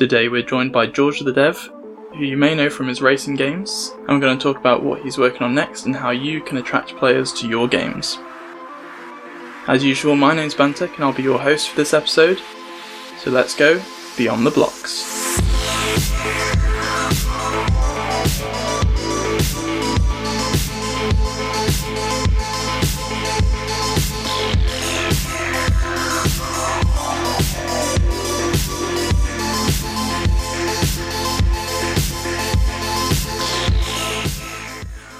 Today 0.00 0.28
we're 0.28 0.40
joined 0.40 0.72
by 0.72 0.86
George 0.86 1.20
the 1.20 1.30
Dev, 1.30 1.58
who 2.16 2.24
you 2.24 2.34
may 2.34 2.54
know 2.54 2.70
from 2.70 2.88
his 2.88 3.02
racing 3.02 3.36
games, 3.36 3.92
and 3.98 4.08
we're 4.08 4.18
going 4.18 4.38
to 4.38 4.42
talk 4.42 4.56
about 4.56 4.82
what 4.82 5.02
he's 5.02 5.18
working 5.18 5.42
on 5.42 5.54
next 5.54 5.84
and 5.84 5.94
how 5.94 6.08
you 6.08 6.40
can 6.40 6.56
attract 6.56 6.96
players 6.96 7.34
to 7.34 7.46
your 7.46 7.68
games. 7.68 8.18
As 9.66 9.84
usual, 9.84 10.16
my 10.16 10.34
name's 10.34 10.54
Bantek 10.54 10.94
and 10.94 11.04
I'll 11.04 11.12
be 11.12 11.22
your 11.22 11.38
host 11.38 11.68
for 11.68 11.76
this 11.76 11.92
episode, 11.92 12.40
so 13.18 13.30
let's 13.30 13.54
go 13.54 13.78
beyond 14.16 14.46
the 14.46 14.50
blocks. 14.50 15.04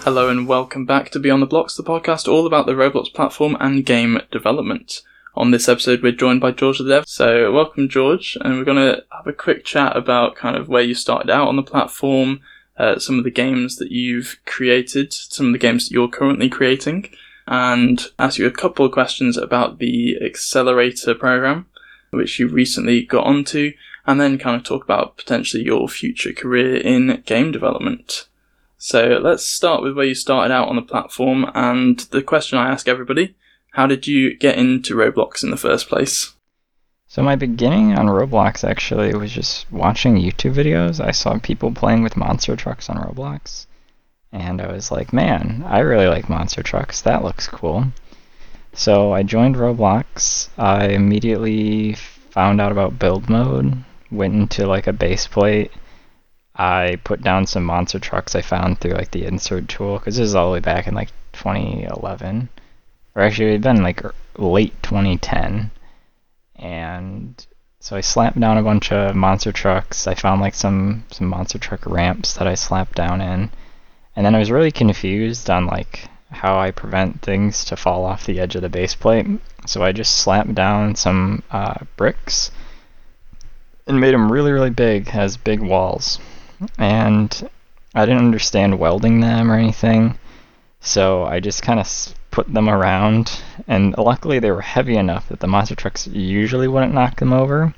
Hello 0.05 0.31
and 0.31 0.49
welcome 0.49 0.87
back 0.87 1.11
to 1.11 1.21
Beyond 1.21 1.43
the 1.43 1.47
Blocks, 1.47 1.77
the 1.77 1.83
podcast 1.83 2.27
all 2.27 2.47
about 2.47 2.65
the 2.65 2.73
Roblox 2.73 3.13
platform 3.13 3.55
and 3.61 3.85
game 3.85 4.19
development. 4.31 5.03
On 5.35 5.51
this 5.51 5.69
episode, 5.69 6.03
we're 6.03 6.11
joined 6.11 6.41
by 6.41 6.53
George 6.53 6.79
the 6.79 6.89
Dev. 6.89 7.07
So, 7.07 7.53
welcome, 7.53 7.87
George, 7.87 8.35
and 8.41 8.57
we're 8.57 8.65
going 8.65 8.79
to 8.79 9.05
have 9.13 9.27
a 9.27 9.35
quick 9.35 9.63
chat 9.63 9.95
about 9.95 10.37
kind 10.37 10.57
of 10.57 10.71
where 10.71 10.83
you 10.83 10.95
started 10.95 11.29
out 11.29 11.49
on 11.49 11.57
the 11.57 11.63
platform, 11.63 12.41
uh, 12.79 12.99
some 12.99 13.19
of 13.19 13.25
the 13.25 13.31
games 13.31 13.77
that 13.77 13.93
you've 13.93 14.41
created, 14.47 15.13
some 15.13 15.49
of 15.49 15.53
the 15.53 15.59
games 15.59 15.87
that 15.87 15.95
you're 15.95 16.09
currently 16.09 16.49
creating, 16.49 17.11
and 17.47 18.07
ask 18.19 18.39
you 18.39 18.47
a 18.47 18.51
couple 18.51 18.87
of 18.87 18.93
questions 18.93 19.37
about 19.37 19.81
the 19.81 20.17
Accelerator 20.25 21.15
program, 21.15 21.67
which 22.09 22.39
you 22.39 22.49
recently 22.49 23.03
got 23.03 23.27
onto, 23.27 23.75
and 24.07 24.19
then 24.19 24.39
kind 24.39 24.57
of 24.57 24.65
talk 24.65 24.83
about 24.83 25.19
potentially 25.19 25.63
your 25.63 25.91
future 25.91 26.33
career 26.33 26.77
in 26.77 27.23
game 27.27 27.53
development. 27.53 28.29
So 28.83 29.21
let's 29.23 29.47
start 29.47 29.83
with 29.83 29.95
where 29.95 30.07
you 30.07 30.15
started 30.15 30.51
out 30.51 30.69
on 30.69 30.77
the 30.77 30.81
platform 30.81 31.51
and 31.55 31.99
the 32.13 32.23
question 32.23 32.57
I 32.57 32.71
ask 32.71 32.89
everybody 32.89 33.37
how 33.73 33.87
did 33.87 34.07
you 34.07 34.35
get 34.39 34.57
into 34.57 34.95
Roblox 34.95 35.45
in 35.45 35.51
the 35.51 35.59
first 35.59 35.87
place? 35.87 36.33
So 37.07 37.23
my 37.23 37.37
beginning 37.37 37.93
on 37.93 38.07
Roblox 38.07 38.67
actually 38.67 39.15
was 39.15 39.33
just 39.33 39.71
watching 39.71 40.17
YouTube 40.17 40.55
videos. 40.55 40.99
I 40.99 41.11
saw 41.11 41.39
people 41.39 41.73
playing 41.73 42.03
with 42.03 42.17
monster 42.17 42.57
trucks 42.57 42.89
on 42.89 42.97
Roblox. 42.97 43.67
And 44.33 44.63
I 44.63 44.73
was 44.73 44.91
like, 44.91 45.13
man, 45.13 45.63
I 45.67 45.81
really 45.81 46.07
like 46.07 46.31
monster 46.31 46.63
trucks. 46.63 47.03
That 47.03 47.23
looks 47.23 47.47
cool. 47.49 47.93
So 48.73 49.13
I 49.13 49.25
joined 49.25 49.57
Roblox. 49.57 50.49
I 50.57 50.87
immediately 50.87 51.97
found 52.31 52.63
out 52.63 52.73
about 52.73 52.99
build 52.99 53.29
mode, 53.29 53.85
went 54.11 54.35
into 54.35 54.67
like 54.67 54.87
a 54.87 54.93
base 54.95 55.27
plate, 55.27 55.71
I 56.57 56.99
put 57.05 57.23
down 57.23 57.47
some 57.47 57.65
monster 57.65 57.99
trucks 57.99 58.35
I 58.35 58.43
found 58.43 58.81
through 58.81 58.93
like 58.93 59.13
the 59.13 59.25
insert 59.25 59.69
tool 59.69 59.99
because 59.99 60.17
this 60.17 60.27
is 60.27 60.35
all 60.35 60.49
the 60.49 60.55
way 60.55 60.61
back 60.61 60.87
in 60.87 60.95
like 60.95 61.11
2011, 61.33 62.49
or 63.15 63.23
actually 63.23 63.49
it 63.49 63.53
had 63.53 63.63
been 63.63 63.83
like 63.83 64.03
late 64.37 64.75
2010, 64.83 65.71
and 66.57 67.47
so 67.79 67.97
I 67.97 68.01
slapped 68.01 68.39
down 68.39 68.59
a 68.59 68.63
bunch 68.63 68.93
of 68.93 69.15
monster 69.17 69.53
trucks. 69.53 70.07
I 70.07 70.15
found 70.15 70.41
like 70.41 70.55
some 70.55 71.05
some 71.11 71.29
monster 71.29 71.59
truck 71.59 71.87
ramps 71.87 72.35
that 72.35 72.49
I 72.49 72.57
slapped 72.57 72.97
down 72.97 73.21
in, 73.21 73.51
and 74.17 74.27
then 74.27 74.35
I 74.35 74.39
was 74.39 74.51
really 74.51 74.73
confused 74.73 75.49
on 75.49 75.67
like 75.67 76.09
how 76.31 76.59
I 76.59 76.73
prevent 76.73 77.23
things 77.23 77.65
to 77.67 77.77
fall 77.77 78.05
off 78.05 78.27
the 78.27 78.41
edge 78.41 78.57
of 78.57 78.63
the 78.63 78.69
base 78.69 78.95
plate. 78.95 79.27
So 79.67 79.83
I 79.83 79.93
just 79.93 80.17
slapped 80.17 80.55
down 80.55 80.97
some 80.97 81.43
uh, 81.51 81.85
bricks 81.97 82.51
and 83.87 84.01
made 84.01 84.15
them 84.15 84.31
really 84.31 84.53
really 84.53 84.71
big 84.71 85.09
as 85.15 85.37
big 85.37 85.61
walls 85.61 86.19
and 86.79 87.51
I 87.95 88.07
didn't 88.07 88.25
understand 88.25 88.79
welding 88.79 89.21
them 89.21 89.51
or 89.51 89.57
anything. 89.57 90.19
So 90.81 91.25
I 91.25 91.41
just 91.41 91.63
kind 91.63 91.81
of 91.81 92.15
put 92.31 92.53
them 92.53 92.69
around, 92.69 93.43
and 93.67 93.97
luckily 93.99 94.39
they 94.39 94.51
were 94.51 94.63
heavy 94.63 94.97
enough 94.97 95.29
that 95.29 95.41
the 95.41 95.47
monster 95.47 95.75
trucks 95.75 96.07
usually 96.07 96.69
wouldn't 96.69 96.95
knock 96.95 97.17
them 97.17 97.33
over. 97.33 97.75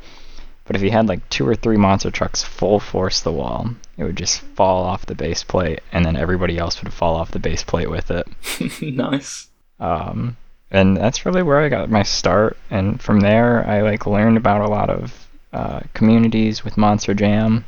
But 0.65 0.77
if 0.77 0.83
you 0.83 0.93
had 0.93 1.09
like 1.09 1.29
two 1.29 1.47
or 1.47 1.57
three 1.57 1.77
monster 1.77 2.11
trucks 2.11 2.43
full 2.43 2.79
force 2.79 3.21
the 3.21 3.33
wall, 3.33 3.71
it 3.97 4.05
would 4.05 4.17
just 4.17 4.41
fall 4.41 4.85
off 4.85 5.07
the 5.07 5.15
base 5.15 5.43
plate, 5.43 5.81
and 5.91 6.05
then 6.05 6.17
everybody 6.17 6.59
else 6.59 6.83
would 6.83 6.93
fall 6.93 7.17
off 7.17 7.33
the 7.33 7.41
base 7.41 7.65
plate 7.65 7.91
with 7.91 8.11
it. 8.11 8.29
nice. 8.83 9.49
Um, 9.81 10.37
and 10.71 10.97
that's 10.97 11.27
really 11.27 11.43
where 11.43 11.61
I 11.61 11.69
got 11.69 11.91
my 11.91 12.05
start. 12.05 12.57
And 12.71 13.03
from 13.03 13.21
there, 13.21 13.67
I 13.67 13.83
like 13.83 14.07
learned 14.07 14.37
about 14.37 14.61
a 14.61 14.71
lot 14.71 14.89
of 14.91 15.29
uh, 15.53 15.81
communities 15.93 16.65
with 16.65 16.79
Monster 16.79 17.15
Jam 17.15 17.65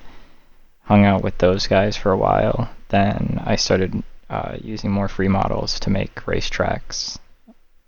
hung 0.84 1.04
out 1.04 1.22
with 1.22 1.38
those 1.38 1.66
guys 1.66 1.96
for 1.96 2.12
a 2.12 2.16
while. 2.16 2.70
Then 2.88 3.42
I 3.44 3.56
started 3.56 4.02
uh, 4.30 4.56
using 4.60 4.90
more 4.90 5.08
free 5.08 5.28
models 5.28 5.80
to 5.80 5.90
make 5.90 6.14
racetracks. 6.26 7.18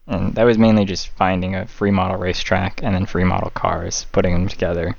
And 0.07 0.35
that 0.35 0.45
was 0.45 0.59
mainly 0.59 0.85
just 0.85 1.09
finding 1.09 1.55
a 1.55 1.67
free 1.67 1.91
model 1.91 2.17
racetrack 2.17 2.83
and 2.83 2.95
then 2.95 3.07
free 3.07 3.25
model 3.25 3.51
cars, 3.51 4.07
putting 4.13 4.33
them 4.33 4.49
together. 4.49 4.97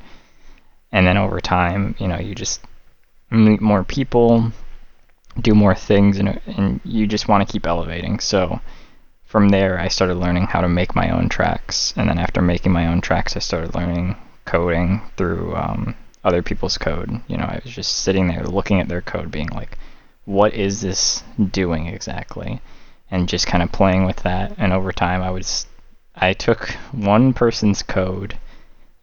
And 0.91 1.07
then 1.07 1.17
over 1.17 1.39
time, 1.39 1.95
you 1.99 2.07
know, 2.07 2.19
you 2.19 2.35
just 2.35 2.61
meet 3.29 3.61
more 3.61 3.83
people, 3.83 4.51
do 5.41 5.53
more 5.53 5.75
things, 5.75 6.17
and, 6.17 6.39
and 6.45 6.79
you 6.83 7.07
just 7.07 7.27
want 7.27 7.47
to 7.47 7.51
keep 7.51 7.65
elevating. 7.65 8.19
So 8.19 8.59
from 9.25 9.49
there, 9.49 9.79
I 9.79 9.87
started 9.87 10.15
learning 10.15 10.47
how 10.47 10.61
to 10.61 10.69
make 10.69 10.95
my 10.95 11.09
own 11.09 11.29
tracks. 11.29 11.93
And 11.97 12.09
then 12.09 12.19
after 12.19 12.41
making 12.41 12.71
my 12.71 12.87
own 12.87 13.01
tracks, 13.01 13.35
I 13.35 13.39
started 13.39 13.75
learning 13.75 14.15
coding 14.45 15.01
through 15.17 15.55
um, 15.55 15.95
other 16.23 16.41
people's 16.41 16.77
code. 16.77 17.21
You 17.27 17.37
know, 17.37 17.45
I 17.45 17.61
was 17.63 17.73
just 17.73 17.97
sitting 17.97 18.27
there 18.27 18.43
looking 18.43 18.79
at 18.79 18.87
their 18.87 19.01
code, 19.01 19.31
being 19.31 19.49
like, 19.49 19.77
what 20.25 20.53
is 20.53 20.81
this 20.81 21.23
doing 21.51 21.87
exactly? 21.87 22.61
And 23.09 23.29
just 23.29 23.47
kind 23.47 23.63
of 23.63 23.71
playing 23.71 24.05
with 24.05 24.17
that. 24.17 24.53
And 24.57 24.73
over 24.73 24.91
time, 24.91 25.21
I 25.21 25.31
was, 25.31 25.67
I 26.15 26.33
took 26.33 26.69
one 26.91 27.33
person's 27.33 27.81
code, 27.81 28.37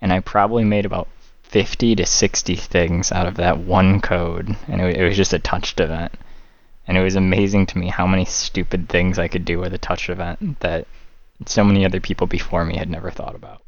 and 0.00 0.12
I 0.12 0.20
probably 0.20 0.64
made 0.64 0.84
about 0.84 1.08
50 1.44 1.96
to 1.96 2.04
60 2.04 2.56
things 2.56 3.12
out 3.12 3.26
of 3.26 3.36
that 3.36 3.58
one 3.58 4.00
code, 4.00 4.56
and 4.68 4.80
it, 4.80 4.96
it 4.96 5.04
was 5.04 5.16
just 5.16 5.32
a 5.32 5.38
touched 5.38 5.80
event. 5.80 6.12
And 6.86 6.98
it 6.98 7.02
was 7.02 7.16
amazing 7.16 7.66
to 7.66 7.78
me 7.78 7.88
how 7.88 8.06
many 8.06 8.26
stupid 8.26 8.88
things 8.88 9.18
I 9.18 9.28
could 9.28 9.46
do 9.46 9.58
with 9.58 9.72
a 9.72 9.78
touch 9.78 10.10
event 10.10 10.60
that 10.60 10.86
so 11.46 11.64
many 11.64 11.84
other 11.84 12.00
people 12.00 12.26
before 12.26 12.64
me 12.64 12.76
had 12.76 12.90
never 12.90 13.10
thought 13.10 13.34
about. 13.34 13.62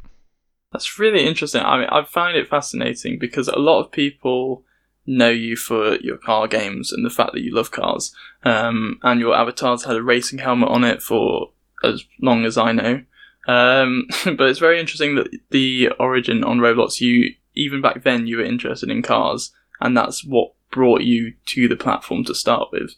That's 0.72 0.98
really 0.98 1.26
interesting. 1.26 1.62
I 1.62 1.78
mean, 1.78 1.88
I 1.90 2.04
find 2.04 2.36
it 2.36 2.48
fascinating 2.48 3.18
because 3.18 3.48
a 3.48 3.58
lot 3.58 3.80
of 3.80 3.92
people 3.92 4.64
know 5.06 5.30
you 5.30 5.56
for 5.56 5.96
your 5.96 6.18
car 6.18 6.48
games 6.48 6.92
and 6.92 7.04
the 7.04 7.10
fact 7.10 7.32
that 7.32 7.42
you 7.42 7.54
love 7.54 7.70
cars. 7.70 8.14
Um, 8.44 8.98
and 9.02 9.20
your 9.20 9.34
avatar's 9.34 9.84
had 9.84 9.96
a 9.96 10.02
racing 10.02 10.40
helmet 10.40 10.68
on 10.68 10.84
it 10.84 11.02
for 11.02 11.50
as 11.84 12.04
long 12.20 12.44
as 12.44 12.58
I 12.58 12.72
know. 12.72 13.02
Um, 13.46 14.08
but 14.24 14.48
it's 14.48 14.58
very 14.58 14.80
interesting 14.80 15.14
that 15.16 15.28
the 15.50 15.90
origin 16.00 16.44
on 16.44 16.58
Roblox, 16.58 17.00
you 17.00 17.34
even 17.54 17.80
back 17.80 18.02
then 18.02 18.26
you 18.26 18.38
were 18.38 18.44
interested 18.44 18.90
in 18.90 19.02
cars, 19.02 19.52
and 19.80 19.96
that's 19.96 20.24
what 20.24 20.52
brought 20.70 21.02
you 21.02 21.32
to 21.46 21.68
the 21.68 21.76
platform 21.76 22.24
to 22.24 22.34
start 22.34 22.68
with. 22.72 22.94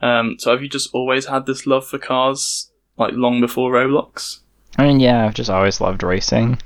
Um, 0.00 0.36
so 0.38 0.50
have 0.50 0.62
you 0.62 0.68
just 0.68 0.90
always 0.92 1.26
had 1.26 1.46
this 1.46 1.66
love 1.66 1.86
for 1.86 1.98
cars, 1.98 2.70
like 2.98 3.12
long 3.14 3.40
before 3.40 3.72
Roblox? 3.72 4.40
I 4.76 4.86
mean, 4.86 5.00
yeah, 5.00 5.24
I've 5.24 5.34
just 5.34 5.50
always 5.50 5.80
loved 5.80 6.02
racing. 6.02 6.58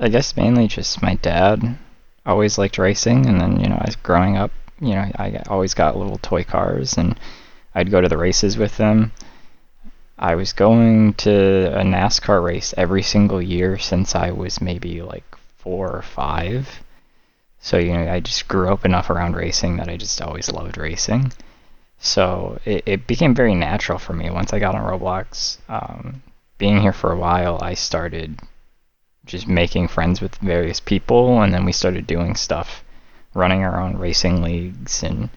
I 0.00 0.08
guess 0.08 0.36
mainly 0.36 0.68
just 0.68 1.02
my 1.02 1.14
dad 1.16 1.78
always 2.24 2.58
liked 2.58 2.78
racing, 2.78 3.26
and 3.26 3.40
then 3.40 3.60
you 3.60 3.68
know, 3.68 3.80
as 3.84 3.96
growing 3.96 4.36
up, 4.36 4.50
you 4.80 4.94
know, 4.94 5.10
I 5.16 5.42
always 5.48 5.74
got 5.74 5.96
little 5.96 6.18
toy 6.18 6.44
cars, 6.44 6.96
and 6.96 7.18
I'd 7.74 7.90
go 7.90 8.00
to 8.00 8.08
the 8.08 8.18
races 8.18 8.56
with 8.56 8.76
them. 8.76 9.12
I 10.18 10.34
was 10.34 10.52
going 10.52 11.14
to 11.14 11.78
a 11.78 11.82
NASCAR 11.82 12.42
race 12.42 12.74
every 12.76 13.02
single 13.02 13.42
year 13.42 13.78
since 13.78 14.14
I 14.14 14.30
was 14.30 14.60
maybe 14.60 15.02
like 15.02 15.24
four 15.58 15.90
or 15.90 16.02
five. 16.02 16.82
So 17.60 17.76
you 17.78 17.92
know, 17.92 18.12
I 18.12 18.20
just 18.20 18.48
grew 18.48 18.72
up 18.72 18.84
enough 18.84 19.10
around 19.10 19.36
racing 19.36 19.76
that 19.76 19.88
I 19.88 19.96
just 19.96 20.20
always 20.22 20.50
loved 20.50 20.78
racing. 20.78 21.32
So 21.98 22.58
it, 22.64 22.82
it 22.86 23.06
became 23.06 23.34
very 23.34 23.54
natural 23.54 23.98
for 23.98 24.12
me 24.12 24.30
once 24.30 24.52
I 24.52 24.58
got 24.58 24.74
on 24.74 24.82
Roblox. 24.82 25.58
Um, 25.68 26.22
being 26.58 26.80
here 26.80 26.92
for 26.92 27.12
a 27.12 27.16
while, 27.16 27.58
I 27.62 27.74
started 27.74 28.40
just 29.24 29.46
making 29.46 29.88
friends 29.88 30.20
with 30.20 30.34
various 30.36 30.80
people, 30.80 31.42
and 31.42 31.52
then 31.52 31.64
we 31.64 31.72
started 31.72 32.06
doing 32.06 32.34
stuff, 32.34 32.84
running 33.34 33.62
our 33.62 33.80
own 33.80 33.96
racing 33.96 34.42
leagues, 34.42 35.02
and 35.02 35.30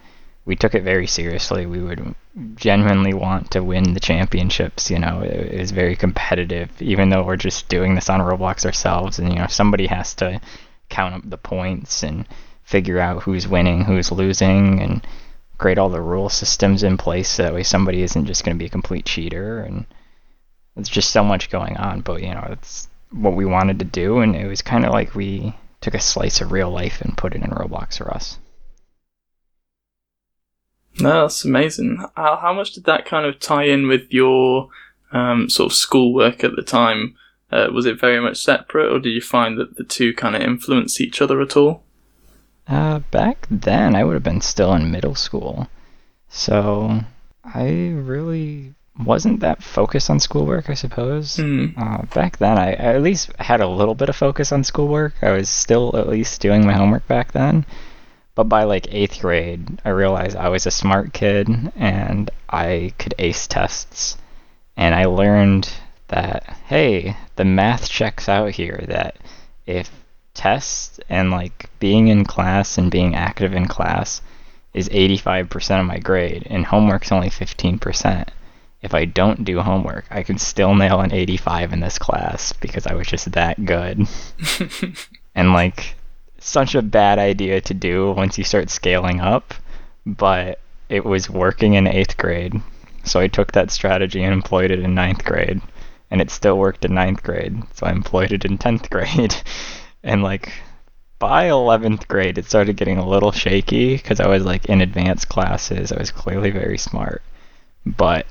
we 0.46 0.56
took 0.56 0.76
it 0.76 0.84
very 0.84 1.08
seriously. 1.08 1.66
We 1.66 1.82
would 1.82 2.16
genuinely 2.56 3.14
want 3.14 3.52
to 3.52 3.64
win 3.64 3.94
the 3.94 4.00
championships. 4.00 4.90
You 4.90 5.00
know, 5.00 5.22
it, 5.22 5.54
it 5.54 5.60
was 5.60 5.72
very 5.72 5.96
competitive, 5.96 6.70
even 6.82 7.10
though 7.10 7.24
we're 7.24 7.38
just 7.38 7.70
doing 7.70 7.96
this 7.96 8.10
on 8.10 8.22
Roblox 8.22 8.66
ourselves, 8.66 9.20
and 9.20 9.30
you 9.30 9.40
know, 9.40 9.48
somebody 9.48 9.88
has 9.88 10.14
to 10.16 10.42
count 10.90 11.16
up 11.16 11.30
the 11.30 11.38
points 11.38 12.04
and 12.04 12.28
figure 12.64 13.00
out 13.00 13.24
who's 13.24 13.48
winning, 13.48 13.86
who's 13.86 14.12
losing, 14.12 14.82
and 14.82 15.06
create 15.58 15.78
all 15.78 15.90
the 15.90 16.02
rule 16.02 16.30
systems 16.30 16.84
in 16.84 16.98
place 16.98 17.30
so 17.30 17.44
that 17.44 17.54
way 17.54 17.64
somebody 17.64 18.02
isn't 18.02 18.26
just 18.26 18.44
going 18.44 18.56
to 18.56 18.60
be 18.60 18.66
a 18.66 18.70
complete 18.70 19.06
cheater 19.06 19.60
and 19.62 19.86
it's 20.76 20.90
just 20.90 21.12
so 21.12 21.24
much 21.24 21.50
going 21.50 21.78
on 21.78 22.02
but 22.02 22.22
you 22.22 22.34
know 22.34 22.46
it's 22.50 22.90
what 23.16 23.36
we 23.36 23.46
wanted 23.46 23.80
to 23.80 23.86
do, 23.86 24.20
and 24.20 24.36
it 24.36 24.48
was 24.48 24.62
kind 24.62 24.86
of 24.86 24.92
like 24.92 25.16
we 25.16 25.56
took 25.82 25.94
a 25.94 26.00
slice 26.00 26.42
of 26.42 26.52
real 26.52 26.70
life 26.70 27.02
and 27.02 27.18
put 27.18 27.34
it 27.34 27.42
in 27.42 27.50
Roblox 27.50 27.98
for 27.98 28.14
us. 28.14 28.40
No, 31.00 31.22
that's 31.22 31.44
amazing. 31.44 32.06
How, 32.16 32.38
how 32.38 32.54
much 32.54 32.72
did 32.72 32.86
that 32.86 33.06
kind 33.06 33.26
of 33.26 33.40
tie 33.40 33.66
in 33.66 33.88
with 33.88 34.12
your 34.12 34.70
um, 35.12 35.50
sort 35.50 35.72
of 35.72 35.76
schoolwork 35.76 36.44
at 36.44 36.56
the 36.56 36.62
time? 36.62 37.16
Uh, 37.52 37.68
was 37.72 37.86
it 37.86 38.00
very 38.00 38.20
much 38.20 38.38
separate, 38.38 38.92
or 38.92 39.00
did 39.00 39.12
you 39.12 39.22
find 39.22 39.58
that 39.58 39.78
the 39.78 39.84
two 39.84 40.14
kind 40.14 40.36
of 40.36 40.42
influenced 40.42 41.00
each 41.00 41.22
other 41.22 41.42
at 41.42 41.56
all? 41.56 41.84
Uh, 42.68 43.00
back 43.12 43.46
then, 43.52 43.96
I 43.96 44.04
would 44.04 44.16
have 44.16 44.24
been 44.24 44.42
still 44.42 44.74
in 44.74 44.92
middle 44.92 45.16
school, 45.16 45.68
so 46.28 47.02
I 47.44 47.92
really 47.94 48.74
wasn't 48.98 49.42
that 49.42 49.64
focused 49.64 50.10
on 50.10 50.20
schoolwork. 50.20 50.70
I 50.70 50.74
suppose. 50.74 51.38
Hmm. 51.38 51.68
Uh, 51.78 52.04
back 52.14 52.38
then, 52.38 52.58
I, 52.58 52.70
I 52.70 52.96
at 52.96 53.02
least 53.02 53.32
had 53.40 53.62
a 53.62 53.68
little 53.68 53.96
bit 53.96 54.10
of 54.10 54.16
focus 54.16 54.52
on 54.52 54.64
schoolwork. 54.64 55.14
I 55.22 55.32
was 55.32 55.50
still 55.50 55.96
at 55.98 56.10
least 56.10 56.42
doing 56.42 56.66
my 56.66 56.74
homework 56.74 57.08
back 57.08 57.32
then. 57.32 57.66
But 58.36 58.46
by 58.46 58.64
like 58.64 58.94
eighth 58.94 59.22
grade, 59.22 59.82
I 59.86 59.90
realized 59.90 60.36
I 60.36 60.50
was 60.50 60.66
a 60.66 60.72
smart 60.72 61.14
kid 61.14 61.50
and 61.76 62.30
I 62.50 62.94
could 62.98 63.16
ace 63.18 63.48
tests. 63.48 64.18
And 64.76 64.94
I 64.94 65.06
learned 65.06 65.70
that, 66.10 66.44
hey, 66.68 67.16
the 67.38 67.46
math 67.46 67.90
checks 67.90 68.28
out 68.28 68.52
here. 68.52 68.84
That 68.88 69.16
if 69.66 69.90
tests 70.34 71.00
and 71.10 71.32
like 71.32 71.70
being 71.80 72.10
in 72.10 72.26
class 72.26 72.78
and 72.78 72.92
being 72.92 73.16
active 73.16 73.54
in 73.54 73.68
class 73.68 74.22
is 74.74 74.90
85% 74.90 75.80
of 75.80 75.86
my 75.86 76.00
grade 76.00 76.46
and 76.50 76.66
homework's 76.66 77.12
only 77.12 77.30
15%, 77.30 78.28
if 78.86 78.94
I 78.94 79.06
don't 79.06 79.44
do 79.44 79.62
homework, 79.62 80.06
I 80.12 80.22
can 80.22 80.38
still 80.38 80.76
nail 80.76 81.02
an 81.02 81.12
85 81.12 81.74
in 81.74 81.80
this 81.80 81.98
class 81.98 82.54
because 82.54 82.86
I 82.86 82.94
was 82.94 83.08
just 83.08 83.32
that 83.32 83.66
good. 83.66 84.08
and 85.36 85.54
like 85.54 85.96
such 86.38 86.76
a 86.76 86.84
bad 86.84 87.18
idea 87.18 87.62
to 87.62 87.74
do 87.74 88.12
once 88.12 88.38
you 88.38 88.44
start 88.44 88.70
scaling 88.70 89.22
up, 89.22 89.56
but 90.06 90.60
it 90.88 91.04
was 91.04 91.32
working 91.32 91.74
in 91.74 91.88
eighth 91.88 92.16
grade. 92.16 92.54
So 93.04 93.20
I 93.20 93.28
took 93.28 93.54
that 93.54 93.72
strategy 93.72 94.24
and 94.24 94.32
employed 94.32 94.70
it 94.70 94.80
in 94.80 94.94
ninth 94.94 95.26
grade, 95.26 95.62
and 96.12 96.22
it 96.22 96.30
still 96.30 96.60
worked 96.60 96.86
in 96.86 96.94
ninth 96.94 97.24
grade. 97.24 97.64
So 97.74 97.88
I 97.88 97.92
employed 97.92 98.32
it 98.32 98.46
in 98.46 98.60
tenth 98.60 98.92
grade, 98.92 99.36
and 100.04 100.22
like 100.22 100.54
by 101.18 101.46
11th 101.46 102.08
grade, 102.08 102.38
it 102.38 102.46
started 102.46 102.78
getting 102.78 103.00
a 103.00 103.08
little 103.08 103.32
shaky 103.32 103.96
because 103.96 104.20
I 104.20 104.28
was 104.28 104.46
like 104.46 104.66
in 104.66 104.82
advanced 104.82 105.28
classes. 105.28 105.92
I 105.92 105.98
was 105.98 106.12
clearly 106.12 106.52
very 106.52 106.78
smart, 106.78 107.24
but 107.84 108.28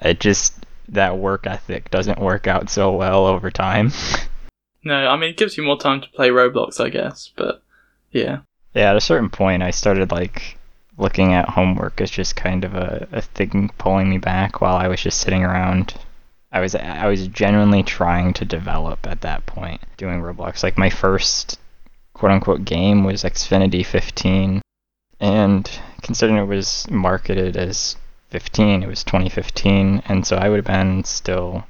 it 0.00 0.20
just 0.20 0.66
that 0.88 1.18
work 1.18 1.46
ethic 1.46 1.90
doesn't 1.90 2.20
work 2.20 2.46
out 2.46 2.70
so 2.70 2.92
well 2.92 3.26
over 3.26 3.50
time. 3.50 3.92
No, 4.84 4.94
I 4.94 5.16
mean 5.16 5.30
it 5.30 5.36
gives 5.36 5.56
you 5.56 5.64
more 5.64 5.78
time 5.78 6.00
to 6.00 6.08
play 6.10 6.28
Roblox, 6.28 6.80
I 6.80 6.90
guess. 6.90 7.32
But 7.34 7.62
yeah, 8.12 8.40
yeah, 8.74 8.90
at 8.90 8.96
a 8.96 9.00
certain 9.00 9.30
point, 9.30 9.62
I 9.62 9.70
started 9.70 10.12
like 10.12 10.58
looking 10.98 11.34
at 11.34 11.48
homework 11.48 12.00
as 12.00 12.10
just 12.10 12.36
kind 12.36 12.64
of 12.64 12.74
a, 12.74 13.08
a 13.12 13.22
thing 13.22 13.70
pulling 13.78 14.08
me 14.08 14.18
back 14.18 14.60
while 14.60 14.76
I 14.76 14.88
was 14.88 15.00
just 15.00 15.20
sitting 15.20 15.42
around. 15.42 15.94
I 16.52 16.60
was 16.60 16.74
I 16.74 17.06
was 17.06 17.26
genuinely 17.28 17.82
trying 17.82 18.32
to 18.34 18.44
develop 18.44 19.06
at 19.06 19.22
that 19.22 19.44
point 19.46 19.80
doing 19.96 20.20
Roblox. 20.20 20.62
Like 20.62 20.78
my 20.78 20.90
first 20.90 21.58
quote 22.14 22.32
unquote 22.32 22.64
game 22.64 23.02
was 23.02 23.24
Xfinity 23.24 23.84
15, 23.84 24.62
and 25.20 25.80
considering 26.02 26.38
it 26.38 26.46
was 26.46 26.86
marketed 26.90 27.56
as 27.56 27.96
15, 28.30 28.82
it 28.82 28.88
was 28.88 29.04
2015, 29.04 30.02
and 30.06 30.26
so 30.26 30.36
I 30.36 30.48
would 30.48 30.56
have 30.56 30.66
been 30.66 31.04
still 31.04 31.66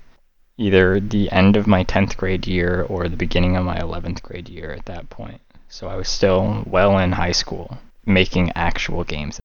either 0.58 0.99
the 1.00 1.31
end 1.31 1.56
of 1.56 1.67
my 1.67 1.85
10th 1.85 2.17
grade 2.17 2.47
year 2.47 2.82
or 2.88 3.08
the 3.08 3.17
beginning 3.17 3.56
of 3.56 3.64
my 3.64 3.79
11th 3.79 4.23
grade 4.23 4.49
year 4.49 4.73
at 4.73 4.87
that 4.87 5.11
point. 5.11 5.41
So 5.69 5.88
I 5.88 5.97
was 5.97 6.08
still 6.08 6.64
well 6.67 6.99
in 6.99 7.12
high 7.12 7.32
school 7.32 7.79
making 8.06 8.53
actual 8.55 9.05
games. 9.05 9.41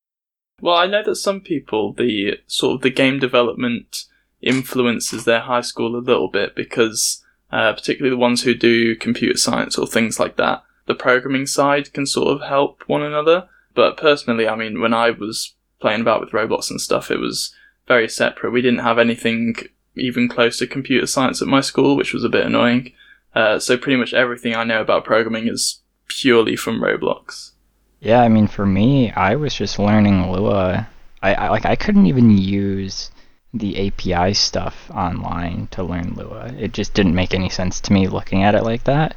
Well, 0.61 0.75
I 0.75 0.85
know 0.85 1.03
that 1.03 1.15
some 1.15 1.41
people, 1.41 1.93
the 1.93 2.39
sort 2.45 2.75
of 2.75 2.81
the 2.81 2.91
game 2.91 3.19
development 3.19 4.05
influences 4.41 5.25
their 5.25 5.41
high 5.41 5.61
school 5.61 5.95
a 5.95 5.97
little 5.97 6.27
bit 6.27 6.55
because, 6.55 7.23
uh, 7.51 7.73
particularly 7.73 8.15
the 8.15 8.19
ones 8.19 8.43
who 8.43 8.53
do 8.53 8.95
computer 8.95 9.37
science 9.37 9.77
or 9.77 9.87
things 9.87 10.19
like 10.19 10.37
that, 10.37 10.63
the 10.85 10.95
programming 10.95 11.47
side 11.47 11.91
can 11.93 12.05
sort 12.05 12.27
of 12.35 12.47
help 12.47 12.83
one 12.87 13.01
another. 13.01 13.49
But 13.73 13.97
personally, 13.97 14.47
I 14.47 14.55
mean, 14.55 14.79
when 14.79 14.93
I 14.93 15.09
was 15.09 15.55
playing 15.81 16.01
about 16.01 16.21
with 16.21 16.33
robots 16.33 16.71
and 16.71 16.79
stuff, 16.79 17.11
it 17.11 17.19
was 17.19 17.53
very 17.87 18.07
separate. 18.07 18.51
We 18.51 18.61
didn't 18.61 18.79
have 18.79 18.99
anything 18.99 19.55
even 19.95 20.29
close 20.29 20.57
to 20.59 20.67
computer 20.67 21.05
science 21.07 21.41
at 21.41 21.47
my 21.47 21.61
school, 21.61 21.97
which 21.97 22.13
was 22.13 22.23
a 22.23 22.29
bit 22.29 22.45
annoying. 22.45 22.93
Uh, 23.35 23.59
so 23.59 23.77
pretty 23.77 23.97
much 23.97 24.13
everything 24.13 24.55
I 24.55 24.63
know 24.63 24.81
about 24.81 25.05
programming 25.05 25.47
is 25.47 25.81
purely 26.07 26.55
from 26.55 26.81
Roblox. 26.81 27.51
Yeah, 27.99 28.21
I 28.21 28.29
mean, 28.29 28.47
for 28.47 28.65
me, 28.65 29.11
I 29.11 29.35
was 29.35 29.53
just 29.53 29.79
learning 29.79 30.31
Lua. 30.31 30.89
I, 31.21 31.33
I 31.35 31.49
like 31.49 31.65
I 31.65 31.75
couldn't 31.75 32.07
even 32.07 32.37
use 32.37 33.11
the 33.53 33.87
API 33.87 34.33
stuff 34.33 34.89
online 34.91 35.67
to 35.71 35.83
learn 35.83 36.13
Lua. 36.15 36.47
It 36.57 36.73
just 36.73 36.93
didn't 36.93 37.15
make 37.15 37.33
any 37.33 37.49
sense 37.49 37.79
to 37.81 37.93
me 37.93 38.07
looking 38.07 38.43
at 38.43 38.55
it 38.55 38.63
like 38.63 38.85
that. 38.85 39.15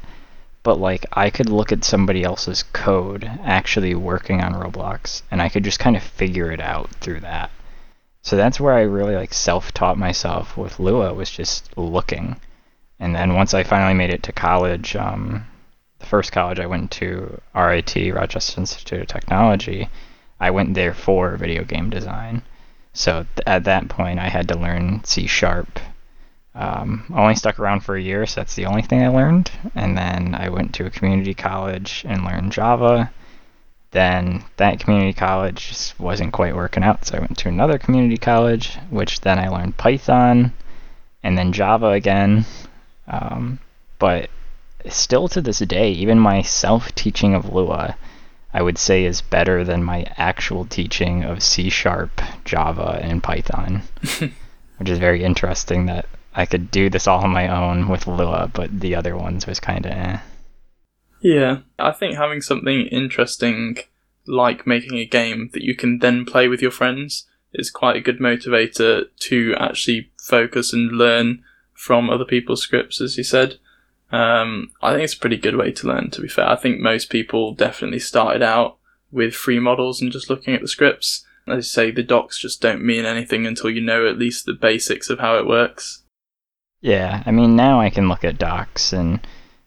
But 0.65 0.79
like 0.79 1.05
I 1.13 1.29
could 1.29 1.47
look 1.47 1.71
at 1.71 1.83
somebody 1.83 2.23
else's 2.23 2.63
code 2.73 3.23
actually 3.43 3.93
working 3.93 4.41
on 4.41 4.55
Roblox 4.55 5.21
and 5.29 5.39
I 5.39 5.47
could 5.47 5.63
just 5.63 5.77
kind 5.77 5.95
of 5.95 6.01
figure 6.01 6.51
it 6.51 6.59
out 6.59 6.89
through 7.01 7.19
that. 7.19 7.51
So 8.23 8.35
that's 8.35 8.59
where 8.59 8.73
I 8.73 8.81
really 8.81 9.15
like 9.15 9.31
self-taught 9.31 9.99
myself 9.99 10.57
with 10.57 10.79
Lua 10.79 11.13
was 11.13 11.29
just 11.29 11.77
looking. 11.77 12.37
And 12.99 13.15
then 13.15 13.35
once 13.35 13.53
I 13.53 13.61
finally 13.61 13.93
made 13.93 14.09
it 14.09 14.23
to 14.23 14.31
college, 14.31 14.95
um, 14.95 15.45
the 15.99 16.07
first 16.07 16.31
college 16.31 16.59
I 16.59 16.65
went 16.65 16.89
to, 16.93 17.39
RIT, 17.53 17.95
Rochester 18.15 18.59
Institute 18.59 19.01
of 19.01 19.07
Technology, 19.07 19.87
I 20.39 20.49
went 20.49 20.73
there 20.73 20.95
for 20.95 21.37
video 21.37 21.63
game 21.63 21.91
design. 21.91 22.41
So 22.91 23.27
th- 23.35 23.45
at 23.45 23.65
that 23.65 23.87
point, 23.89 24.17
I 24.17 24.29
had 24.29 24.47
to 24.47 24.57
learn 24.57 25.03
C 25.03 25.27
sharp. 25.27 25.79
Um, 26.55 27.05
I 27.13 27.21
only 27.21 27.35
stuck 27.35 27.59
around 27.59 27.81
for 27.81 27.95
a 27.95 28.01
year, 28.01 28.25
so 28.25 28.41
that's 28.41 28.55
the 28.55 28.65
only 28.65 28.81
thing 28.81 29.03
I 29.03 29.09
learned. 29.09 29.51
And 29.75 29.97
then 29.97 30.33
I 30.35 30.49
went 30.49 30.73
to 30.75 30.85
a 30.85 30.89
community 30.89 31.33
college 31.33 32.05
and 32.07 32.23
learned 32.23 32.53
Java 32.53 33.11
then 33.95 34.43
that 34.57 34.81
community 34.81 35.13
college 35.13 35.69
just 35.69 35.97
wasn't 35.97 36.33
quite 36.33 36.53
working 36.53 36.83
out, 36.83 37.05
so 37.05 37.15
I 37.15 37.21
went 37.21 37.37
to 37.37 37.47
another 37.47 37.77
community 37.77 38.17
college, 38.17 38.77
which 38.89 39.21
then 39.21 39.39
I 39.39 39.47
learned 39.47 39.77
Python 39.77 40.51
and 41.23 41.37
then 41.37 41.53
Java 41.53 41.91
again. 41.91 42.45
Um, 43.07 43.59
but 43.97 44.29
still 44.89 45.29
to 45.29 45.39
this 45.39 45.59
day, 45.59 45.91
even 45.91 46.19
my 46.19 46.41
self 46.41 46.93
teaching 46.93 47.33
of 47.33 47.53
Lua, 47.53 47.95
I 48.53 48.61
would 48.61 48.77
say 48.77 49.05
is 49.05 49.21
better 49.21 49.63
than 49.63 49.81
my 49.81 50.05
actual 50.17 50.65
teaching 50.65 51.23
of 51.23 51.41
C 51.41 51.69
Sharp, 51.69 52.21
Java, 52.43 52.99
and 53.01 53.23
Python, 53.23 53.83
which 54.77 54.89
is 54.89 54.99
very 54.99 55.23
interesting 55.23 55.85
that 55.85 56.05
I 56.35 56.45
could 56.45 56.69
do 56.69 56.89
this 56.89 57.07
all 57.07 57.23
on 57.23 57.31
my 57.31 57.47
own 57.47 57.87
with 57.87 58.07
Lua, 58.07 58.51
but 58.53 58.81
the 58.81 58.95
other 58.95 59.15
ones 59.15 59.47
was 59.47 59.59
kind 59.59 59.85
of 59.85 59.91
eh. 59.91 60.19
Yeah, 61.21 61.59
I 61.79 61.91
think 61.91 62.17
having 62.17 62.41
something 62.41 62.87
interesting 62.87 63.77
like 64.27 64.67
making 64.67 64.97
a 64.97 65.05
game 65.05 65.49
that 65.53 65.63
you 65.63 65.75
can 65.75 65.99
then 65.99 66.25
play 66.25 66.47
with 66.47 66.61
your 66.61 66.71
friends 66.71 67.27
is 67.53 67.71
quite 67.71 67.95
a 67.95 68.01
good 68.01 68.19
motivator 68.19 69.05
to 69.19 69.55
actually 69.57 70.11
focus 70.21 70.73
and 70.73 70.91
learn 70.91 71.43
from 71.73 72.09
other 72.09 72.25
people's 72.25 72.61
scripts, 72.61 72.99
as 72.99 73.17
you 73.17 73.23
said. 73.23 73.57
Um, 74.11 74.71
I 74.81 74.91
think 74.91 75.03
it's 75.03 75.13
a 75.13 75.19
pretty 75.19 75.37
good 75.37 75.55
way 75.55 75.71
to 75.71 75.87
learn, 75.87 76.09
to 76.11 76.21
be 76.21 76.27
fair. 76.27 76.49
I 76.49 76.55
think 76.55 76.79
most 76.79 77.09
people 77.09 77.53
definitely 77.53 77.99
started 77.99 78.41
out 78.41 78.77
with 79.11 79.33
free 79.33 79.59
models 79.59 80.01
and 80.01 80.11
just 80.11 80.29
looking 80.29 80.53
at 80.53 80.61
the 80.61 80.67
scripts. 80.67 81.25
As 81.47 81.57
you 81.57 81.61
say, 81.63 81.91
the 81.91 82.03
docs 82.03 82.39
just 82.39 82.61
don't 82.61 82.83
mean 82.83 83.05
anything 83.05 83.45
until 83.45 83.69
you 83.69 83.81
know 83.81 84.07
at 84.07 84.17
least 84.17 84.45
the 84.45 84.53
basics 84.53 85.09
of 85.09 85.19
how 85.19 85.37
it 85.37 85.47
works. 85.47 86.03
Yeah, 86.85 87.23
I 87.25 87.31
mean, 87.31 87.55
now 87.55 87.81
I 87.81 87.89
can 87.89 88.09
look 88.09 88.23
at 88.23 88.37
docs 88.37 88.93
and 88.93 89.19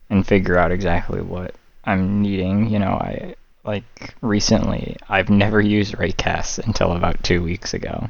and 0.08 0.24
figure 0.24 0.56
out 0.56 0.70
exactly 0.70 1.20
what 1.20 1.52
I'm 1.82 2.22
needing. 2.22 2.70
You 2.70 2.78
know, 2.78 2.92
I 2.92 3.34
like 3.64 4.14
recently, 4.20 4.96
I've 5.08 5.28
never 5.28 5.60
used 5.60 5.96
Raycast 5.96 6.64
until 6.64 6.92
about 6.92 7.24
two 7.24 7.42
weeks 7.42 7.74
ago, 7.74 8.08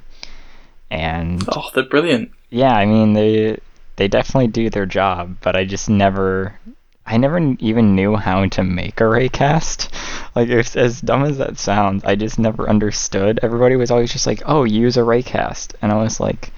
and 0.90 1.42
oh, 1.48 1.70
they're 1.74 1.84
brilliant. 1.84 2.32
Yeah, 2.50 2.74
I 2.74 2.84
mean 2.84 3.14
they 3.14 3.58
they 3.96 4.08
definitely 4.08 4.48
do 4.48 4.68
their 4.68 4.84
job, 4.84 5.38
but 5.40 5.56
I 5.56 5.64
just 5.64 5.88
never. 5.88 6.58
I 7.06 7.16
never 7.16 7.38
even 7.60 7.94
knew 7.94 8.14
how 8.16 8.44
to 8.44 8.62
make 8.62 9.00
a 9.00 9.04
raycast. 9.04 9.88
Like, 10.34 10.50
it's, 10.50 10.76
as 10.76 11.00
dumb 11.00 11.24
as 11.24 11.38
that 11.38 11.58
sounds, 11.58 12.04
I 12.04 12.14
just 12.14 12.38
never 12.38 12.68
understood. 12.68 13.40
Everybody 13.42 13.74
was 13.74 13.90
always 13.90 14.12
just 14.12 14.26
like, 14.26 14.42
"Oh, 14.44 14.64
use 14.64 14.96
a 14.98 15.00
raycast," 15.00 15.74
and 15.80 15.90
I 15.90 15.96
was 15.96 16.20
like, 16.20 16.52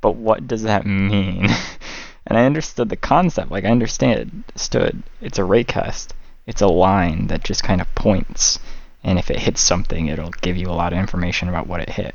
"But 0.00 0.16
what 0.16 0.46
does 0.46 0.62
that 0.62 0.86
mean?" 0.86 1.48
and 2.26 2.38
I 2.38 2.46
understood 2.46 2.88
the 2.88 2.96
concept. 2.96 3.50
Like, 3.50 3.64
I 3.64 3.70
understand, 3.70 4.44
stood. 4.56 5.02
It's 5.20 5.38
a 5.38 5.42
raycast 5.42 6.08
it's 6.50 6.62
a 6.62 6.66
line 6.66 7.28
that 7.28 7.44
just 7.44 7.62
kind 7.62 7.80
of 7.80 7.94
points, 7.94 8.58
and 9.04 9.20
if 9.20 9.30
it 9.30 9.38
hits 9.38 9.60
something, 9.60 10.08
it'll 10.08 10.30
give 10.42 10.56
you 10.56 10.68
a 10.68 10.74
lot 10.74 10.92
of 10.92 10.98
information 10.98 11.48
about 11.48 11.68
what 11.68 11.80
it 11.80 11.90
hit. 11.90 12.14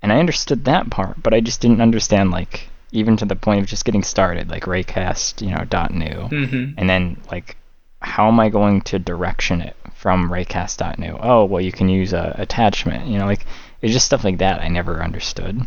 And 0.00 0.10
I 0.10 0.20
understood 0.20 0.64
that 0.64 0.88
part, 0.88 1.22
but 1.22 1.34
I 1.34 1.40
just 1.40 1.60
didn't 1.60 1.82
understand 1.82 2.30
like 2.30 2.70
even 2.92 3.18
to 3.18 3.26
the 3.26 3.36
point 3.36 3.60
of 3.60 3.66
just 3.66 3.84
getting 3.84 4.02
started, 4.02 4.48
like 4.48 4.64
raycast, 4.64 5.42
you 5.42 5.50
know, 5.50 5.64
dot 5.68 5.92
new, 5.92 6.06
mm-hmm. 6.06 6.78
and 6.78 6.88
then 6.88 7.20
like 7.30 7.56
how 8.00 8.28
am 8.28 8.40
I 8.40 8.48
going 8.48 8.80
to 8.82 8.98
direction 8.98 9.60
it 9.60 9.76
from 9.92 10.30
raycast.new? 10.30 11.18
Oh, 11.20 11.44
well, 11.44 11.60
you 11.60 11.72
can 11.72 11.88
use 11.88 12.14
a 12.14 12.34
attachment. 12.38 13.08
You 13.08 13.18
know, 13.18 13.26
like 13.26 13.44
it's 13.82 13.92
just 13.92 14.06
stuff 14.06 14.24
like 14.24 14.38
that 14.38 14.62
I 14.62 14.68
never 14.68 15.02
understood. 15.02 15.66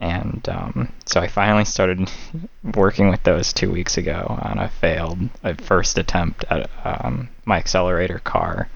And 0.00 0.46
um, 0.48 0.92
so 1.06 1.20
I 1.20 1.28
finally 1.28 1.64
started 1.64 2.10
working 2.74 3.08
with 3.08 3.22
those 3.22 3.52
two 3.52 3.70
weeks 3.70 3.96
ago 3.96 4.38
on 4.42 4.58
a 4.58 4.68
failed 4.68 5.18
a 5.42 5.54
first 5.54 5.98
attempt 5.98 6.44
at 6.50 6.68
um, 6.84 7.28
my 7.44 7.58
accelerator 7.58 8.18
car 8.18 8.68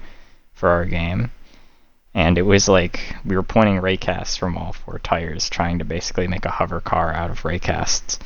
for 0.53 0.69
our 0.69 0.85
game. 0.85 1.31
And 2.13 2.37
it 2.37 2.43
was 2.43 2.67
like 2.67 3.15
we 3.25 3.35
were 3.35 3.43
pointing 3.43 3.75
raycasts 3.75 4.37
from 4.37 4.57
all 4.57 4.73
four 4.73 4.99
tires, 4.99 5.49
trying 5.49 5.79
to 5.79 5.85
basically 5.85 6.27
make 6.27 6.45
a 6.45 6.51
hover 6.51 6.81
car 6.81 7.13
out 7.13 7.29
of 7.29 7.43
raycasts, 7.43 8.17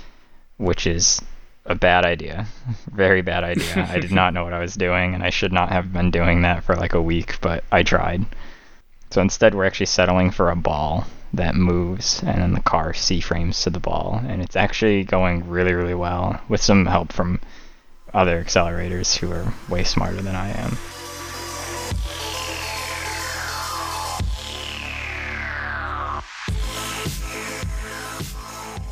which 0.57 0.87
is 0.87 1.21
a 1.65 1.75
bad 1.75 2.05
idea. 2.05 2.47
Very 2.91 3.21
bad 3.21 3.43
idea. 3.43 3.87
I 3.89 3.99
did 3.99 4.11
not 4.11 4.33
know 4.33 4.43
what 4.43 4.53
I 4.53 4.59
was 4.59 4.75
doing, 4.75 5.13
and 5.13 5.23
I 5.23 5.29
should 5.29 5.51
not 5.51 5.69
have 5.69 5.91
been 5.91 6.11
doing 6.11 6.43
that 6.43 6.63
for 6.63 6.75
like 6.75 6.93
a 6.93 7.01
week, 7.01 7.39
but 7.41 7.63
I 7.71 7.83
tried. 7.83 8.25
So 9.09 9.21
instead, 9.21 9.53
we're 9.53 9.65
actually 9.65 9.87
settling 9.87 10.31
for 10.31 10.49
a 10.49 10.55
ball 10.55 11.05
that 11.33 11.55
moves, 11.55 12.21
and 12.21 12.41
then 12.41 12.53
the 12.53 12.61
car 12.61 12.93
C 12.93 13.19
frames 13.19 13.61
to 13.63 13.69
the 13.69 13.79
ball, 13.79 14.21
and 14.27 14.41
it's 14.41 14.55
actually 14.55 15.03
going 15.03 15.49
really, 15.49 15.73
really 15.73 15.95
well 15.95 16.39
with 16.47 16.61
some 16.61 16.85
help 16.85 17.11
from 17.11 17.39
other 18.13 18.43
accelerators 18.43 19.17
who 19.17 19.31
are 19.31 19.53
way 19.67 19.83
smarter 19.83 20.21
than 20.21 20.35
I 20.35 20.49
am. 20.49 20.77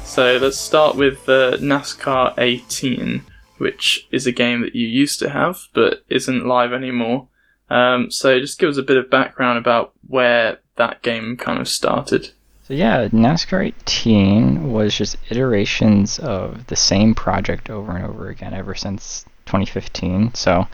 So 0.04 0.38
let's 0.42 0.58
start 0.58 0.98
with 0.98 1.26
the 1.26 1.58
NASCAR 1.62 2.34
18, 2.38 3.24
which 3.60 4.08
is 4.12 4.28
a 4.28 4.32
game 4.32 4.62
that 4.62 4.76
you 4.76 4.86
used 4.86 5.20
to 5.20 5.30
have 5.30 5.68
but 5.74 6.04
isn't 6.10 6.46
live 6.46 6.74
anymore. 6.74 7.30
Um, 7.70 8.12
so 8.12 8.38
just 8.40 8.60
give 8.60 8.70
us 8.70 8.78
a 8.78 8.84
bit 8.84 8.98
of 8.98 9.10
background 9.10 9.58
about 9.58 9.94
where 10.08 10.60
that 10.76 11.02
game 11.02 11.38
kind 11.38 11.60
of 11.60 11.68
started. 11.68 12.32
So 12.64 12.74
yeah, 12.74 13.08
NASCAR 13.10 13.68
18 13.68 14.72
was 14.72 14.96
just 14.96 15.18
iterations 15.30 16.20
of 16.20 16.68
the 16.68 16.76
same 16.76 17.14
project 17.14 17.70
over 17.70 17.96
and 17.96 18.06
over 18.06 18.30
again 18.30 18.54
ever 18.54 18.76
since 18.76 19.26
2015. 19.46 20.34
So 20.36 20.68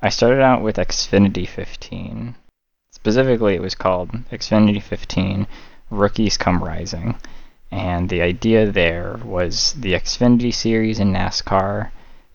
I 0.00 0.08
started 0.08 0.40
out 0.40 0.62
with 0.62 0.76
Xfinity 0.76 1.46
15. 1.46 2.34
Specifically, 2.90 3.54
it 3.54 3.62
was 3.62 3.74
called 3.74 4.10
Xfinity 4.30 4.82
15 4.82 5.46
Rookies 5.90 6.36
Come 6.36 6.62
Rising. 6.62 7.16
And 7.70 8.08
the 8.08 8.22
idea 8.22 8.70
there 8.70 9.18
was 9.24 9.74
the 9.74 9.92
Xfinity 9.92 10.54
series 10.54 11.00
in 11.00 11.12
NASCAR 11.12 11.90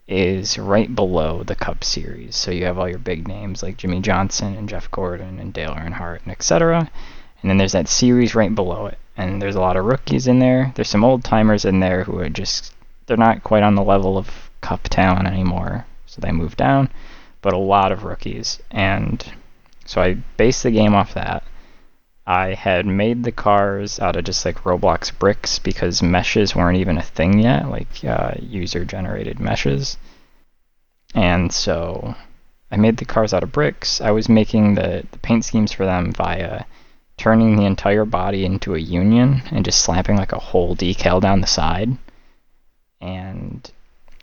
is 0.08 0.58
right 0.58 0.94
below 0.94 1.44
the 1.44 1.56
Cup 1.56 1.84
series. 1.84 2.36
So 2.36 2.52
you 2.52 2.66
have 2.66 2.78
all 2.78 2.88
your 2.88 2.98
big 2.98 3.28
names 3.28 3.62
like 3.62 3.78
Jimmie 3.78 4.02
Johnson 4.02 4.56
and 4.56 4.70
Jeff 4.70 4.90
Gordon 4.90 5.40
and 5.40 5.54
Dale 5.54 5.74
Earnhardt 5.74 6.24
and 6.24 6.32
etc. 6.32 6.90
And 7.42 7.50
then 7.50 7.58
there's 7.58 7.74
that 7.74 7.88
series 7.88 8.34
right 8.34 8.54
below 8.54 8.88
it. 8.88 8.98
And 9.18 9.42
there's 9.42 9.56
a 9.56 9.62
lot 9.62 9.78
of 9.78 9.86
rookies 9.86 10.28
in 10.28 10.40
there. 10.40 10.72
There's 10.76 10.90
some 10.90 11.04
old 11.04 11.24
timers 11.24 11.66
in 11.66 11.80
there 11.80 12.04
who 12.04 12.20
are 12.20 12.30
just 12.30 12.74
they're 13.06 13.18
not 13.18 13.44
quite 13.44 13.64
on 13.64 13.76
the 13.76 13.84
level 13.84 14.18
of 14.18 14.50
Cup 14.62 14.84
Town 14.84 15.28
anymore. 15.28 15.86
So 16.06 16.22
they 16.22 16.32
move 16.32 16.56
down. 16.56 16.90
But 17.42 17.54
a 17.54 17.58
lot 17.58 17.92
of 17.92 18.04
rookies. 18.04 18.60
And 18.72 19.26
so 19.86 20.02
I 20.02 20.16
base 20.38 20.64
the 20.64 20.72
game 20.72 20.94
off 20.94 21.14
that. 21.14 21.44
I 22.30 22.56
had 22.56 22.86
made 22.86 23.24
the 23.24 23.32
cars 23.32 24.02
out 24.02 24.18
of 24.18 24.26
just 24.26 24.44
like 24.44 24.66
Roblox 24.66 25.18
bricks 25.18 25.60
because 25.60 26.04
meshes 26.04 26.54
weren't 26.54 26.78
even 26.78 26.98
a 26.98 27.02
thing 27.02 27.40
yet, 27.40 27.70
like 27.70 28.04
uh, 28.04 28.34
user 28.42 28.84
generated 28.84 29.40
meshes. 29.40 29.98
And 31.16 31.54
so 31.54 32.16
I 32.70 32.76
made 32.76 32.98
the 32.98 33.06
cars 33.06 33.34
out 33.34 33.44
of 33.44 33.54
bricks. 33.54 34.02
I 34.02 34.12
was 34.12 34.28
making 34.28 34.76
the, 34.76 35.08
the 35.10 35.20
paint 35.20 35.46
schemes 35.46 35.72
for 35.72 35.86
them 35.86 36.12
via 36.12 36.66
turning 37.16 37.56
the 37.56 37.66
entire 37.66 38.04
body 38.04 38.44
into 38.44 38.76
a 38.76 38.80
union 38.80 39.42
and 39.50 39.64
just 39.64 39.80
slapping 39.80 40.18
like 40.18 40.34
a 40.34 40.40
whole 40.40 40.76
decal 40.76 41.22
down 41.22 41.40
the 41.40 41.48
side. 41.48 41.98
And 43.00 43.72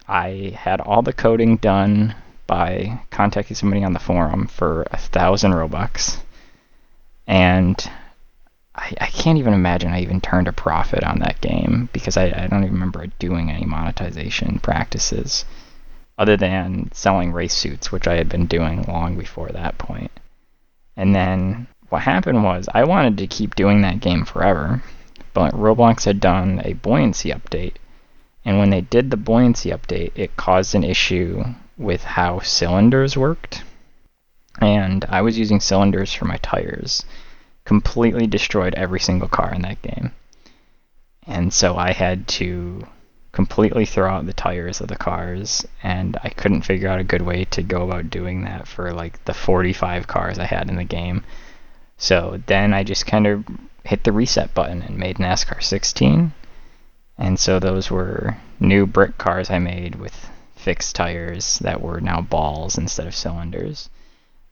I 0.07 0.53
had 0.55 0.83
all 0.83 1.01
the 1.01 1.15
coding 1.15 1.57
done 1.57 2.15
by 2.47 3.01
contacting 3.11 3.57
somebody 3.57 3.83
on 3.83 3.95
the 3.95 3.99
forum 3.99 4.47
for 4.47 4.87
a 4.91 4.99
thousand 4.99 5.53
Robux 5.53 6.19
and 7.27 7.91
I, 8.75 8.93
I 9.01 9.07
can't 9.07 9.39
even 9.39 9.55
imagine 9.55 9.93
I 9.93 10.01
even 10.01 10.21
turned 10.21 10.49
a 10.49 10.53
profit 10.53 11.05
on 11.05 11.21
that 11.21 11.41
game 11.41 11.89
because 11.93 12.17
I, 12.17 12.25
I 12.27 12.47
don't 12.49 12.65
even 12.65 12.75
remember 12.75 13.07
doing 13.19 13.51
any 13.51 13.65
monetization 13.65 14.59
practices 14.59 15.45
other 16.19 16.37
than 16.37 16.91
selling 16.93 17.33
race 17.33 17.55
suits, 17.55 17.91
which 17.91 18.07
I 18.07 18.17
had 18.17 18.29
been 18.29 18.47
doing 18.47 18.83
long 18.83 19.17
before 19.17 19.49
that 19.49 19.79
point. 19.79 20.11
And 20.97 21.15
then 21.15 21.67
what 21.89 22.03
happened 22.03 22.45
was 22.45 22.69
I 22.73 22.85
wanted 22.85 23.19
to 23.19 23.27
keep 23.27 23.55
doing 23.55 23.83
that 23.83 24.01
game 24.01 24.25
forever, 24.25 24.83
but 25.33 25.55
Roblox 25.55 26.05
had 26.05 26.21
done 26.21 26.61
a 26.65 26.75
buoyancy 26.75 27.31
update. 27.31 27.75
And 28.45 28.59
when 28.59 28.71
they 28.71 28.83
did 28.83 29.11
the 29.11 29.17
buoyancy 29.17 29.71
update, 29.71 30.13
it 30.15 30.37
caused 30.37 30.75
an 30.75 30.85
issue 30.85 31.43
with 31.77 32.05
how 32.05 32.41
cylinders 32.41 33.17
worked 33.17 33.65
and 34.61 35.05
I 35.09 35.23
was 35.23 35.39
using 35.39 35.61
cylinders 35.61 36.13
for 36.13 36.27
my 36.27 36.37
tires. 36.39 37.05
Completely 37.65 38.27
destroyed 38.27 38.75
every 38.75 39.01
single 39.01 39.29
car 39.29 39.53
in 39.53 39.63
that 39.63 39.83
game. 39.83 40.13
And 41.27 41.53
so 41.53 41.77
I 41.77 41.93
had 41.93 42.29
to 42.29 42.87
completely 43.33 43.85
throw 43.85 44.09
out 44.09 44.27
the 44.27 44.33
tires 44.33 44.81
of 44.81 44.89
the 44.89 44.97
cars, 44.97 45.67
and 45.83 46.17
I 46.23 46.29
couldn't 46.29 46.63
figure 46.63 46.89
out 46.89 47.01
a 47.01 47.05
good 47.05 47.23
way 47.23 47.47
to 47.47 47.63
go 47.63 47.83
about 47.83 48.11
doing 48.11 48.45
that 48.45 48.69
for 48.69 48.93
like 48.93 49.25
the 49.25 49.35
45 49.35 50.07
cars 50.07 50.39
I 50.39 50.45
had 50.45 50.69
in 50.69 50.77
the 50.77 50.85
game. 50.85 51.25
So 51.97 52.41
then 52.47 52.73
I 52.73 52.85
just 52.85 53.07
kind 53.07 53.27
of 53.27 53.45
hit 53.83 54.05
the 54.05 54.13
reset 54.13 54.55
button 54.55 54.83
and 54.83 54.99
made 54.99 55.17
NASCAR 55.17 55.63
16. 55.63 56.33
And 57.19 57.39
so 57.39 57.59
those 57.59 57.91
were 57.91 58.37
new 58.61 58.87
brick 58.87 59.19
cars 59.19 59.51
I 59.51 59.59
made 59.59 59.97
with 59.97 60.31
fixed 60.55 60.95
tires 60.95 61.59
that 61.61 61.81
were 61.81 62.01
now 62.01 62.21
balls 62.21 62.79
instead 62.79 63.07
of 63.07 63.15
cylinders 63.15 63.89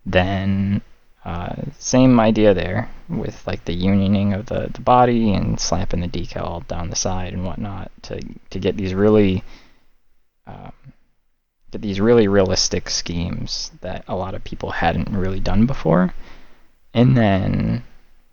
then 0.05 0.83
uh, 1.25 1.55
same 1.79 2.19
idea 2.19 2.53
there 2.53 2.91
with 3.09 3.47
like 3.47 3.65
the 3.65 3.77
unioning 3.77 4.35
of 4.35 4.47
the, 4.47 4.69
the 4.73 4.81
body 4.81 5.33
and 5.33 5.61
slapping 5.61 6.01
the 6.01 6.09
decal 6.09 6.67
down 6.67 6.91
the 6.91 6.97
side 6.97 7.33
and 7.33 7.45
whatnot 7.45 7.93
to 8.03 8.21
to 8.51 8.59
get 8.59 8.77
these 8.77 8.93
really 8.93 9.45
um, 10.47 10.73
get 11.71 11.81
these 11.81 12.01
really 12.01 12.29
realistic 12.29 12.91
schemes 12.91 13.71
that 13.81 14.05
a 14.09 14.17
lot 14.17 14.35
of 14.35 14.45
people 14.45 14.71
hadn't 14.71 15.09
really 15.11 15.41
done 15.41 15.67
before. 15.67 16.13
And 16.95 17.17
then 17.17 17.85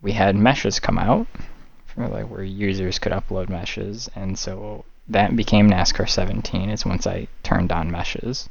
we 0.02 0.12
had 0.12 0.36
meshes 0.36 0.80
come 0.80 0.98
out 0.98 1.26
for 1.86 2.06
like 2.08 2.28
where 2.28 2.42
users 2.42 2.98
could 2.98 3.12
upload 3.12 3.48
meshes, 3.48 4.10
and 4.14 4.38
so 4.38 4.84
that 5.08 5.34
became 5.34 5.70
NASCAR 5.70 6.08
17. 6.08 6.70
Is 6.70 6.84
once 6.84 7.06
I 7.06 7.28
turned 7.42 7.72
on 7.72 7.90
meshes, 7.90 8.48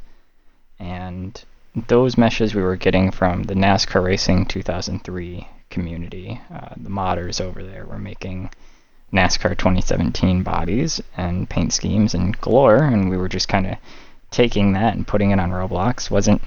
and 0.80 1.42
those 1.76 2.18
meshes 2.18 2.56
we 2.56 2.64
were 2.64 2.76
getting 2.76 3.12
from 3.12 3.44
the 3.44 3.54
NASCAR 3.54 4.04
Racing 4.04 4.48
2003 4.48 5.48
community. 5.70 6.42
Uh, 6.52 6.70
the 6.76 6.90
modders 6.90 7.40
over 7.40 7.64
there 7.64 7.86
were 7.86 8.00
making 8.00 8.50
NASCAR 9.14 9.58
2017 9.58 10.44
bodies 10.44 11.02
and 11.16 11.50
paint 11.50 11.74
schemes 11.74 12.14
and 12.14 12.40
galore, 12.42 12.84
and 12.84 13.10
we 13.10 13.18
were 13.18 13.30
just 13.30 13.48
kind 13.48 13.68
of 13.68 13.78
taking 14.32 14.74
that 14.74 14.96
and 14.96 15.08
putting 15.08 15.32
it 15.32 15.40
on 15.40 15.52
Roblox. 15.52 16.10
Wasn't 16.10 16.42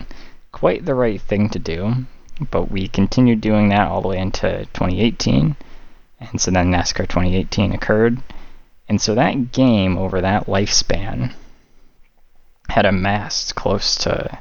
quite 0.51 0.85
the 0.85 0.95
right 0.95 1.21
thing 1.21 1.49
to 1.51 1.59
do, 1.59 2.07
but 2.51 2.71
we 2.71 2.89
continued 2.89 3.41
doing 3.41 3.69
that 3.69 3.89
all 3.89 4.03
the 4.03 4.09
way 4.09 4.19
into 4.19 4.67
2018, 4.73 5.57
and 6.21 6.41
so 6.41 6.51
then 6.51 6.73
NASCAR 6.73 7.09
2018 7.09 7.73
occurred. 7.73 8.19
And 8.89 9.01
so 9.01 9.15
that 9.15 9.53
game, 9.53 9.97
over 9.97 10.21
that 10.21 10.47
lifespan, 10.47 11.35
had 12.69 12.85
amassed 12.85 13.55
close 13.55 13.97
to 13.99 14.39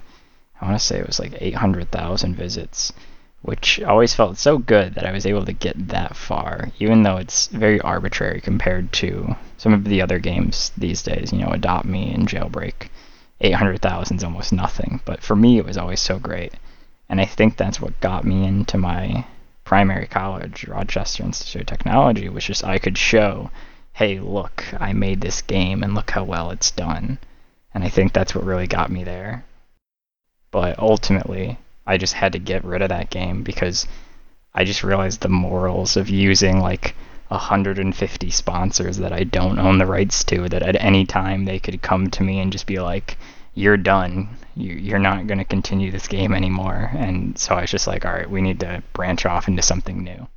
I 0.61 0.65
want 0.65 0.79
to 0.79 0.85
say 0.85 0.99
it 0.99 1.07
was 1.07 1.19
like 1.19 1.33
800,000 1.41 2.35
visits, 2.35 2.93
which 3.41 3.81
always 3.81 4.13
felt 4.13 4.37
so 4.37 4.59
good 4.59 4.93
that 4.93 5.07
I 5.07 5.11
was 5.11 5.25
able 5.25 5.43
to 5.45 5.53
get 5.53 5.87
that 5.87 6.15
far, 6.15 6.69
even 6.79 7.01
though 7.01 7.17
it's 7.17 7.47
very 7.47 7.81
arbitrary 7.81 8.39
compared 8.41 8.93
to 8.93 9.35
some 9.57 9.73
of 9.73 9.85
the 9.85 10.01
other 10.01 10.19
games 10.19 10.71
these 10.77 11.01
days. 11.01 11.33
You 11.33 11.39
know, 11.39 11.49
Adopt 11.49 11.85
Me 11.85 12.13
and 12.13 12.27
Jailbreak. 12.27 12.89
800,000 13.41 14.17
is 14.17 14.23
almost 14.23 14.53
nothing, 14.53 15.01
but 15.03 15.23
for 15.23 15.35
me 15.35 15.57
it 15.57 15.65
was 15.65 15.77
always 15.77 15.99
so 15.99 16.19
great. 16.19 16.53
And 17.09 17.19
I 17.19 17.25
think 17.25 17.57
that's 17.57 17.81
what 17.81 17.99
got 17.99 18.23
me 18.23 18.45
into 18.45 18.77
my 18.77 19.25
primary 19.63 20.05
college, 20.05 20.67
Rochester 20.67 21.23
Institute 21.23 21.61
of 21.61 21.67
Technology, 21.67 22.29
was 22.29 22.45
just 22.45 22.63
I 22.63 22.77
could 22.77 22.97
show, 22.99 23.49
hey, 23.93 24.19
look, 24.19 24.63
I 24.79 24.93
made 24.93 25.21
this 25.21 25.41
game 25.41 25.81
and 25.81 25.95
look 25.95 26.11
how 26.11 26.23
well 26.23 26.51
it's 26.51 26.69
done. 26.69 27.17
And 27.73 27.83
I 27.83 27.89
think 27.89 28.13
that's 28.13 28.35
what 28.35 28.45
really 28.45 28.67
got 28.67 28.91
me 28.91 29.03
there. 29.03 29.43
But 30.51 30.77
ultimately, 30.79 31.57
I 31.87 31.97
just 31.97 32.13
had 32.13 32.33
to 32.33 32.39
get 32.39 32.63
rid 32.63 32.81
of 32.81 32.89
that 32.89 33.09
game 33.09 33.43
because 33.43 33.87
I 34.53 34.65
just 34.65 34.83
realized 34.83 35.21
the 35.21 35.29
morals 35.29 35.97
of 35.97 36.09
using 36.09 36.59
like 36.59 36.95
150 37.29 38.29
sponsors 38.29 38.97
that 38.97 39.13
I 39.13 39.23
don't 39.23 39.59
own 39.59 39.77
the 39.77 39.85
rights 39.85 40.23
to, 40.25 40.49
that 40.49 40.63
at 40.63 40.75
any 40.75 41.05
time 41.05 41.45
they 41.45 41.59
could 41.59 41.81
come 41.81 42.09
to 42.11 42.23
me 42.23 42.39
and 42.39 42.51
just 42.51 42.67
be 42.67 42.79
like, 42.79 43.17
you're 43.53 43.77
done. 43.77 44.29
You, 44.55 44.73
you're 44.73 44.99
not 44.99 45.27
going 45.27 45.37
to 45.37 45.45
continue 45.45 45.91
this 45.91 46.07
game 46.07 46.33
anymore. 46.33 46.91
And 46.93 47.37
so 47.37 47.55
I 47.55 47.61
was 47.61 47.71
just 47.71 47.87
like, 47.87 48.05
all 48.05 48.11
right, 48.11 48.29
we 48.29 48.41
need 48.41 48.59
to 48.59 48.83
branch 48.93 49.25
off 49.25 49.47
into 49.47 49.61
something 49.61 50.03
new. 50.03 50.27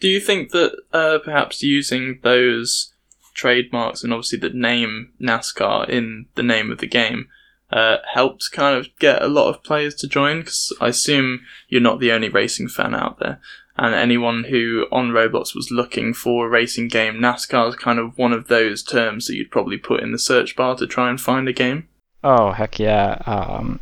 Do 0.00 0.08
you 0.08 0.20
think 0.20 0.50
that 0.52 0.76
uh, 0.92 1.18
perhaps 1.24 1.62
using 1.62 2.20
those 2.22 2.92
trademarks 3.34 4.02
and 4.02 4.12
obviously 4.12 4.38
the 4.38 4.50
name 4.50 5.12
NASCAR 5.20 5.88
in 5.88 6.26
the 6.34 6.42
name 6.42 6.70
of 6.70 6.78
the 6.78 6.86
game 6.86 7.28
uh, 7.70 7.98
helped 8.12 8.50
kind 8.52 8.76
of 8.76 8.88
get 8.98 9.22
a 9.22 9.28
lot 9.28 9.48
of 9.48 9.62
players 9.62 9.94
to 9.96 10.08
join? 10.08 10.40
Because 10.40 10.72
I 10.80 10.88
assume 10.88 11.40
you're 11.68 11.80
not 11.80 12.00
the 12.00 12.12
only 12.12 12.28
racing 12.28 12.68
fan 12.68 12.94
out 12.94 13.18
there. 13.18 13.40
And 13.76 13.94
anyone 13.94 14.44
who 14.44 14.86
on 14.90 15.10
Roblox 15.10 15.54
was 15.54 15.70
looking 15.70 16.12
for 16.12 16.46
a 16.46 16.50
racing 16.50 16.88
game, 16.88 17.14
NASCAR 17.14 17.68
is 17.68 17.76
kind 17.76 18.00
of 18.00 18.18
one 18.18 18.32
of 18.32 18.48
those 18.48 18.82
terms 18.82 19.26
that 19.26 19.36
you'd 19.36 19.52
probably 19.52 19.78
put 19.78 20.00
in 20.02 20.10
the 20.10 20.18
search 20.18 20.56
bar 20.56 20.74
to 20.76 20.86
try 20.86 21.08
and 21.08 21.20
find 21.20 21.48
a 21.48 21.52
game. 21.52 21.88
Oh, 22.24 22.50
heck 22.50 22.80
yeah. 22.80 23.22
Um, 23.24 23.78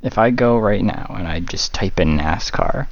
if 0.00 0.16
I 0.16 0.30
go 0.30 0.56
right 0.56 0.82
now 0.82 1.14
and 1.18 1.28
I 1.28 1.40
just 1.40 1.74
type 1.74 2.00
in 2.00 2.16
NASCAR, 2.16 2.88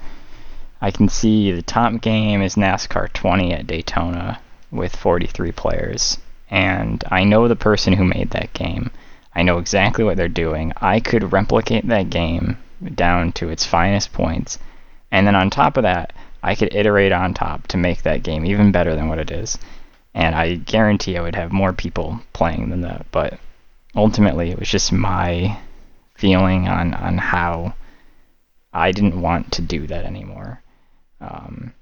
I 0.82 0.90
can 0.90 1.08
see 1.08 1.50
the 1.52 1.62
top 1.62 2.02
game 2.02 2.42
is 2.42 2.56
NASCAR 2.56 3.12
20 3.14 3.52
at 3.52 3.66
Daytona 3.66 4.40
with 4.70 4.94
43 4.94 5.52
players. 5.52 6.18
And 6.50 7.02
I 7.10 7.24
know 7.24 7.48
the 7.48 7.56
person 7.56 7.94
who 7.94 8.04
made 8.04 8.30
that 8.30 8.52
game. 8.52 8.90
I 9.36 9.42
know 9.42 9.58
exactly 9.58 10.02
what 10.02 10.16
they're 10.16 10.28
doing. 10.28 10.72
I 10.78 10.98
could 10.98 11.30
replicate 11.30 11.86
that 11.88 12.08
game 12.08 12.56
down 12.94 13.32
to 13.32 13.50
its 13.50 13.66
finest 13.66 14.14
points. 14.14 14.58
And 15.12 15.26
then 15.26 15.34
on 15.34 15.50
top 15.50 15.76
of 15.76 15.82
that, 15.82 16.14
I 16.42 16.54
could 16.54 16.74
iterate 16.74 17.12
on 17.12 17.34
top 17.34 17.66
to 17.68 17.76
make 17.76 18.02
that 18.02 18.22
game 18.22 18.46
even 18.46 18.72
better 18.72 18.96
than 18.96 19.08
what 19.08 19.18
it 19.18 19.30
is. 19.30 19.58
And 20.14 20.34
I 20.34 20.54
guarantee 20.54 21.18
I 21.18 21.20
would 21.20 21.34
have 21.34 21.52
more 21.52 21.74
people 21.74 22.18
playing 22.32 22.70
than 22.70 22.80
that. 22.80 23.04
But 23.12 23.38
ultimately, 23.94 24.50
it 24.50 24.58
was 24.58 24.70
just 24.70 24.90
my 24.90 25.58
feeling 26.14 26.66
on, 26.66 26.94
on 26.94 27.18
how 27.18 27.74
I 28.72 28.90
didn't 28.90 29.20
want 29.20 29.52
to 29.52 29.62
do 29.62 29.86
that 29.86 30.06
anymore. 30.06 30.62
Um, 31.20 31.74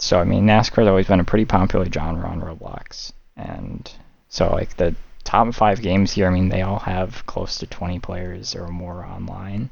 so 0.00 0.18
I 0.18 0.24
mean, 0.24 0.46
NASCAR 0.46 0.78
has 0.78 0.88
always 0.88 1.06
been 1.06 1.20
a 1.20 1.24
pretty 1.24 1.44
popular 1.44 1.86
genre 1.88 2.28
on 2.28 2.40
Roblox, 2.40 3.12
and 3.36 3.88
so 4.28 4.50
like 4.50 4.76
the 4.76 4.96
top 5.32 5.54
five 5.54 5.80
games 5.80 6.12
here, 6.12 6.26
I 6.26 6.30
mean, 6.30 6.50
they 6.50 6.60
all 6.60 6.80
have 6.80 7.24
close 7.24 7.56
to 7.58 7.66
20 7.66 8.00
players 8.00 8.54
or 8.54 8.68
more 8.68 9.02
online. 9.02 9.70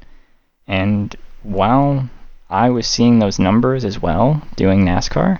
And 0.67 1.15
while 1.43 2.09
I 2.49 2.71
was 2.71 2.87
seeing 2.87 3.19
those 3.19 3.37
numbers 3.37 3.85
as 3.85 4.01
well 4.01 4.41
doing 4.55 4.83
NASCAR, 4.83 5.39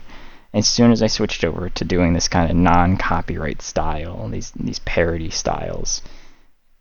as 0.53 0.67
soon 0.67 0.91
as 0.91 1.01
I 1.01 1.07
switched 1.07 1.43
over 1.43 1.69
to 1.69 1.85
doing 1.85 2.13
this 2.13 2.27
kind 2.27 2.51
of 2.51 2.55
non-copyright 2.55 3.63
style, 3.63 4.27
these 4.29 4.51
these 4.51 4.77
parody 4.79 5.31
styles, 5.31 6.03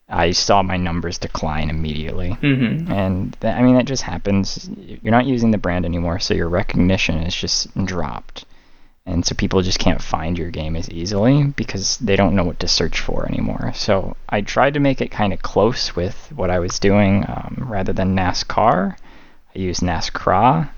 I 0.07 0.33
saw 0.33 0.63
my 0.63 0.77
numbers 0.77 1.17
decline 1.17 1.71
immediately. 1.71 2.37
Mm-hmm. 2.43 2.93
And 2.93 3.41
th- 3.41 3.55
I 3.55 3.63
mean, 3.63 3.77
that 3.77 3.87
just 3.87 4.03
happens. 4.03 4.69
You're 4.77 5.13
not 5.13 5.25
using 5.25 5.51
the 5.51 5.57
brand 5.57 5.87
anymore, 5.87 6.19
so 6.19 6.35
your 6.35 6.51
recognition 6.51 7.17
is 7.23 7.35
just 7.35 7.75
dropped. 7.87 8.45
And 9.07 9.25
so 9.25 9.35
people 9.35 9.62
just 9.62 9.78
can't 9.78 10.02
find 10.02 10.38
your 10.38 10.50
game 10.50 10.76
as 10.76 10.90
easily 10.90 11.45
because 11.45 11.97
they 11.99 12.16
don't 12.16 12.35
know 12.35 12.45
what 12.45 12.61
to 12.61 12.69
search 12.69 13.00
for 13.00 13.26
anymore. 13.26 13.73
So 13.75 14.16
I 14.28 14.42
tried 14.42 14.75
to 14.75 14.80
make 14.80 15.00
it 15.00 15.11
kind 15.11 15.33
of 15.33 15.42
close 15.42 15.97
with 15.97 16.30
what 16.35 16.50
I 16.50 16.59
was 16.59 16.78
doing. 16.78 17.25
Um, 17.26 17.66
rather 17.69 17.92
than 17.92 18.14
NASCAR, 18.14 18.97
I 19.54 19.59
used 19.59 19.80
NASCRA. 19.80 20.71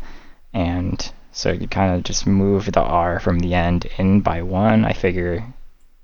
And 0.54 1.12
so 1.32 1.50
you 1.50 1.66
kind 1.66 1.94
of 1.94 2.04
just 2.04 2.26
move 2.26 2.72
the 2.72 2.80
R 2.80 3.18
from 3.18 3.40
the 3.40 3.54
end 3.54 3.86
in 3.98 4.20
by 4.20 4.42
one. 4.42 4.84
I 4.84 4.92
figure 4.92 5.44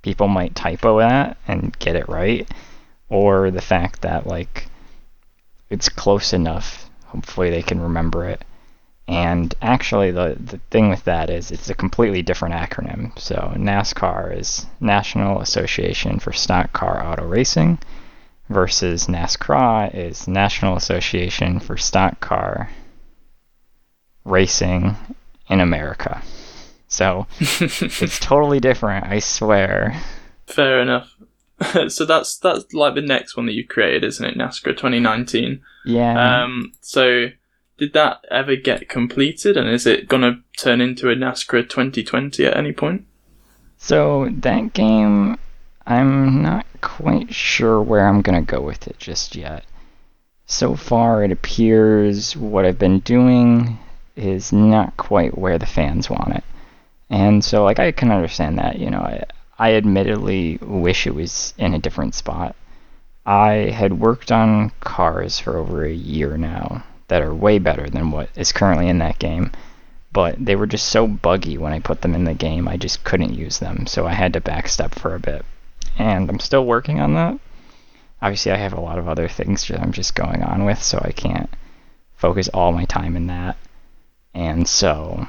people 0.03 0.29
might 0.29 0.55
typo 0.55 0.99
that 0.99 1.37
and 1.47 1.79
get 1.79 1.97
it 1.97 2.09
right 2.09 2.49
or 3.09 3.51
the 3.51 3.61
fact 3.61 4.03
that 4.03 4.27
like 4.27 4.69
it's 5.71 5.89
close 5.89 6.33
enough. 6.33 6.91
Hopefully 7.07 7.51
they 7.51 7.63
can 7.63 7.81
remember 7.81 8.25
it. 8.25 8.43
And 9.09 9.55
actually, 9.63 10.11
the 10.11 10.37
the 10.39 10.59
thing 10.71 10.91
with 10.91 11.05
that 11.05 11.31
is 11.31 11.51
it's 11.51 11.71
a 11.71 11.75
completely 11.75 12.21
different 12.21 12.55
acronym. 12.55 13.19
So 13.19 13.53
NASCAR 13.57 14.39
is 14.39 14.67
National 14.81 15.41
Association 15.41 16.19
for 16.19 16.33
Stock 16.33 16.75
Car 16.75 17.03
Auto 17.03 17.25
Racing, 17.25 17.79
versus 18.49 19.07
NASCRA 19.07 19.95
is 19.95 20.29
National 20.29 20.77
Association 20.77 21.61
for 21.61 21.77
Stock 21.77 22.21
Car 22.21 22.71
Racing 24.25 24.97
in 25.49 25.61
America. 25.61 26.23
So 26.89 27.27
it's 27.41 28.19
totally 28.19 28.61
different, 28.61 29.07
I 29.07 29.19
swear. 29.19 30.01
Fair 30.47 30.81
enough. 30.81 31.15
so 31.89 32.05
that's 32.05 32.39
that's 32.39 32.73
like 32.73 32.95
the 32.95 33.03
next 33.03 33.37
one 33.37 33.47
that 33.47 33.53
you 33.53 33.67
created, 33.67 34.05
isn't 34.05 34.25
it? 34.25 34.39
NASCAR 34.39 34.77
2019. 34.77 35.61
Yeah. 35.85 36.43
Um. 36.43 36.73
So 36.81 37.29
did 37.79 37.93
that 37.93 38.25
ever 38.29 38.57
get 38.57 38.89
completed, 38.89 39.57
and 39.57 39.69
is 39.69 39.87
it 39.87 40.09
gonna 40.09 40.41
turn 40.57 40.81
into 40.81 41.11
a 41.11 41.15
NASCAR 41.15 41.69
2020 41.69 42.45
at 42.45 42.57
any 42.57 42.73
point? 42.73 43.07
So 43.79 44.29
that 44.31 44.73
game, 44.73 45.39
I'm 45.87 46.43
not 46.43 46.67
quite 46.81 47.33
sure 47.33 47.81
where 47.81 48.09
I'm 48.09 48.21
gonna 48.21 48.43
go 48.43 48.61
with 48.61 48.89
it 48.89 48.99
just 48.99 49.37
yet. 49.37 49.65
So 50.45 50.75
far, 50.75 51.23
it 51.23 51.31
appears 51.31 52.37
what 52.37 52.65
I've 52.65 52.81
been 52.81 52.99
doing 52.99 53.79
is 54.17 54.53
not 54.53 54.97
quite 54.97 55.39
where 55.39 55.59
the 55.59 55.67
fans 55.67 56.11
want 56.11 56.35
it. 56.35 56.45
And 57.09 57.45
so, 57.45 57.63
like, 57.63 57.79
I 57.79 57.93
can 57.93 58.11
understand 58.11 58.59
that. 58.59 58.79
You 58.79 58.91
know, 58.91 58.99
I, 58.99 59.23
I 59.57 59.75
admittedly 59.75 60.59
wish 60.61 61.07
it 61.07 61.15
was 61.15 61.55
in 61.59 61.75
a 61.75 61.79
different 61.79 62.17
spot. 62.17 62.57
I 63.25 63.71
had 63.71 64.01
worked 64.01 64.33
on 64.33 64.73
cars 64.81 65.39
for 65.39 65.59
over 65.59 65.85
a 65.85 65.93
year 65.93 66.37
now 66.37 66.83
that 67.09 67.23
are 67.23 67.35
way 67.35 67.59
better 67.59 67.91
than 67.91 68.11
what 68.11 68.31
is 68.37 68.53
currently 68.53 68.89
in 68.89 68.99
that 68.99 69.19
game, 69.19 69.51
but 70.13 70.43
they 70.43 70.57
were 70.57 70.67
just 70.67 70.89
so 70.89 71.07
buggy 71.07 71.59
when 71.59 71.73
I 71.73 71.81
put 71.81 72.01
them 72.01 72.15
in 72.15 72.25
the 72.25 72.35
game, 72.35 72.69
I 72.69 72.77
just 72.77 73.05
couldn't 73.05 73.35
use 73.35 73.59
them, 73.59 73.87
so 73.87 74.07
I 74.07 74.13
had 74.13 74.33
to 74.35 74.41
backstep 74.41 74.95
for 74.95 75.15
a 75.15 75.21
bit. 75.21 75.45
And 75.99 76.31
I'm 76.31 76.41
still 76.41 76.65
working 76.65 77.01
on 77.01 77.15
that. 77.15 77.39
Obviously, 78.21 78.53
I 78.53 78.57
have 78.57 78.73
a 78.73 78.81
lot 78.81 78.99
of 78.99 79.09
other 79.09 79.29
things 79.29 79.67
that 79.69 79.81
I'm 79.81 79.93
just 79.93 80.15
going 80.15 80.43
on 80.43 80.65
with, 80.65 80.83
so 80.83 81.01
I 81.03 81.13
can't 81.13 81.51
focus 82.17 82.49
all 82.49 82.73
my 82.73 82.85
time 82.85 83.17
in 83.17 83.27
that. 83.29 83.57
And 84.35 84.69
so, 84.69 85.29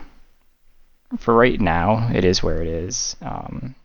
for 1.17 1.33
right 1.35 1.59
now, 1.59 2.09
it 2.13 2.25
is 2.25 2.41
where 2.41 2.61
it 2.61 2.67
is. 2.67 3.15
Um, 3.21 3.75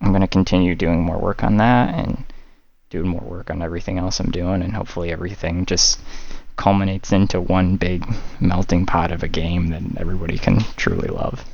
I'm 0.00 0.10
going 0.10 0.22
to 0.22 0.28
continue 0.28 0.74
doing 0.74 1.02
more 1.02 1.18
work 1.18 1.42
on 1.42 1.58
that 1.58 1.94
and 1.94 2.24
doing 2.90 3.08
more 3.08 3.20
work 3.20 3.50
on 3.50 3.62
everything 3.62 3.98
else 3.98 4.20
I'm 4.20 4.30
doing, 4.30 4.62
and 4.62 4.74
hopefully 4.74 5.12
everything 5.12 5.66
just 5.66 6.00
culminates 6.56 7.12
into 7.12 7.40
one 7.40 7.76
big 7.76 8.06
melting 8.40 8.86
pot 8.86 9.12
of 9.12 9.22
a 9.22 9.28
game 9.28 9.68
that 9.68 9.82
everybody 10.00 10.38
can 10.38 10.60
truly 10.76 11.08
love. 11.08 11.44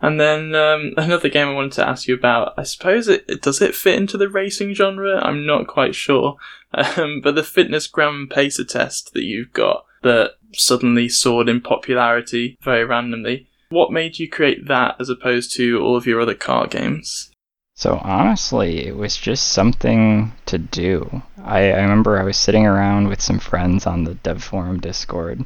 And 0.00 0.20
then 0.20 0.54
um, 0.54 0.92
another 0.96 1.28
game 1.28 1.48
I 1.48 1.54
wanted 1.54 1.72
to 1.72 1.88
ask 1.88 2.06
you 2.06 2.14
about. 2.14 2.54
I 2.56 2.62
suppose 2.62 3.08
it 3.08 3.42
does 3.42 3.62
it 3.62 3.74
fit 3.74 3.96
into 3.96 4.18
the 4.18 4.28
racing 4.28 4.74
genre. 4.74 5.18
I'm 5.20 5.46
not 5.46 5.66
quite 5.66 5.94
sure, 5.94 6.36
um, 6.74 7.20
but 7.22 7.34
the 7.34 7.42
fitness 7.42 7.86
gram 7.86 8.28
pacer 8.30 8.64
test 8.64 9.12
that 9.14 9.24
you've 9.24 9.52
got 9.52 9.84
that 10.02 10.32
suddenly 10.52 11.08
soared 11.08 11.48
in 11.48 11.60
popularity 11.60 12.58
very 12.62 12.84
randomly. 12.84 13.48
What 13.70 13.90
made 13.90 14.18
you 14.18 14.28
create 14.28 14.68
that 14.68 14.96
as 15.00 15.08
opposed 15.08 15.52
to 15.54 15.80
all 15.80 15.96
of 15.96 16.06
your 16.06 16.20
other 16.20 16.34
car 16.34 16.66
games? 16.66 17.30
So 17.76 18.00
honestly, 18.04 18.86
it 18.86 18.96
was 18.96 19.16
just 19.16 19.48
something 19.48 20.32
to 20.46 20.58
do. 20.58 21.22
I, 21.42 21.72
I 21.72 21.82
remember 21.82 22.18
I 22.18 22.22
was 22.22 22.36
sitting 22.36 22.64
around 22.64 23.08
with 23.08 23.20
some 23.20 23.40
friends 23.40 23.84
on 23.84 24.04
the 24.04 24.14
Dev 24.14 24.44
Forum 24.44 24.78
Discord, 24.78 25.44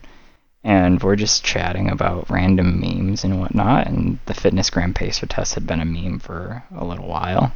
and 0.62 1.02
we're 1.02 1.16
just 1.16 1.42
chatting 1.42 1.88
about 1.88 2.28
random 2.28 2.80
memes 2.80 3.24
and 3.24 3.40
whatnot. 3.40 3.86
And 3.86 4.18
the 4.26 4.34
Fitness 4.34 4.68
Gram 4.68 4.92
Pacer 4.92 5.24
test 5.24 5.54
had 5.54 5.66
been 5.66 5.80
a 5.80 5.86
meme 5.86 6.18
for 6.18 6.62
a 6.70 6.84
little 6.84 7.08
while. 7.08 7.54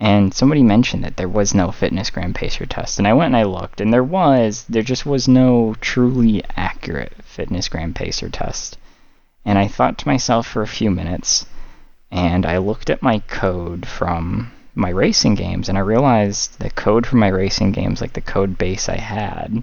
And 0.00 0.34
somebody 0.34 0.64
mentioned 0.64 1.04
that 1.04 1.16
there 1.16 1.28
was 1.28 1.54
no 1.54 1.70
Fitness 1.70 2.10
Gram 2.10 2.34
Pacer 2.34 2.66
test, 2.66 2.98
and 2.98 3.06
I 3.06 3.12
went 3.12 3.28
and 3.28 3.36
I 3.36 3.44
looked, 3.44 3.80
and 3.80 3.92
there 3.92 4.04
was. 4.04 4.64
There 4.68 4.82
just 4.82 5.06
was 5.06 5.28
no 5.28 5.76
truly 5.80 6.42
accurate 6.56 7.12
Fitness 7.22 7.68
Gram 7.68 7.94
Pacer 7.94 8.30
test. 8.30 8.78
And 9.44 9.56
I 9.60 9.68
thought 9.68 9.96
to 9.98 10.08
myself 10.08 10.44
for 10.48 10.62
a 10.62 10.66
few 10.66 10.90
minutes, 10.90 11.46
and 12.10 12.46
I 12.46 12.58
looked 12.58 12.90
at 12.90 13.02
my 13.02 13.20
code 13.20 13.86
from 13.86 14.52
my 14.74 14.90
racing 14.90 15.34
games, 15.34 15.68
and 15.68 15.78
I 15.78 15.82
realized 15.82 16.58
the 16.58 16.70
code 16.70 17.06
from 17.06 17.18
my 17.18 17.28
racing 17.28 17.72
games, 17.72 18.00
like 18.00 18.12
the 18.12 18.20
code 18.20 18.58
base 18.58 18.88
I 18.88 18.98
had, 18.98 19.62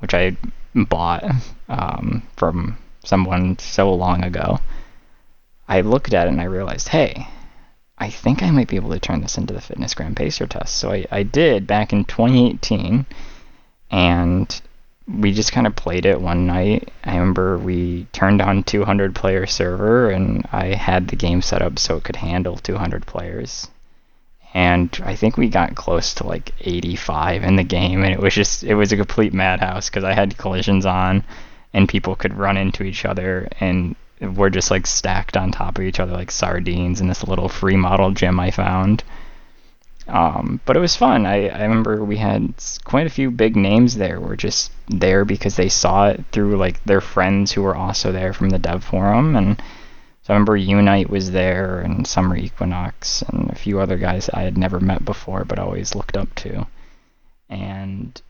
which 0.00 0.14
I 0.14 0.36
bought 0.74 1.24
um, 1.68 2.22
from 2.36 2.78
someone 3.04 3.58
so 3.58 3.92
long 3.94 4.24
ago, 4.24 4.58
I 5.68 5.82
looked 5.82 6.12
at 6.12 6.26
it 6.26 6.30
and 6.30 6.40
I 6.40 6.44
realized, 6.44 6.88
hey, 6.88 7.26
I 7.96 8.10
think 8.10 8.42
I 8.42 8.50
might 8.50 8.68
be 8.68 8.76
able 8.76 8.90
to 8.90 8.98
turn 8.98 9.20
this 9.20 9.38
into 9.38 9.54
the 9.54 9.60
Fitness 9.60 9.94
Gram 9.94 10.14
Pacer 10.14 10.46
test. 10.46 10.76
So 10.76 10.90
I, 10.90 11.06
I 11.10 11.22
did 11.22 11.66
back 11.66 11.92
in 11.92 12.04
2018, 12.04 13.06
and 13.90 14.60
we 15.18 15.32
just 15.32 15.52
kind 15.52 15.66
of 15.66 15.74
played 15.76 16.06
it 16.06 16.20
one 16.20 16.46
night. 16.46 16.90
I 17.04 17.16
remember 17.16 17.58
we 17.58 18.06
turned 18.12 18.40
on 18.40 18.62
200 18.62 19.14
player 19.14 19.46
server 19.46 20.10
and 20.10 20.46
I 20.52 20.66
had 20.74 21.08
the 21.08 21.16
game 21.16 21.42
set 21.42 21.62
up 21.62 21.78
so 21.78 21.96
it 21.96 22.04
could 22.04 22.16
handle 22.16 22.56
200 22.56 23.06
players. 23.06 23.68
and 24.52 25.00
I 25.04 25.14
think 25.14 25.36
we 25.36 25.48
got 25.48 25.74
close 25.76 26.14
to 26.14 26.26
like 26.26 26.52
85 26.60 27.44
in 27.44 27.56
the 27.56 27.62
game, 27.64 28.02
and 28.02 28.12
it 28.12 28.20
was 28.20 28.34
just 28.34 28.64
it 28.64 28.74
was 28.74 28.92
a 28.92 28.96
complete 28.96 29.32
madhouse 29.32 29.88
because 29.88 30.04
I 30.04 30.12
had 30.12 30.36
collisions 30.38 30.86
on, 30.86 31.22
and 31.72 31.88
people 31.88 32.16
could 32.16 32.36
run 32.36 32.56
into 32.56 32.82
each 32.82 33.04
other, 33.04 33.48
and 33.60 33.94
we're 34.20 34.50
just 34.50 34.70
like 34.70 34.86
stacked 34.86 35.36
on 35.36 35.50
top 35.52 35.78
of 35.78 35.84
each 35.84 36.00
other 36.00 36.12
like 36.12 36.30
sardines 36.30 37.00
in 37.00 37.08
this 37.08 37.26
little 37.26 37.48
free 37.48 37.76
model 37.76 38.10
gym 38.10 38.40
I 38.40 38.50
found. 38.50 39.04
Um, 40.10 40.60
but 40.64 40.76
it 40.76 40.80
was 40.80 40.96
fun. 40.96 41.24
I, 41.24 41.48
I 41.48 41.62
remember 41.62 42.04
we 42.04 42.16
had 42.16 42.54
quite 42.82 43.06
a 43.06 43.10
few 43.10 43.30
big 43.30 43.54
names 43.54 43.94
there. 43.94 44.20
Were 44.20 44.36
just 44.36 44.72
there 44.88 45.24
because 45.24 45.54
they 45.54 45.68
saw 45.68 46.08
it 46.08 46.24
through 46.32 46.56
like 46.56 46.82
their 46.84 47.00
friends 47.00 47.52
who 47.52 47.62
were 47.62 47.76
also 47.76 48.10
there 48.10 48.32
from 48.32 48.50
the 48.50 48.58
dev 48.58 48.82
forum, 48.82 49.36
and 49.36 49.62
so 50.22 50.34
I 50.34 50.36
remember 50.36 50.56
Unite 50.56 51.08
was 51.08 51.30
there 51.30 51.80
and 51.80 52.06
Summer 52.06 52.36
Equinox 52.36 53.22
and 53.22 53.50
a 53.50 53.54
few 53.54 53.78
other 53.78 53.96
guys 53.96 54.28
I 54.28 54.42
had 54.42 54.58
never 54.58 54.80
met 54.80 55.04
before 55.04 55.44
but 55.44 55.60
always 55.60 55.94
looked 55.94 56.16
up 56.16 56.34
to. 56.36 56.66
And 57.48 58.20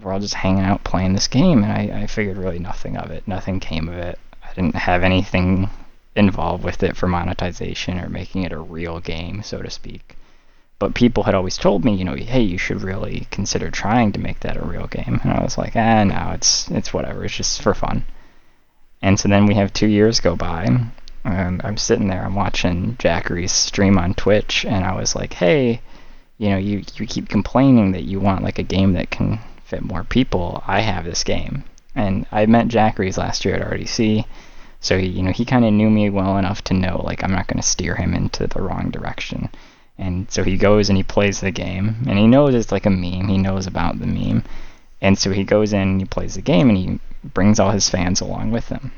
we're 0.00 0.12
all 0.12 0.20
just 0.20 0.34
hanging 0.34 0.64
out 0.64 0.84
playing 0.84 1.14
this 1.14 1.28
game, 1.28 1.64
and 1.64 1.72
I, 1.72 2.02
I 2.02 2.06
figured 2.06 2.36
really 2.36 2.58
nothing 2.58 2.96
of 2.96 3.10
it. 3.10 3.26
Nothing 3.26 3.60
came 3.60 3.88
of 3.88 3.96
it. 3.96 4.18
I 4.44 4.52
didn't 4.54 4.76
have 4.76 5.02
anything 5.02 5.70
involved 6.14 6.62
with 6.62 6.82
it 6.82 6.96
for 6.96 7.08
monetization 7.08 7.98
or 7.98 8.08
making 8.08 8.44
it 8.44 8.52
a 8.52 8.58
real 8.58 9.00
game, 9.00 9.42
so 9.42 9.60
to 9.60 9.70
speak. 9.70 10.16
But 10.78 10.94
people 10.94 11.22
had 11.22 11.34
always 11.34 11.56
told 11.56 11.84
me, 11.84 11.94
you 11.94 12.04
know, 12.04 12.14
hey, 12.14 12.42
you 12.42 12.58
should 12.58 12.82
really 12.82 13.26
consider 13.30 13.70
trying 13.70 14.12
to 14.12 14.20
make 14.20 14.40
that 14.40 14.58
a 14.58 14.64
real 14.64 14.86
game. 14.86 15.20
And 15.22 15.32
I 15.32 15.42
was 15.42 15.56
like, 15.56 15.74
ah, 15.74 16.04
no, 16.04 16.32
it's 16.34 16.70
it's 16.70 16.92
whatever. 16.92 17.24
It's 17.24 17.36
just 17.36 17.62
for 17.62 17.72
fun. 17.72 18.04
And 19.02 19.18
so 19.18 19.28
then 19.28 19.46
we 19.46 19.54
have 19.54 19.72
two 19.72 19.86
years 19.86 20.20
go 20.20 20.36
by, 20.36 20.64
and 21.24 21.60
I'm 21.64 21.76
sitting 21.76 22.08
there, 22.08 22.24
I'm 22.24 22.34
watching 22.34 22.96
Jackery's 22.98 23.52
stream 23.52 23.98
on 23.98 24.14
Twitch, 24.14 24.64
and 24.64 24.84
I 24.84 24.94
was 24.94 25.14
like, 25.14 25.32
hey, 25.34 25.80
you 26.38 26.50
know, 26.50 26.56
you, 26.56 26.82
you 26.94 27.06
keep 27.06 27.28
complaining 27.28 27.92
that 27.92 28.04
you 28.04 28.20
want 28.20 28.44
like 28.44 28.58
a 28.58 28.62
game 28.62 28.92
that 28.94 29.10
can 29.10 29.38
fit 29.64 29.82
more 29.82 30.04
people. 30.04 30.62
I 30.66 30.80
have 30.80 31.04
this 31.04 31.24
game. 31.24 31.64
And 31.94 32.26
I 32.30 32.46
met 32.46 32.68
Jackery's 32.68 33.18
last 33.18 33.44
year 33.44 33.54
at 33.54 33.70
RDC, 33.70 34.24
so 34.80 34.98
he, 34.98 35.06
you 35.06 35.22
know, 35.22 35.32
he 35.32 35.44
kind 35.44 35.64
of 35.64 35.72
knew 35.72 35.90
me 35.90 36.10
well 36.10 36.36
enough 36.36 36.62
to 36.64 36.74
know 36.74 37.00
like 37.02 37.24
I'm 37.24 37.32
not 37.32 37.46
going 37.46 37.60
to 37.60 37.66
steer 37.66 37.94
him 37.94 38.14
into 38.14 38.46
the 38.46 38.60
wrong 38.60 38.90
direction. 38.90 39.48
And 39.98 40.30
so 40.30 40.42
he 40.42 40.56
goes 40.56 40.88
and 40.88 40.96
he 40.96 41.02
plays 41.02 41.40
the 41.40 41.50
game, 41.50 42.04
and 42.06 42.18
he 42.18 42.26
knows 42.26 42.54
it's 42.54 42.72
like 42.72 42.86
a 42.86 42.90
meme. 42.90 43.28
He 43.28 43.38
knows 43.38 43.66
about 43.66 43.98
the 43.98 44.06
meme. 44.06 44.44
And 45.00 45.18
so 45.18 45.30
he 45.30 45.44
goes 45.44 45.72
in 45.72 45.80
and 45.80 46.00
he 46.00 46.06
plays 46.06 46.34
the 46.34 46.42
game, 46.42 46.68
and 46.68 46.78
he 46.78 47.00
brings 47.24 47.58
all 47.58 47.70
his 47.70 47.88
fans 47.88 48.20
along 48.20 48.50
with 48.50 48.68
him. 48.68 48.92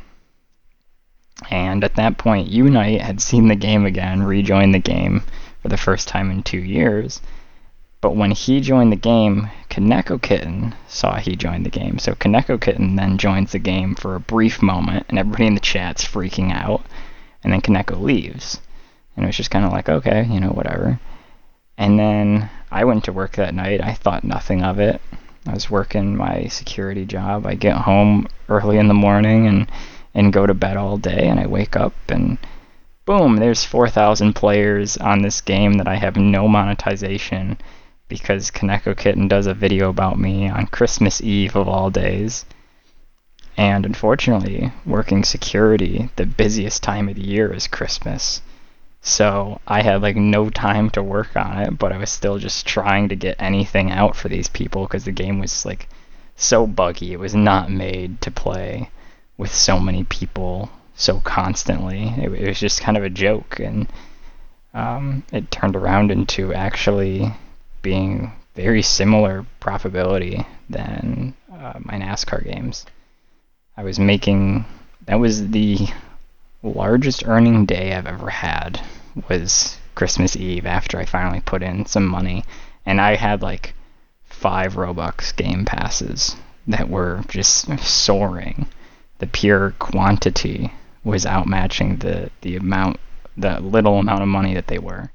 And 1.50 1.84
at 1.84 1.94
that 1.94 2.18
point, 2.18 2.48
Unite 2.48 3.00
had 3.00 3.20
seen 3.20 3.46
the 3.46 3.54
game 3.54 3.86
again, 3.86 4.24
rejoined 4.24 4.74
the 4.74 4.80
game 4.80 5.22
for 5.62 5.68
the 5.68 5.76
first 5.76 6.08
time 6.08 6.30
in 6.30 6.42
two 6.42 6.58
years. 6.58 7.20
But 8.00 8.16
when 8.16 8.30
he 8.32 8.60
joined 8.60 8.92
the 8.92 8.96
game, 8.96 9.50
Kaneko 9.70 10.20
Kitten 10.20 10.74
saw 10.86 11.18
he 11.18 11.36
joined 11.36 11.66
the 11.66 11.70
game. 11.70 11.98
So 11.98 12.14
Kaneko 12.14 12.60
Kitten 12.60 12.96
then 12.96 13.18
joins 13.18 13.52
the 13.52 13.58
game 13.58 13.94
for 13.94 14.14
a 14.14 14.20
brief 14.20 14.62
moment, 14.62 15.06
and 15.08 15.18
everybody 15.18 15.46
in 15.46 15.54
the 15.54 15.60
chat's 15.60 16.04
freaking 16.04 16.52
out. 16.52 16.84
And 17.42 17.52
then 17.52 17.60
Kaneko 17.60 18.00
leaves. 18.00 18.60
And 19.18 19.24
it 19.24 19.26
was 19.30 19.36
just 19.36 19.50
kind 19.50 19.64
of 19.64 19.72
like, 19.72 19.88
okay, 19.88 20.24
you 20.30 20.38
know, 20.38 20.50
whatever. 20.50 21.00
And 21.76 21.98
then 21.98 22.48
I 22.70 22.84
went 22.84 23.02
to 23.04 23.12
work 23.12 23.34
that 23.34 23.52
night. 23.52 23.82
I 23.82 23.94
thought 23.94 24.22
nothing 24.22 24.62
of 24.62 24.78
it. 24.78 25.00
I 25.44 25.54
was 25.54 25.68
working 25.68 26.16
my 26.16 26.46
security 26.46 27.04
job. 27.04 27.44
I 27.44 27.54
get 27.54 27.78
home 27.78 28.28
early 28.48 28.78
in 28.78 28.86
the 28.86 28.94
morning 28.94 29.48
and 29.48 29.68
and 30.14 30.32
go 30.32 30.46
to 30.46 30.54
bed 30.54 30.76
all 30.76 30.98
day 30.98 31.26
and 31.26 31.40
I 31.40 31.48
wake 31.48 31.74
up 31.74 31.94
and 32.08 32.38
boom, 33.06 33.38
there's 33.38 33.64
4,000 33.64 34.34
players 34.34 34.96
on 34.98 35.22
this 35.22 35.40
game 35.40 35.78
that 35.78 35.88
I 35.88 35.96
have 35.96 36.16
no 36.16 36.46
monetization 36.46 37.58
because 38.06 38.52
Kaneko 38.52 38.96
Kitten 38.96 39.26
does 39.26 39.48
a 39.48 39.54
video 39.54 39.88
about 39.88 40.16
me 40.16 40.48
on 40.48 40.66
Christmas 40.66 41.20
Eve 41.20 41.56
of 41.56 41.66
all 41.66 41.90
days. 41.90 42.44
And 43.56 43.84
unfortunately, 43.84 44.70
working 44.86 45.24
security, 45.24 46.08
the 46.14 46.24
busiest 46.24 46.84
time 46.84 47.08
of 47.08 47.16
the 47.16 47.26
year 47.26 47.52
is 47.52 47.66
Christmas. 47.66 48.42
So 49.00 49.60
I 49.66 49.82
had 49.82 50.02
like 50.02 50.16
no 50.16 50.50
time 50.50 50.90
to 50.90 51.02
work 51.02 51.36
on 51.36 51.58
it, 51.58 51.78
but 51.78 51.92
I 51.92 51.98
was 51.98 52.10
still 52.10 52.38
just 52.38 52.66
trying 52.66 53.08
to 53.08 53.16
get 53.16 53.36
anything 53.38 53.90
out 53.90 54.16
for 54.16 54.28
these 54.28 54.48
people 54.48 54.82
because 54.82 55.04
the 55.04 55.12
game 55.12 55.38
was 55.38 55.64
like 55.64 55.88
so 56.36 56.66
buggy. 56.66 57.12
It 57.12 57.20
was 57.20 57.34
not 57.34 57.70
made 57.70 58.20
to 58.22 58.30
play 58.30 58.90
with 59.36 59.52
so 59.54 59.78
many 59.78 60.04
people 60.04 60.70
so 60.94 61.20
constantly. 61.20 62.08
It, 62.18 62.32
it 62.32 62.48
was 62.48 62.60
just 62.60 62.80
kind 62.80 62.96
of 62.96 63.04
a 63.04 63.10
joke, 63.10 63.60
and 63.60 63.86
um, 64.74 65.22
it 65.32 65.50
turned 65.50 65.76
around 65.76 66.10
into 66.10 66.52
actually 66.52 67.32
being 67.82 68.32
very 68.54 68.82
similar 68.82 69.46
profitability 69.60 70.44
than 70.68 71.34
uh, 71.52 71.74
my 71.80 71.94
NASCAR 71.94 72.44
games. 72.44 72.84
I 73.76 73.84
was 73.84 73.98
making 73.98 74.64
that 75.06 75.20
was 75.20 75.50
the 75.50 75.88
largest 76.62 77.26
earning 77.26 77.66
day 77.66 77.92
I've 77.92 78.06
ever 78.06 78.30
had 78.30 78.80
was 79.28 79.76
Christmas 79.94 80.36
Eve 80.36 80.66
after 80.66 80.98
I 80.98 81.04
finally 81.04 81.40
put 81.40 81.62
in 81.62 81.86
some 81.86 82.06
money 82.06 82.44
and 82.86 83.00
I 83.00 83.16
had 83.16 83.42
like 83.42 83.74
five 84.24 84.74
Robux 84.74 85.34
game 85.34 85.64
passes 85.64 86.36
that 86.66 86.88
were 86.88 87.22
just 87.28 87.78
soaring 87.80 88.66
the 89.18 89.26
pure 89.26 89.74
quantity 89.78 90.72
was 91.04 91.24
outmatching 91.24 92.00
the 92.00 92.30
the 92.42 92.56
amount 92.56 92.98
the 93.36 93.60
little 93.60 93.98
amount 93.98 94.22
of 94.22 94.28
money 94.28 94.54
that 94.54 94.66
they 94.66 94.78
were. 94.78 95.12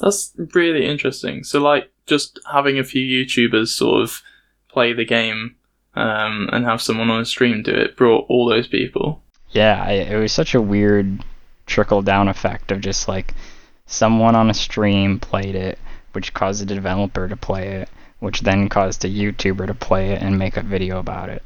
That's 0.00 0.34
really 0.54 0.86
interesting. 0.86 1.44
So 1.44 1.60
like 1.60 1.90
just 2.06 2.40
having 2.50 2.78
a 2.78 2.84
few 2.84 3.02
YouTubers 3.02 3.68
sort 3.68 4.02
of 4.02 4.22
play 4.68 4.92
the 4.92 5.04
game 5.04 5.56
um, 5.94 6.48
and 6.52 6.64
have 6.64 6.82
someone 6.82 7.10
on 7.10 7.20
a 7.20 7.24
stream 7.24 7.62
do 7.62 7.72
it 7.72 7.96
brought 7.96 8.26
all 8.28 8.48
those 8.48 8.66
people. 8.66 9.22
Yeah, 9.50 9.82
I, 9.84 9.92
it 9.92 10.18
was 10.18 10.32
such 10.32 10.54
a 10.54 10.62
weird 10.62 11.24
trickle 11.66 12.02
down 12.02 12.28
effect 12.28 12.70
of 12.70 12.80
just 12.80 13.08
like 13.08 13.34
someone 13.86 14.34
on 14.34 14.50
a 14.50 14.54
stream 14.54 15.18
played 15.18 15.54
it, 15.54 15.78
which 16.12 16.34
caused 16.34 16.62
a 16.62 16.66
developer 16.66 17.28
to 17.28 17.36
play 17.36 17.68
it, 17.68 17.88
which 18.20 18.40
then 18.40 18.68
caused 18.68 19.04
a 19.04 19.08
YouTuber 19.08 19.66
to 19.66 19.74
play 19.74 20.10
it 20.10 20.22
and 20.22 20.38
make 20.38 20.56
a 20.56 20.62
video 20.62 20.98
about 20.98 21.28
it. 21.28 21.42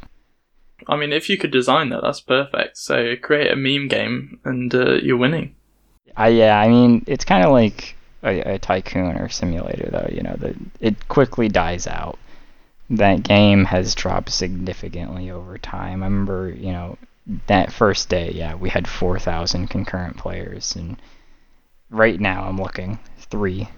I 0.86 0.96
mean, 0.96 1.12
if 1.12 1.30
you 1.30 1.38
could 1.38 1.50
design 1.50 1.88
that, 1.90 2.02
that's 2.02 2.20
perfect. 2.20 2.76
So 2.76 3.16
create 3.16 3.50
a 3.50 3.56
meme 3.56 3.88
game, 3.88 4.40
and 4.44 4.74
uh, 4.74 4.94
you're 4.94 5.16
winning. 5.16 5.54
I 6.16 6.28
yeah, 6.28 6.58
I 6.58 6.68
mean, 6.68 7.04
it's 7.06 7.24
kind 7.24 7.44
of 7.44 7.52
like 7.52 7.96
a, 8.22 8.54
a, 8.54 8.58
tycoon 8.58 9.16
or 9.16 9.28
simulator, 9.28 9.88
though. 9.90 10.08
You 10.12 10.22
know, 10.22 10.36
that 10.38 10.56
it 10.80 11.08
quickly 11.08 11.48
dies 11.48 11.86
out. 11.86 12.18
That 12.90 13.22
game 13.22 13.64
has 13.64 13.94
dropped 13.94 14.30
significantly 14.30 15.30
over 15.30 15.56
time. 15.58 16.02
I 16.02 16.06
remember, 16.06 16.50
you 16.50 16.72
know, 16.72 16.98
that 17.46 17.72
first 17.72 18.08
day, 18.08 18.30
yeah, 18.32 18.54
we 18.54 18.68
had 18.68 18.88
4,000 18.88 19.68
concurrent 19.68 20.16
players, 20.16 20.76
and 20.76 20.96
right 21.90 22.20
now 22.20 22.44
I'm 22.44 22.58
looking 22.58 22.98
three 23.18 23.68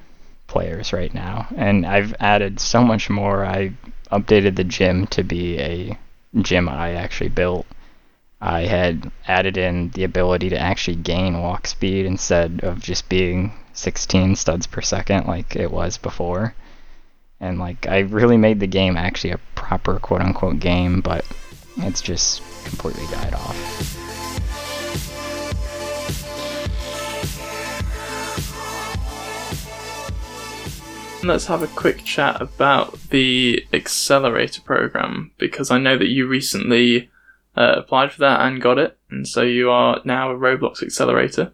players 0.47 0.93
right 0.93 1.13
now, 1.13 1.47
and 1.57 1.87
I've 1.87 2.15
added 2.21 2.61
so 2.61 2.83
much 2.83 3.09
more. 3.09 3.45
I 3.45 3.73
updated 4.11 4.57
the 4.57 4.65
gym 4.65 5.07
to 5.09 5.23
be 5.23 5.59
a 5.59 5.99
gym 6.43 6.69
I 6.69 6.95
actually 6.95 7.31
built, 7.31 7.67
I 8.41 8.67
had 8.67 9.11
added 9.27 9.57
in 9.57 9.91
the 9.91 10.05
ability 10.05 10.51
to 10.51 10.59
actually 10.59 10.97
gain 10.97 11.41
walk 11.41 11.67
speed 11.67 12.05
instead 12.05 12.61
of 12.63 12.81
just 12.81 13.09
being 13.09 13.53
16 13.73 14.37
studs 14.37 14.67
per 14.67 14.83
second 14.83 15.27
like 15.27 15.57
it 15.57 15.71
was 15.71 15.97
before. 15.97 16.55
And 17.41 17.59
like 17.59 17.87
I 17.87 18.01
really 18.01 18.37
made 18.37 18.61
the 18.61 18.67
game 18.67 18.97
actually 18.97 19.31
a 19.31 19.41
proper 19.55 19.99
quote 19.99 20.21
unquote 20.21 20.61
game, 20.61 21.01
but 21.01 21.25
it's 21.79 22.01
just 22.01 22.43
completely 22.65 23.07
died 23.07 23.35
off. 23.35 23.97
let's 31.27 31.47
have 31.47 31.63
a 31.63 31.69
quick 31.69 32.05
chat 32.05 32.41
about 32.41 32.99
the 33.11 33.67
accelerator 33.73 34.61
program 34.63 35.33
because 35.39 35.71
I 35.71 35.79
know 35.79 35.99
that 35.99 36.09
you 36.09 36.27
recently 36.27 37.11
uh, 37.57 37.75
applied 37.77 38.13
for 38.13 38.21
that 38.21 38.41
and 38.43 38.63
got 38.63 38.79
it, 38.79 38.99
and 39.11 39.27
so 39.27 39.43
you 39.43 39.71
are 39.71 40.01
now 40.05 40.31
a 40.31 40.37
Roblox 40.37 40.83
accelerator. 40.83 41.53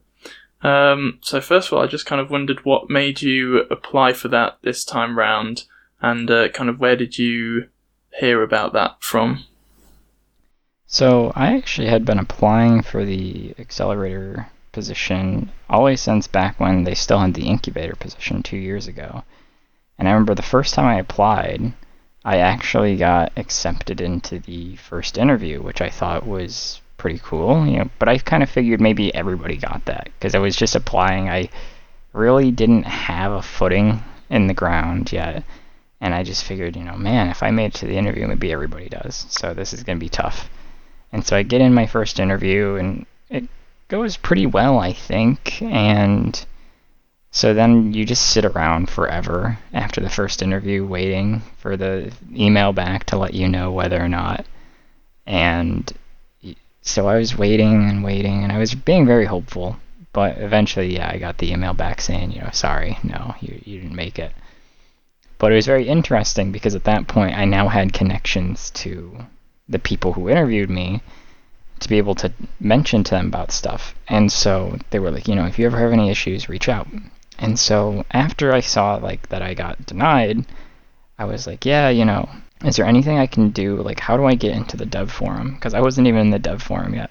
Um, 0.63 1.19
so 1.23 1.41
first 1.41 1.69
of 1.69 1.75
all, 1.75 1.83
I 1.83 1.87
just 1.87 2.07
kind 2.07 2.21
of 2.21 2.31
wondered 2.31 2.65
what 2.65 2.91
made 2.91 3.23
you 3.23 3.61
apply 3.71 4.13
for 4.13 4.29
that 4.29 4.59
this 4.63 4.85
time 4.85 5.19
round, 5.19 5.65
and 6.01 6.31
uh, 6.31 6.49
kind 6.51 6.69
of 6.69 6.79
where 6.79 6.97
did 6.97 7.19
you 7.19 7.69
hear 8.19 8.43
about 8.43 8.73
that 8.75 8.97
from? 9.01 9.45
So 10.93 11.33
I 11.35 11.57
actually 11.57 11.87
had 11.87 12.05
been 12.05 12.19
applying 12.19 12.83
for 12.83 13.03
the 13.03 13.55
accelerator 13.59 14.49
position 14.73 15.51
always 15.71 16.03
since 16.03 16.27
back 16.27 16.61
when 16.61 16.85
they 16.85 16.95
still 16.95 17.19
had 17.19 17.33
the 17.33 17.49
incubator 17.49 17.97
position 17.97 18.43
two 18.43 18.59
years 18.59 18.87
ago. 18.87 19.25
And 19.99 20.07
I 20.07 20.11
remember 20.11 20.35
the 20.35 20.43
first 20.43 20.75
time 20.75 20.85
I 20.85 20.99
applied, 20.99 21.73
I 22.27 22.41
actually 22.41 22.97
got 22.97 23.33
accepted 23.39 24.03
into 24.03 24.39
the 24.39 24.77
first 24.77 25.17
interview, 25.17 25.63
which 25.63 25.81
I 25.81 25.89
thought 25.89 26.27
was 26.27 26.83
pretty 26.99 27.21
cool. 27.25 27.67
You 27.67 27.79
know, 27.79 27.91
but 27.99 28.11
I 28.11 28.19
kind 28.19 28.43
of 28.43 28.51
figured 28.51 28.83
maybe 28.83 29.15
everybody 29.15 29.57
got 29.57 29.87
that 29.87 30.11
because 30.19 30.35
I 30.35 30.41
was 30.41 30.57
just 30.57 30.77
applying. 30.77 31.27
I 31.27 31.49
really 32.13 32.51
didn't 32.51 32.83
have 32.83 33.33
a 33.33 33.41
footing 33.41 34.05
in 34.29 34.47
the 34.47 34.53
ground 34.53 35.11
yet. 35.11 35.43
And 36.03 36.15
I 36.15 36.23
just 36.23 36.45
figured, 36.45 36.77
you 36.77 36.85
know, 36.85 36.99
man, 36.99 37.31
if 37.31 37.43
I 37.43 37.51
made 37.51 37.73
it 37.73 37.75
to 37.77 37.87
the 37.87 37.97
interview, 37.97 38.27
maybe 38.27 38.53
everybody 38.53 38.91
does. 38.91 39.25
So 39.31 39.55
this 39.55 39.73
is 39.73 39.85
going 39.85 39.99
to 39.99 40.05
be 40.05 40.11
tough. 40.11 40.51
And 41.13 41.25
so 41.25 41.37
I 41.37 41.43
get 41.43 41.61
in 41.61 41.75
my 41.75 41.87
first 41.87 42.19
interview, 42.19 42.77
and 42.77 43.07
it 43.29 43.45
goes 43.89 44.17
pretty 44.17 44.47
well, 44.47 44.79
I 44.79 44.93
think. 44.93 45.61
And 45.63 46.45
so 47.31 47.55
then 47.55 47.93
you 47.93 48.05
just 48.05 48.31
sit 48.31 48.45
around 48.45 48.89
forever 48.89 49.59
after 49.73 50.01
the 50.01 50.11
first 50.11 50.43
interview, 50.43 50.87
waiting 50.87 51.43
for 51.59 51.77
the 51.77 52.13
email 52.35 52.73
back 52.73 53.05
to 53.05 53.19
let 53.19 53.35
you 53.35 53.49
know 53.49 53.71
whether 53.71 54.03
or 54.03 54.09
not. 54.09 54.47
And 55.27 55.93
so 56.81 57.07
I 57.07 57.17
was 57.17 57.37
waiting 57.37 57.89
and 57.89 58.03
waiting, 58.03 58.43
and 58.43 58.51
I 58.51 58.59
was 58.59 58.75
being 58.75 59.07
very 59.07 59.27
hopeful. 59.27 59.77
But 60.13 60.39
eventually, 60.39 60.95
yeah, 60.95 61.11
I 61.11 61.19
got 61.19 61.39
the 61.39 61.53
email 61.53 61.73
back 61.73 62.01
saying, 62.01 62.33
you 62.33 62.41
know, 62.43 62.51
sorry, 62.53 62.99
no, 63.03 63.35
you, 63.41 63.61
you 63.65 63.81
didn't 63.81 63.97
make 63.97 64.19
it. 64.19 64.33
But 65.39 65.53
it 65.53 65.57
was 65.57 65.67
very 65.67 65.89
interesting 65.89 66.53
because 66.53 66.75
at 66.75 66.85
that 66.85 67.07
point 67.07 67.37
I 67.37 67.45
now 67.45 67.69
had 67.69 67.93
connections 67.93 68.71
to 68.71 69.27
the 69.73 69.79
people 69.79 70.13
who 70.13 70.29
interviewed 70.29 70.71
me 70.71 71.03
to 71.81 71.89
be 71.89 71.99
able 71.99 72.15
to 72.15 72.33
mention 72.61 73.03
to 73.03 73.11
them 73.11 73.27
about 73.27 73.51
stuff. 73.51 73.95
And 74.07 74.31
so 74.31 74.79
they 74.91 74.99
were 74.99 75.11
like, 75.11 75.27
you 75.27 75.35
know, 75.35 75.47
if 75.47 75.59
you 75.59 75.67
ever 75.67 75.79
have 75.79 75.93
any 75.93 76.11
issues, 76.11 76.49
reach 76.49 76.69
out. 76.69 76.87
And 77.39 77.59
so 77.59 78.05
after 78.13 78.53
I 78.53 78.61
saw 78.61 78.97
like 78.97 79.29
that 79.31 79.43
I 79.43 79.55
got 79.55 79.85
denied, 79.85 80.47
I 81.19 81.25
was 81.25 81.47
like, 81.47 81.67
yeah, 81.67 81.89
you 81.89 82.05
know, 82.05 82.29
is 82.65 82.77
there 82.77 82.87
anything 82.87 83.19
I 83.19 83.27
can 83.27 83.51
do? 83.51 83.77
Like, 83.77 83.99
how 83.99 84.17
do 84.17 84.25
I 84.25 84.35
get 84.35 84.55
into 84.55 84.77
the 84.77 84.87
dev 84.87 85.11
forum? 85.11 85.55
Because 85.55 85.75
I 85.75 85.81
wasn't 85.81 86.07
even 86.07 86.21
in 86.21 86.31
the 86.31 86.39
dev 86.39 86.63
forum 86.63 86.95
yet. 86.95 87.11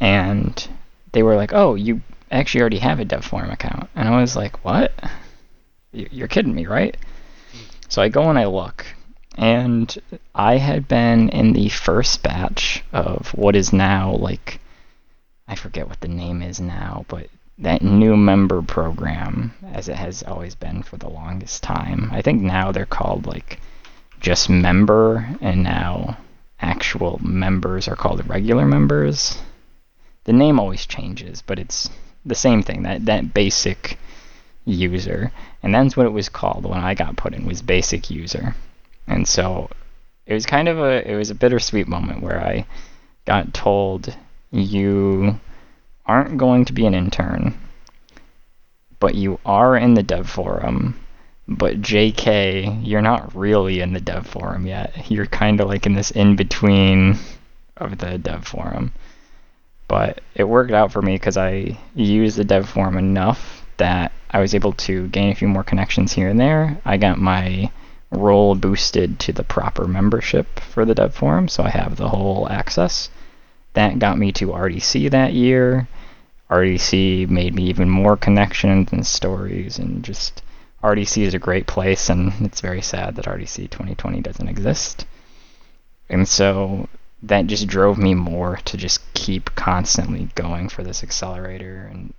And 0.00 0.68
they 1.12 1.22
were 1.22 1.36
like, 1.36 1.52
oh, 1.52 1.74
you 1.74 2.00
actually 2.30 2.60
already 2.60 2.78
have 2.78 3.00
a 3.00 3.04
dev 3.04 3.24
forum 3.24 3.50
account. 3.50 3.90
And 3.94 4.08
I 4.08 4.20
was 4.20 4.36
like, 4.36 4.64
what? 4.64 4.92
You're 5.92 6.28
kidding 6.28 6.54
me, 6.54 6.66
right? 6.66 6.96
So 7.88 8.00
I 8.00 8.08
go 8.08 8.30
and 8.30 8.38
I 8.38 8.46
look, 8.46 8.86
and 9.38 9.96
I 10.34 10.56
had 10.56 10.88
been 10.88 11.28
in 11.28 11.52
the 11.52 11.68
first 11.68 12.24
batch 12.24 12.82
of 12.92 13.28
what 13.28 13.54
is 13.54 13.72
now 13.72 14.16
like, 14.16 14.60
I 15.46 15.54
forget 15.54 15.88
what 15.88 16.00
the 16.00 16.08
name 16.08 16.42
is 16.42 16.60
now, 16.60 17.04
but 17.06 17.28
that 17.58 17.80
new 17.80 18.16
member 18.16 18.62
program, 18.62 19.54
as 19.72 19.88
it 19.88 19.94
has 19.94 20.24
always 20.24 20.56
been 20.56 20.82
for 20.82 20.96
the 20.96 21.08
longest 21.08 21.62
time. 21.62 22.10
I 22.12 22.20
think 22.20 22.42
now 22.42 22.72
they're 22.72 22.84
called 22.84 23.26
like 23.26 23.60
just 24.20 24.50
member, 24.50 25.28
and 25.40 25.62
now 25.62 26.18
actual 26.60 27.20
members 27.22 27.86
are 27.86 27.96
called 27.96 28.28
regular 28.28 28.66
members. 28.66 29.40
The 30.24 30.32
name 30.32 30.58
always 30.58 30.84
changes, 30.84 31.42
but 31.42 31.60
it's 31.60 31.88
the 32.26 32.34
same 32.34 32.62
thing. 32.62 32.82
That 32.82 33.06
that 33.06 33.32
basic 33.32 33.98
user, 34.64 35.30
and 35.62 35.72
that's 35.72 35.96
what 35.96 36.06
it 36.06 36.12
was 36.12 36.28
called 36.28 36.64
when 36.64 36.80
I 36.80 36.94
got 36.94 37.16
put 37.16 37.34
in 37.34 37.46
was 37.46 37.62
basic 37.62 38.10
user. 38.10 38.56
And 39.08 39.26
so 39.26 39.70
it 40.26 40.34
was 40.34 40.46
kind 40.46 40.68
of 40.68 40.78
a 40.78 41.10
it 41.10 41.16
was 41.16 41.30
a 41.30 41.34
bittersweet 41.34 41.88
moment 41.88 42.22
where 42.22 42.40
I 42.40 42.66
got 43.24 43.54
told 43.54 44.14
you 44.50 45.40
aren't 46.06 46.38
going 46.38 46.64
to 46.66 46.72
be 46.72 46.86
an 46.86 46.94
intern, 46.94 47.58
but 49.00 49.14
you 49.14 49.40
are 49.44 49.76
in 49.76 49.94
the 49.94 50.02
dev 50.02 50.28
forum. 50.28 50.98
But 51.46 51.80
JK, 51.80 52.86
you're 52.86 53.00
not 53.00 53.34
really 53.34 53.80
in 53.80 53.94
the 53.94 54.00
dev 54.00 54.26
forum 54.26 54.66
yet. 54.66 55.10
You're 55.10 55.26
kind 55.26 55.60
of 55.60 55.68
like 55.68 55.86
in 55.86 55.94
this 55.94 56.10
in 56.10 56.36
between 56.36 57.18
of 57.78 57.98
the 57.98 58.18
dev 58.18 58.46
forum. 58.46 58.92
But 59.88 60.20
it 60.34 60.44
worked 60.44 60.72
out 60.72 60.92
for 60.92 61.00
me 61.00 61.14
because 61.14 61.38
I 61.38 61.78
used 61.94 62.36
the 62.36 62.44
dev 62.44 62.68
forum 62.68 62.98
enough 62.98 63.64
that 63.78 64.12
I 64.30 64.40
was 64.40 64.54
able 64.54 64.72
to 64.72 65.08
gain 65.08 65.30
a 65.30 65.34
few 65.34 65.48
more 65.48 65.64
connections 65.64 66.12
here 66.12 66.28
and 66.28 66.38
there. 66.38 66.76
I 66.84 66.98
got 66.98 67.18
my 67.18 67.70
role 68.10 68.54
boosted 68.54 69.18
to 69.20 69.32
the 69.32 69.44
proper 69.44 69.86
membership 69.86 70.60
for 70.60 70.84
the 70.84 70.94
dev 70.94 71.14
forum, 71.14 71.48
so 71.48 71.62
I 71.62 71.70
have 71.70 71.96
the 71.96 72.08
whole 72.08 72.48
access. 72.50 73.10
That 73.74 73.98
got 73.98 74.18
me 74.18 74.32
to 74.32 74.48
RDC 74.48 75.10
that 75.10 75.34
year. 75.34 75.88
RDC 76.50 77.28
made 77.28 77.54
me 77.54 77.64
even 77.64 77.90
more 77.90 78.16
connections 78.16 78.92
and 78.92 79.06
stories, 79.06 79.78
and 79.78 80.02
just 80.02 80.42
RDC 80.82 81.22
is 81.22 81.34
a 81.34 81.38
great 81.38 81.66
place, 81.66 82.08
and 82.08 82.32
it's 82.40 82.60
very 82.60 82.80
sad 82.80 83.16
that 83.16 83.26
RDC 83.26 83.70
2020 83.70 84.20
doesn't 84.22 84.48
exist. 84.48 85.04
And 86.08 86.26
so 86.26 86.88
that 87.22 87.46
just 87.46 87.66
drove 87.66 87.98
me 87.98 88.14
more 88.14 88.56
to 88.64 88.76
just 88.76 89.00
keep 89.12 89.54
constantly 89.54 90.30
going 90.34 90.68
for 90.68 90.82
this 90.82 91.02
accelerator 91.02 91.90
and 91.90 92.14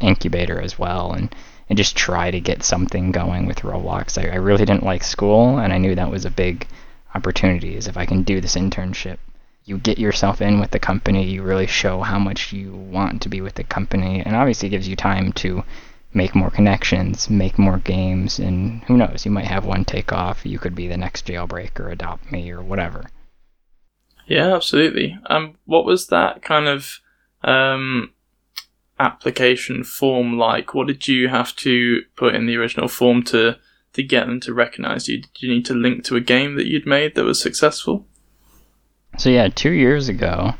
incubator 0.00 0.60
as 0.60 0.78
well 0.78 1.12
and, 1.12 1.34
and 1.70 1.76
just 1.76 1.96
try 1.96 2.30
to 2.30 2.40
get 2.40 2.64
something 2.64 3.12
going 3.12 3.46
with 3.46 3.60
Roblox. 3.60 4.18
I, 4.18 4.28
I 4.32 4.34
really 4.34 4.66
didn't 4.66 4.82
like 4.82 5.04
school 5.04 5.58
and 5.58 5.72
I 5.72 5.78
knew 5.78 5.94
that 5.94 6.10
was 6.10 6.24
a 6.24 6.30
big 6.30 6.66
opportunity 7.14 7.76
is 7.76 7.86
if 7.86 7.96
I 7.96 8.06
can 8.06 8.24
do 8.24 8.40
this 8.40 8.56
internship. 8.56 9.18
You 9.64 9.78
get 9.78 9.98
yourself 9.98 10.42
in 10.42 10.58
with 10.58 10.72
the 10.72 10.80
company, 10.80 11.24
you 11.24 11.42
really 11.42 11.68
show 11.68 12.02
how 12.02 12.18
much 12.18 12.52
you 12.52 12.74
want 12.74 13.22
to 13.22 13.28
be 13.28 13.40
with 13.40 13.54
the 13.54 13.62
company, 13.62 14.20
and 14.20 14.34
obviously 14.34 14.68
gives 14.68 14.88
you 14.88 14.96
time 14.96 15.32
to 15.34 15.62
make 16.12 16.34
more 16.34 16.50
connections, 16.50 17.30
make 17.30 17.58
more 17.58 17.78
games, 17.78 18.40
and 18.40 18.82
who 18.84 18.96
knows, 18.96 19.24
you 19.24 19.30
might 19.30 19.44
have 19.44 19.64
one 19.64 19.84
take 19.84 20.12
off. 20.12 20.44
You 20.44 20.58
could 20.58 20.74
be 20.74 20.88
the 20.88 20.96
next 20.96 21.26
jailbreak 21.26 21.78
or 21.78 21.90
adopt 21.90 22.32
me 22.32 22.50
or 22.50 22.62
whatever. 22.62 23.04
Yeah, 24.26 24.54
absolutely. 24.54 25.16
Um, 25.26 25.56
what 25.66 25.84
was 25.84 26.08
that 26.08 26.42
kind 26.42 26.66
of 26.66 26.98
um, 27.42 28.12
application 29.00 29.82
form 29.82 30.38
like? 30.38 30.74
What 30.74 30.86
did 30.86 31.08
you 31.08 31.28
have 31.28 31.56
to 31.56 32.02
put 32.16 32.34
in 32.34 32.46
the 32.46 32.56
original 32.56 32.88
form 32.88 33.22
to 33.24 33.56
to 33.92 34.02
get 34.04 34.26
them 34.26 34.38
to 34.40 34.54
recognize 34.54 35.08
you? 35.08 35.22
Did 35.22 35.30
you 35.40 35.52
need 35.52 35.64
to 35.64 35.74
link 35.74 36.04
to 36.04 36.16
a 36.16 36.20
game 36.20 36.54
that 36.54 36.68
you'd 36.68 36.86
made 36.86 37.14
that 37.14 37.24
was 37.24 37.42
successful? 37.42 38.06
So 39.18 39.30
yeah, 39.30 39.48
two 39.48 39.72
years 39.72 40.08
ago, 40.08 40.54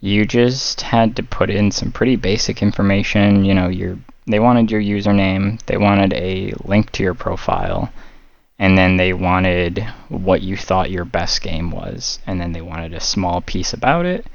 you 0.00 0.26
just 0.26 0.82
had 0.82 1.16
to 1.16 1.22
put 1.22 1.48
in 1.48 1.70
some 1.70 1.90
pretty 1.90 2.16
basic 2.16 2.62
information. 2.62 3.44
You 3.44 3.54
know, 3.54 3.68
your 3.68 3.98
they 4.26 4.40
wanted 4.40 4.70
your 4.70 4.82
username, 4.82 5.62
they 5.66 5.76
wanted 5.76 6.12
a 6.12 6.52
link 6.64 6.90
to 6.92 7.02
your 7.02 7.14
profile, 7.14 7.92
and 8.58 8.76
then 8.76 8.96
they 8.96 9.12
wanted 9.12 9.86
what 10.08 10.42
you 10.42 10.56
thought 10.56 10.90
your 10.90 11.04
best 11.04 11.42
game 11.42 11.70
was, 11.70 12.18
and 12.26 12.40
then 12.40 12.52
they 12.52 12.60
wanted 12.60 12.92
a 12.92 13.00
small 13.00 13.40
piece 13.40 13.72
about 13.72 14.04
it, 14.04 14.26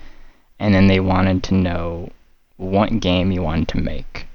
and 0.59 0.73
then 0.73 0.87
they 0.87 0.99
wanted 0.99 1.43
to 1.43 1.53
know 1.53 2.09
what 2.61 2.99
game 2.99 3.31
you 3.31 3.41
wanted 3.41 3.67
to 3.67 3.81
make. 3.81 4.27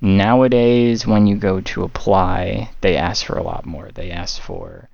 Nowadays, 0.00 1.06
when 1.06 1.26
you 1.26 1.36
go 1.36 1.60
to 1.60 1.84
apply, 1.84 2.70
they 2.80 2.96
ask 2.96 3.26
for 3.26 3.36
a 3.36 3.42
lot 3.42 3.66
more. 3.66 3.90
They 3.92 4.10
ask 4.10 4.40
for 4.40 4.88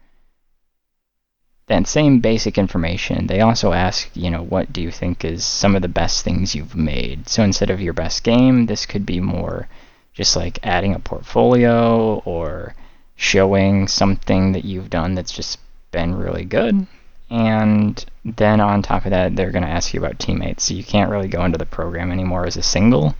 that 1.68 1.86
same 1.86 2.20
basic 2.20 2.58
information. 2.58 3.28
They 3.28 3.40
also 3.40 3.72
ask, 3.72 4.10
you 4.14 4.30
know, 4.30 4.42
what 4.42 4.72
do 4.72 4.82
you 4.82 4.90
think 4.90 5.24
is 5.24 5.44
some 5.44 5.76
of 5.76 5.82
the 5.82 5.88
best 5.88 6.24
things 6.24 6.54
you've 6.54 6.74
made? 6.74 7.28
So 7.28 7.42
instead 7.42 7.70
of 7.70 7.80
your 7.80 7.92
best 7.92 8.24
game, 8.24 8.66
this 8.66 8.84
could 8.84 9.06
be 9.06 9.20
more 9.20 9.68
just 10.12 10.36
like 10.36 10.58
adding 10.62 10.94
a 10.94 10.98
portfolio 10.98 12.20
or 12.24 12.74
showing 13.14 13.86
something 13.86 14.52
that 14.52 14.64
you've 14.64 14.90
done 14.90 15.14
that's 15.14 15.32
just 15.32 15.58
been 15.92 16.14
really 16.14 16.44
good. 16.44 16.86
And 17.32 18.04
then 18.26 18.60
on 18.60 18.82
top 18.82 19.06
of 19.06 19.10
that, 19.10 19.34
they're 19.34 19.50
going 19.50 19.64
to 19.64 19.70
ask 19.70 19.94
you 19.94 20.00
about 20.00 20.18
teammates. 20.18 20.64
So 20.64 20.74
you 20.74 20.84
can't 20.84 21.10
really 21.10 21.28
go 21.28 21.42
into 21.46 21.56
the 21.56 21.64
program 21.64 22.12
anymore 22.12 22.44
as 22.44 22.58
a 22.58 22.62
single. 22.62 23.14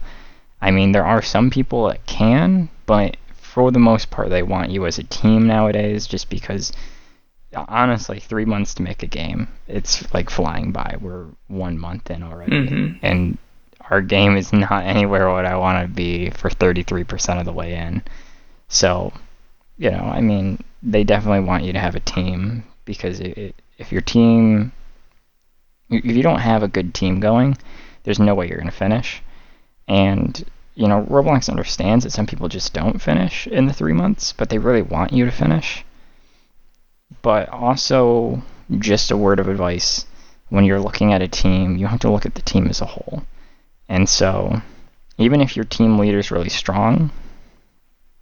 I 0.61 0.69
mean, 0.69 0.91
there 0.91 1.03
are 1.03 1.23
some 1.23 1.49
people 1.49 1.87
that 1.87 2.05
can, 2.05 2.69
but 2.85 3.17
for 3.33 3.71
the 3.71 3.79
most 3.79 4.11
part, 4.11 4.29
they 4.29 4.43
want 4.43 4.69
you 4.69 4.85
as 4.85 4.99
a 4.99 5.03
team 5.03 5.47
nowadays 5.47 6.05
just 6.05 6.29
because, 6.29 6.71
honestly, 7.55 8.19
three 8.19 8.45
months 8.45 8.75
to 8.75 8.83
make 8.83 9.01
a 9.01 9.07
game, 9.07 9.47
it's 9.67 10.13
like 10.13 10.29
flying 10.29 10.71
by. 10.71 10.95
We're 11.01 11.25
one 11.47 11.79
month 11.79 12.11
in 12.11 12.21
already. 12.21 12.51
Mm-hmm. 12.51 12.97
And 13.01 13.39
our 13.89 14.01
game 14.01 14.37
is 14.37 14.53
not 14.53 14.83
anywhere 14.83 15.27
what 15.31 15.47
I 15.47 15.57
want 15.57 15.81
to 15.81 15.91
be 15.91 16.29
for 16.29 16.51
33% 16.51 17.39
of 17.39 17.45
the 17.45 17.51
way 17.51 17.73
in. 17.73 18.03
So, 18.67 19.11
you 19.79 19.89
know, 19.89 20.03
I 20.03 20.21
mean, 20.21 20.63
they 20.83 21.03
definitely 21.03 21.47
want 21.47 21.63
you 21.63 21.73
to 21.73 21.79
have 21.79 21.95
a 21.95 21.99
team 21.99 22.63
because 22.85 23.19
it, 23.19 23.37
it 23.37 23.55
if 23.83 23.91
your 23.91 24.01
team 24.01 24.71
if 25.89 26.05
you 26.05 26.23
don't 26.23 26.39
have 26.39 26.63
a 26.63 26.67
good 26.67 26.93
team 26.93 27.19
going, 27.19 27.57
there's 28.03 28.19
no 28.19 28.33
way 28.33 28.47
you're 28.47 28.57
going 28.57 28.69
to 28.69 28.75
finish. 28.75 29.21
And 29.87 30.43
you 30.75 30.87
know, 30.87 31.03
Roblox 31.03 31.49
understands 31.49 32.03
that 32.03 32.11
some 32.11 32.25
people 32.25 32.49
just 32.49 32.73
don't 32.73 33.01
finish 33.01 33.45
in 33.47 33.67
the 33.67 33.73
3 33.73 33.93
months, 33.93 34.33
but 34.33 34.49
they 34.49 34.57
really 34.57 34.81
want 34.81 35.13
you 35.13 35.25
to 35.25 35.31
finish. 35.31 35.85
But 37.21 37.49
also 37.49 38.41
just 38.79 39.11
a 39.11 39.17
word 39.17 39.39
of 39.39 39.47
advice, 39.47 40.05
when 40.49 40.65
you're 40.65 40.79
looking 40.79 41.13
at 41.13 41.21
a 41.21 41.27
team, 41.27 41.77
you 41.77 41.85
have 41.87 41.99
to 41.99 42.09
look 42.09 42.25
at 42.25 42.35
the 42.35 42.41
team 42.41 42.67
as 42.67 42.81
a 42.81 42.85
whole. 42.85 43.23
And 43.87 44.09
so, 44.09 44.61
even 45.17 45.41
if 45.41 45.55
your 45.55 45.65
team 45.65 45.99
leader 45.99 46.17
is 46.17 46.31
really 46.31 46.49
strong, 46.49 47.11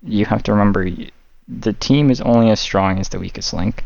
you 0.04 0.26
have 0.26 0.44
to 0.44 0.52
remember 0.52 0.90
the 1.48 1.74
team 1.74 2.12
is 2.12 2.22
only 2.22 2.50
as 2.50 2.60
strong 2.60 3.00
as 3.00 3.10
the 3.10 3.20
weakest 3.20 3.54
link. 3.54 3.86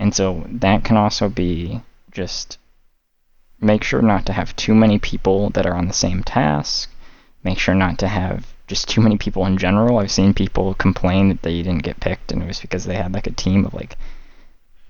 And 0.00 0.14
so 0.14 0.46
that 0.48 0.82
can 0.82 0.96
also 0.96 1.28
be 1.28 1.82
just 2.10 2.56
make 3.60 3.84
sure 3.84 4.00
not 4.00 4.24
to 4.26 4.32
have 4.32 4.56
too 4.56 4.74
many 4.74 4.98
people 4.98 5.50
that 5.50 5.66
are 5.66 5.74
on 5.74 5.88
the 5.88 5.92
same 5.92 6.22
task. 6.22 6.90
Make 7.44 7.58
sure 7.58 7.74
not 7.74 7.98
to 7.98 8.08
have 8.08 8.46
just 8.66 8.88
too 8.88 9.02
many 9.02 9.18
people 9.18 9.44
in 9.44 9.58
general. 9.58 9.98
I've 9.98 10.10
seen 10.10 10.32
people 10.32 10.72
complain 10.72 11.28
that 11.28 11.42
they 11.42 11.62
didn't 11.62 11.82
get 11.82 12.00
picked, 12.00 12.32
and 12.32 12.42
it 12.42 12.46
was 12.46 12.60
because 12.60 12.86
they 12.86 12.96
had 12.96 13.12
like 13.12 13.26
a 13.26 13.32
team 13.32 13.66
of 13.66 13.74
like 13.74 13.98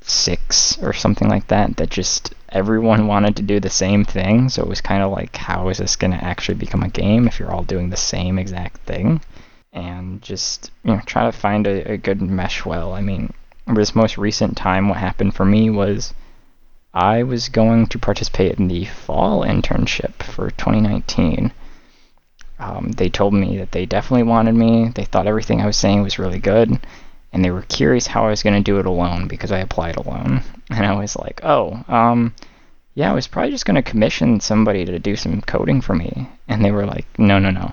six 0.01 0.81
or 0.81 0.93
something 0.93 1.29
like 1.29 1.49
that. 1.49 1.77
That 1.79 1.91
just 1.91 2.33
everyone 2.51 3.09
wanted 3.09 3.35
to 3.37 3.43
do 3.43 3.59
the 3.59 3.69
same 3.69 4.05
thing. 4.05 4.49
So 4.49 4.63
it 4.63 4.69
was 4.69 4.81
kind 4.81 5.03
of 5.03 5.11
like, 5.11 5.35
how 5.35 5.71
is 5.71 5.79
this 5.79 5.97
going 5.97 6.13
to 6.13 6.25
actually 6.25 6.55
become 6.59 6.85
a 6.85 6.89
game 6.89 7.27
if 7.27 7.41
you're 7.41 7.53
all 7.53 7.65
doing 7.65 7.91
the 7.91 7.97
same 7.97 8.39
exact 8.39 8.77
thing? 8.87 9.21
And 9.73 10.23
just 10.23 10.71
you 10.85 10.95
know, 10.95 11.01
try 11.05 11.25
to 11.25 11.33
find 11.33 11.67
a, 11.67 11.95
a 11.95 11.97
good 11.97 12.23
mesh 12.23 12.65
well. 12.65 12.93
I 12.93 13.01
mean, 13.01 13.33
this 13.75 13.95
most 13.95 14.19
recent 14.19 14.57
time, 14.57 14.89
what 14.89 14.99
happened 14.99 15.35
for 15.35 15.45
me 15.45 15.71
was. 15.71 16.15
I 16.93 17.23
was 17.23 17.49
going 17.49 17.87
to 17.87 18.01
participate 18.01 18.59
in 18.59 18.67
the 18.67 18.85
fall 18.85 19.45
internship 19.45 20.25
for 20.25 20.51
2019 20.51 21.53
um, 22.61 22.93
they 22.93 23.09
told 23.09 23.33
me 23.33 23.57
that 23.57 23.73
they 23.73 23.87
definitely 23.87 24.25
wanted 24.25 24.55
me. 24.55 24.93
They 24.95 25.05
thought 25.05 25.27
everything 25.27 25.61
I 25.61 25.67
was 25.67 25.79
saying 25.79 26.03
was 26.03 26.19
really 26.19 26.39
good, 26.39 26.79
and 27.33 27.43
they 27.45 27.51
were 27.51 27.63
curious 27.63 28.07
how 28.07 28.27
I 28.27 28.31
was 28.31 28.43
going 28.43 28.63
to 28.63 28.71
do 28.71 28.79
it 28.79 28.87
alone 28.87 29.29
because 29.29 29.51
I 29.51 29.59
applied 29.59 29.97
alone. 29.97 30.43
And 30.73 30.87
I 30.87 30.95
was 30.95 31.17
like, 31.17 31.41
oh, 31.43 31.85
um, 31.89 32.33
yeah, 32.95 33.11
I 33.11 33.15
was 33.15 33.27
probably 33.27 33.51
just 33.51 33.67
going 33.67 33.75
to 33.75 33.91
commission 33.91 34.39
somebody 34.39 34.85
to 34.85 35.01
do 35.01 35.17
some 35.17 35.41
coding 35.41 35.81
for 35.81 35.97
me. 35.97 36.29
And 36.47 36.65
they 36.65 36.71
were 36.71 36.87
like, 36.87 37.07
no, 37.19 37.41
no, 37.41 37.51
no. 37.51 37.73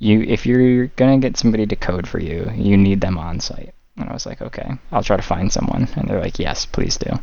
You, 0.00 0.22
if 0.22 0.44
you're 0.44 0.88
going 0.88 1.20
to 1.20 1.24
get 1.24 1.36
somebody 1.36 1.66
to 1.66 1.76
code 1.76 2.08
for 2.08 2.18
you, 2.18 2.50
you 2.56 2.76
need 2.76 3.00
them 3.00 3.16
on 3.16 3.38
site. 3.38 3.74
And 3.96 4.08
I 4.08 4.12
was 4.12 4.26
like, 4.26 4.40
okay, 4.40 4.70
I'll 4.90 5.02
try 5.02 5.16
to 5.16 5.22
find 5.22 5.52
someone. 5.52 5.88
And 5.96 6.08
they're 6.08 6.20
like, 6.20 6.38
yes, 6.38 6.66
please 6.66 6.96
do. 6.96 7.20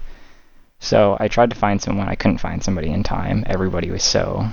So 0.80 1.18
I 1.20 1.28
tried 1.28 1.50
to 1.50 1.56
find 1.56 1.82
someone. 1.82 2.08
I 2.08 2.16
couldn't 2.16 2.38
find 2.38 2.64
somebody 2.64 2.90
in 2.92 3.04
time. 3.04 3.44
Everybody 3.48 3.92
was 3.92 4.04
so 4.04 4.50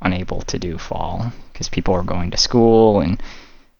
unable 0.00 0.42
to 0.42 0.58
do 0.58 0.78
fall 0.78 1.32
because 1.52 1.68
people 1.68 1.94
were 1.94 2.02
going 2.02 2.30
to 2.30 2.36
school 2.36 3.00
and 3.00 3.22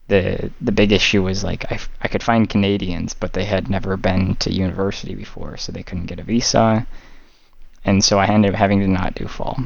the 0.07 0.51
the 0.61 0.71
big 0.71 0.91
issue 0.91 1.21
was 1.21 1.43
like 1.43 1.71
I, 1.71 1.79
I 2.01 2.07
could 2.07 2.23
find 2.23 2.49
Canadians 2.49 3.13
but 3.13 3.33
they 3.33 3.45
had 3.45 3.69
never 3.69 3.97
been 3.97 4.35
to 4.37 4.51
university 4.51 5.15
before 5.15 5.57
so 5.57 5.71
they 5.71 5.83
couldn't 5.83 6.07
get 6.07 6.19
a 6.19 6.23
visa 6.23 6.87
and 7.85 8.03
so 8.03 8.17
I 8.17 8.25
ended 8.27 8.53
up 8.53 8.57
having 8.57 8.79
to 8.79 8.87
not 8.87 9.15
do 9.15 9.27
fall 9.27 9.59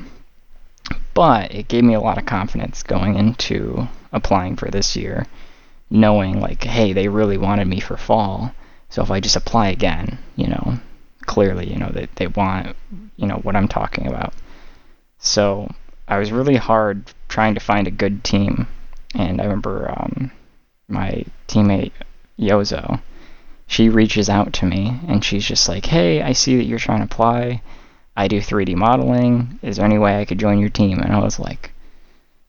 but 1.14 1.54
it 1.54 1.68
gave 1.68 1.84
me 1.84 1.94
a 1.94 2.02
lot 2.02 2.18
of 2.18 2.26
confidence 2.26 2.84
going 2.84 3.16
into 3.16 3.88
applying 4.12 4.56
for 4.56 4.70
this 4.70 4.96
year 4.96 5.28
knowing 5.92 6.40
like 6.40 6.64
hey 6.64 6.94
they 6.94 7.08
really 7.08 7.38
wanted 7.38 7.68
me 7.68 7.80
for 7.80 7.98
fall 7.98 8.52
so 8.90 9.04
if 9.04 9.12
I 9.12 9.20
just 9.20 9.36
apply 9.36 9.70
again 9.70 10.18
you 10.36 10.48
know 10.48 10.80
clearly 11.26 11.72
you 11.72 11.78
know 11.78 11.90
that 11.90 12.16
they, 12.16 12.26
they 12.26 12.28
want 12.28 12.76
you 13.18 13.28
know 13.28 13.38
what 13.38 13.56
I'm 13.56 13.68
talking 13.68 14.08
about 14.08 14.34
so 15.20 15.70
I 16.12 16.18
was 16.18 16.32
really 16.32 16.58
hard 16.58 17.14
trying 17.30 17.54
to 17.54 17.62
find 17.62 17.88
a 17.88 17.92
good 17.92 18.24
team, 18.24 18.68
and 19.16 19.40
I 19.40 19.46
remember 19.46 19.90
um, 19.90 20.32
my 20.90 21.24
teammate 21.48 21.94
Yozo. 22.38 23.00
She 23.68 23.88
reaches 23.88 24.30
out 24.30 24.52
to 24.54 24.66
me 24.66 25.00
and 25.08 25.24
she's 25.24 25.46
just 25.46 25.70
like, 25.70 25.86
"Hey, 25.86 26.22
I 26.22 26.34
see 26.34 26.58
that 26.58 26.66
you're 26.66 26.80
trying 26.80 27.00
to 27.00 27.06
apply. 27.06 27.62
I 28.18 28.28
do 28.28 28.42
3D 28.42 28.76
modeling. 28.76 29.60
Is 29.62 29.78
there 29.78 29.86
any 29.86 29.98
way 29.98 30.20
I 30.20 30.26
could 30.26 30.40
join 30.40 30.60
your 30.60 30.70
team?" 30.70 31.00
And 31.00 31.14
I 31.14 31.20
was 31.20 31.40
like, 31.40 31.72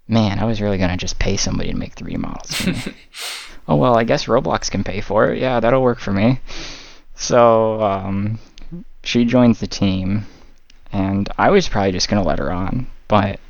"Man, 0.08 0.38
I 0.38 0.44
was 0.44 0.60
really 0.60 0.78
gonna 0.78 0.96
just 0.96 1.18
pay 1.18 1.36
somebody 1.36 1.70
to 1.70 1.76
make 1.76 1.94
3D 1.94 2.16
models 2.18 2.52
for 2.54 2.70
me." 2.70 2.96
oh 3.68 3.76
well, 3.76 3.96
I 3.96 4.04
guess 4.04 4.26
Roblox 4.26 4.70
can 4.70 4.84
pay 4.84 5.00
for 5.00 5.32
it. 5.32 5.40
Yeah, 5.40 5.60
that'll 5.60 5.82
work 5.82 6.00
for 6.00 6.12
me. 6.12 6.40
So 7.14 7.80
um, 7.82 8.38
she 9.04 9.24
joins 9.24 9.60
the 9.60 9.66
team, 9.66 10.26
and 10.92 11.28
I 11.38 11.50
was 11.50 11.68
probably 11.68 11.92
just 11.92 12.08
gonna 12.08 12.24
let 12.24 12.38
her 12.38 12.52
on, 12.52 12.86
but 13.08 13.40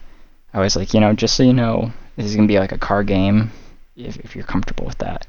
I 0.52 0.60
was 0.60 0.76
like, 0.76 0.94
you 0.94 1.00
know, 1.00 1.14
just 1.14 1.36
so 1.36 1.42
you 1.42 1.52
know, 1.52 1.92
this 2.16 2.26
is 2.26 2.36
gonna 2.36 2.48
be 2.48 2.58
like 2.58 2.72
a 2.72 2.78
car 2.78 3.02
game, 3.02 3.50
if 3.96 4.16
if 4.18 4.34
you're 4.36 4.44
comfortable 4.44 4.86
with 4.86 4.98
that. 4.98 5.26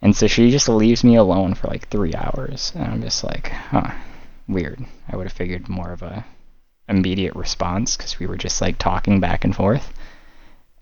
And 0.00 0.14
so 0.14 0.28
she 0.28 0.50
just 0.50 0.68
leaves 0.68 1.02
me 1.02 1.16
alone 1.16 1.54
for 1.54 1.66
like 1.68 1.88
three 1.88 2.14
hours, 2.14 2.72
and 2.74 2.84
I'm 2.84 3.02
just 3.02 3.24
like, 3.24 3.48
huh, 3.48 3.90
weird. 4.46 4.84
I 5.08 5.16
would 5.16 5.26
have 5.26 5.32
figured 5.32 5.68
more 5.68 5.92
of 5.92 6.02
a 6.02 6.24
immediate 6.88 7.34
response 7.34 7.96
because 7.96 8.18
we 8.18 8.26
were 8.26 8.36
just 8.36 8.60
like 8.60 8.78
talking 8.78 9.20
back 9.20 9.44
and 9.44 9.54
forth. 9.54 9.92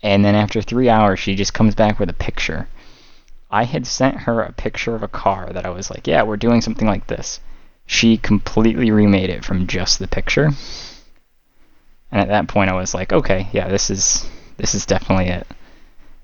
And 0.03 0.23
then 0.23 0.35
after 0.35 0.61
three 0.61 0.89
hours, 0.89 1.19
she 1.19 1.35
just 1.35 1.53
comes 1.53 1.75
back 1.75 1.99
with 1.99 2.09
a 2.09 2.13
picture. 2.13 2.67
I 3.49 3.63
had 3.63 3.87
sent 3.87 4.21
her 4.21 4.41
a 4.41 4.51
picture 4.51 4.93
of 4.95 5.03
a 5.03 5.07
car 5.07 5.51
that 5.53 5.65
I 5.65 5.69
was 5.69 5.89
like, 5.89 6.05
yeah, 6.05 6.23
we're 6.23 6.37
doing 6.37 6.61
something 6.61 6.87
like 6.87 7.07
this. 7.07 7.39
She 7.85 8.17
completely 8.17 8.91
remade 8.91 9.29
it 9.29 9.45
from 9.45 9.67
just 9.67 9.99
the 9.99 10.07
picture. 10.07 10.51
And 12.11 12.21
at 12.21 12.27
that 12.27 12.47
point, 12.47 12.69
I 12.69 12.75
was 12.75 12.93
like, 12.93 13.13
okay, 13.13 13.47
yeah, 13.53 13.69
this 13.69 13.89
is 13.89 14.25
this 14.57 14.75
is 14.75 14.85
definitely 14.85 15.27
it. 15.27 15.47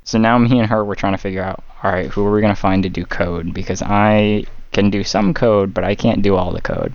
So 0.03 0.17
now 0.17 0.37
me 0.37 0.59
and 0.59 0.69
her 0.69 0.83
we're 0.83 0.95
trying 0.95 1.13
to 1.13 1.17
figure 1.17 1.43
out, 1.43 1.63
all 1.81 1.91
right, 1.91 2.09
who 2.09 2.25
are 2.25 2.31
we 2.31 2.41
gonna 2.41 2.55
find 2.55 2.83
to 2.83 2.89
do 2.89 3.05
code? 3.05 3.53
Because 3.53 3.81
I 3.81 4.45
can 4.73 4.89
do 4.89 5.03
some 5.03 5.33
code, 5.33 5.73
but 5.73 5.83
I 5.83 5.95
can't 5.95 6.21
do 6.21 6.35
all 6.35 6.51
the 6.51 6.61
code. 6.61 6.93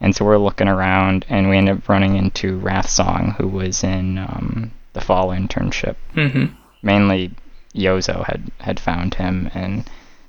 And 0.00 0.16
so 0.16 0.24
we're 0.24 0.38
looking 0.38 0.66
around, 0.66 1.24
and 1.28 1.48
we 1.48 1.56
end 1.56 1.68
up 1.68 1.88
running 1.88 2.16
into 2.16 2.58
Wrathsong, 2.60 3.36
who 3.36 3.46
was 3.46 3.84
in 3.84 4.18
um, 4.18 4.72
the 4.92 5.00
fall 5.00 5.28
internship. 5.28 5.96
Mm-hmm. 6.14 6.54
Mainly, 6.82 7.30
Yozo 7.74 8.24
had 8.24 8.50
had 8.58 8.80
found 8.80 9.14
him, 9.14 9.50
and 9.54 9.88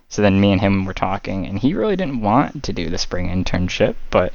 so 0.09 0.21
then 0.21 0.39
me 0.39 0.51
and 0.51 0.61
him 0.61 0.85
were 0.85 0.93
talking, 0.93 1.45
and 1.45 1.59
he 1.59 1.73
really 1.73 1.95
didn't 1.95 2.21
want 2.21 2.63
to 2.63 2.73
do 2.73 2.89
the 2.89 2.97
spring 2.97 3.27
internship, 3.27 3.95
but 4.09 4.33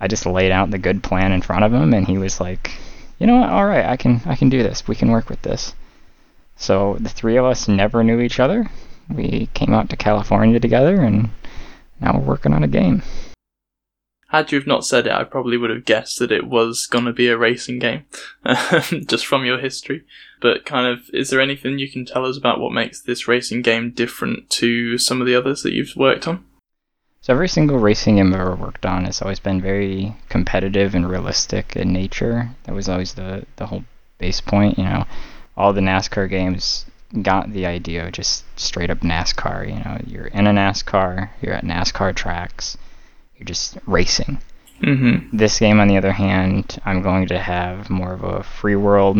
I 0.00 0.08
just 0.08 0.24
laid 0.24 0.50
out 0.50 0.70
the 0.70 0.78
good 0.78 1.02
plan 1.02 1.32
in 1.32 1.42
front 1.42 1.64
of 1.64 1.74
him, 1.74 1.92
and 1.92 2.06
he 2.06 2.16
was 2.16 2.40
like, 2.40 2.70
"You 3.18 3.26
know 3.26 3.36
what? 3.40 3.50
All 3.50 3.66
right, 3.66 3.84
I 3.84 3.96
can 3.96 4.22
I 4.24 4.36
can 4.36 4.48
do 4.48 4.62
this. 4.62 4.88
We 4.88 4.96
can 4.96 5.10
work 5.10 5.28
with 5.28 5.42
this." 5.42 5.74
So 6.56 6.96
the 7.00 7.08
three 7.08 7.36
of 7.36 7.44
us 7.44 7.68
never 7.68 8.04
knew 8.04 8.20
each 8.20 8.40
other. 8.40 8.70
We 9.08 9.48
came 9.54 9.74
out 9.74 9.90
to 9.90 9.96
California 9.96 10.60
together, 10.60 11.00
and 11.00 11.30
now 12.00 12.14
we're 12.14 12.24
working 12.24 12.54
on 12.54 12.64
a 12.64 12.68
game. 12.68 13.02
Had 14.30 14.52
you 14.52 14.58
have 14.60 14.66
not 14.66 14.84
said 14.84 15.08
it, 15.08 15.12
I 15.12 15.24
probably 15.24 15.56
would 15.56 15.70
have 15.70 15.84
guessed 15.84 16.20
that 16.20 16.30
it 16.30 16.46
was 16.46 16.86
going 16.86 17.04
to 17.04 17.12
be 17.12 17.28
a 17.28 17.36
racing 17.36 17.80
game, 17.80 18.04
just 19.06 19.26
from 19.26 19.44
your 19.44 19.58
history. 19.58 20.04
But 20.40 20.64
kind 20.64 20.86
of, 20.86 21.10
is 21.12 21.30
there 21.30 21.40
anything 21.40 21.80
you 21.80 21.90
can 21.90 22.04
tell 22.04 22.24
us 22.24 22.38
about 22.38 22.60
what 22.60 22.72
makes 22.72 23.00
this 23.00 23.26
racing 23.26 23.62
game 23.62 23.90
different 23.90 24.48
to 24.50 24.98
some 24.98 25.20
of 25.20 25.26
the 25.26 25.34
others 25.34 25.64
that 25.64 25.72
you've 25.72 25.96
worked 25.96 26.28
on? 26.28 26.44
So 27.22 27.32
every 27.34 27.48
single 27.48 27.78
racing 27.78 28.16
game 28.16 28.32
I've 28.32 28.40
ever 28.40 28.54
worked 28.54 28.86
on 28.86 29.04
has 29.04 29.20
always 29.20 29.40
been 29.40 29.60
very 29.60 30.16
competitive 30.28 30.94
and 30.94 31.10
realistic 31.10 31.74
in 31.74 31.92
nature. 31.92 32.50
That 32.64 32.74
was 32.74 32.88
always 32.88 33.14
the 33.14 33.44
the 33.56 33.66
whole 33.66 33.84
base 34.18 34.40
point. 34.40 34.78
You 34.78 34.84
know, 34.84 35.06
all 35.56 35.72
the 35.72 35.80
NASCAR 35.80 36.30
games 36.30 36.86
got 37.20 37.52
the 37.52 37.66
idea 37.66 38.06
of 38.06 38.12
just 38.12 38.44
straight 38.58 38.90
up 38.90 39.00
NASCAR. 39.00 39.68
You 39.68 39.84
know, 39.84 40.00
you're 40.06 40.28
in 40.28 40.46
a 40.46 40.52
NASCAR, 40.52 41.30
you're 41.42 41.54
at 41.54 41.64
NASCAR 41.64 42.14
tracks, 42.14 42.78
you're 43.40 43.46
just 43.46 43.78
racing. 43.86 44.38
Mm-hmm. 44.82 45.34
This 45.34 45.58
game, 45.58 45.80
on 45.80 45.88
the 45.88 45.96
other 45.96 46.12
hand, 46.12 46.78
I'm 46.84 47.00
going 47.00 47.26
to 47.28 47.38
have 47.38 47.88
more 47.88 48.12
of 48.12 48.22
a 48.22 48.42
free 48.42 48.76
world 48.76 49.16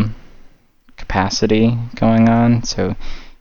capacity 0.95 1.75
going 1.95 2.29
on. 2.29 2.63
So 2.63 2.95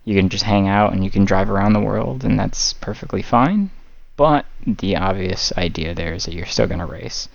you 0.04 0.16
can 0.16 0.30
just 0.30 0.44
hang 0.44 0.68
out 0.68 0.94
and 0.94 1.04
you 1.04 1.10
can 1.10 1.26
drive 1.26 1.50
around 1.50 1.74
the 1.74 1.80
world, 1.80 2.24
and 2.24 2.38
that's 2.38 2.72
perfectly 2.72 3.20
fine. 3.20 3.70
But 4.16 4.46
the 4.66 4.96
obvious 4.96 5.52
idea 5.56 5.94
there 5.94 6.14
is 6.14 6.24
that 6.24 6.34
you're 6.34 6.46
still 6.46 6.66
going 6.66 6.80
to 6.80 6.86
race. 6.86 7.28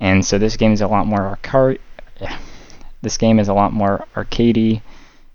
And 0.00 0.24
so 0.24 0.38
this 0.38 0.56
game 0.56 0.72
is 0.72 0.80
a 0.80 0.88
lot 0.88 1.06
more 1.06 1.26
arcade. 1.26 1.80
This 3.02 3.16
game 3.16 3.40
is 3.40 3.48
a 3.48 3.54
lot 3.54 3.72
more 3.72 4.06
arcadey. 4.14 4.80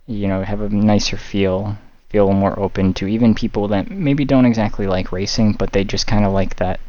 You 0.06 0.30
know, 0.30 0.42
have 0.42 0.62
a 0.62 0.70
nicer 0.70 1.18
feel. 1.18 1.78
Feel 2.08 2.32
more 2.32 2.58
open 2.58 2.94
to 2.94 3.08
even 3.08 3.36
people 3.36 3.68
that 3.68 3.92
maybe 3.92 4.24
don't 4.24 4.46
exactly 4.46 4.88
like 4.88 5.12
racing, 5.12 5.52
but 5.52 5.74
they 5.74 5.84
just 5.84 6.08
kind 6.08 6.24
of 6.24 6.32
like 6.32 6.56
that 6.56 6.80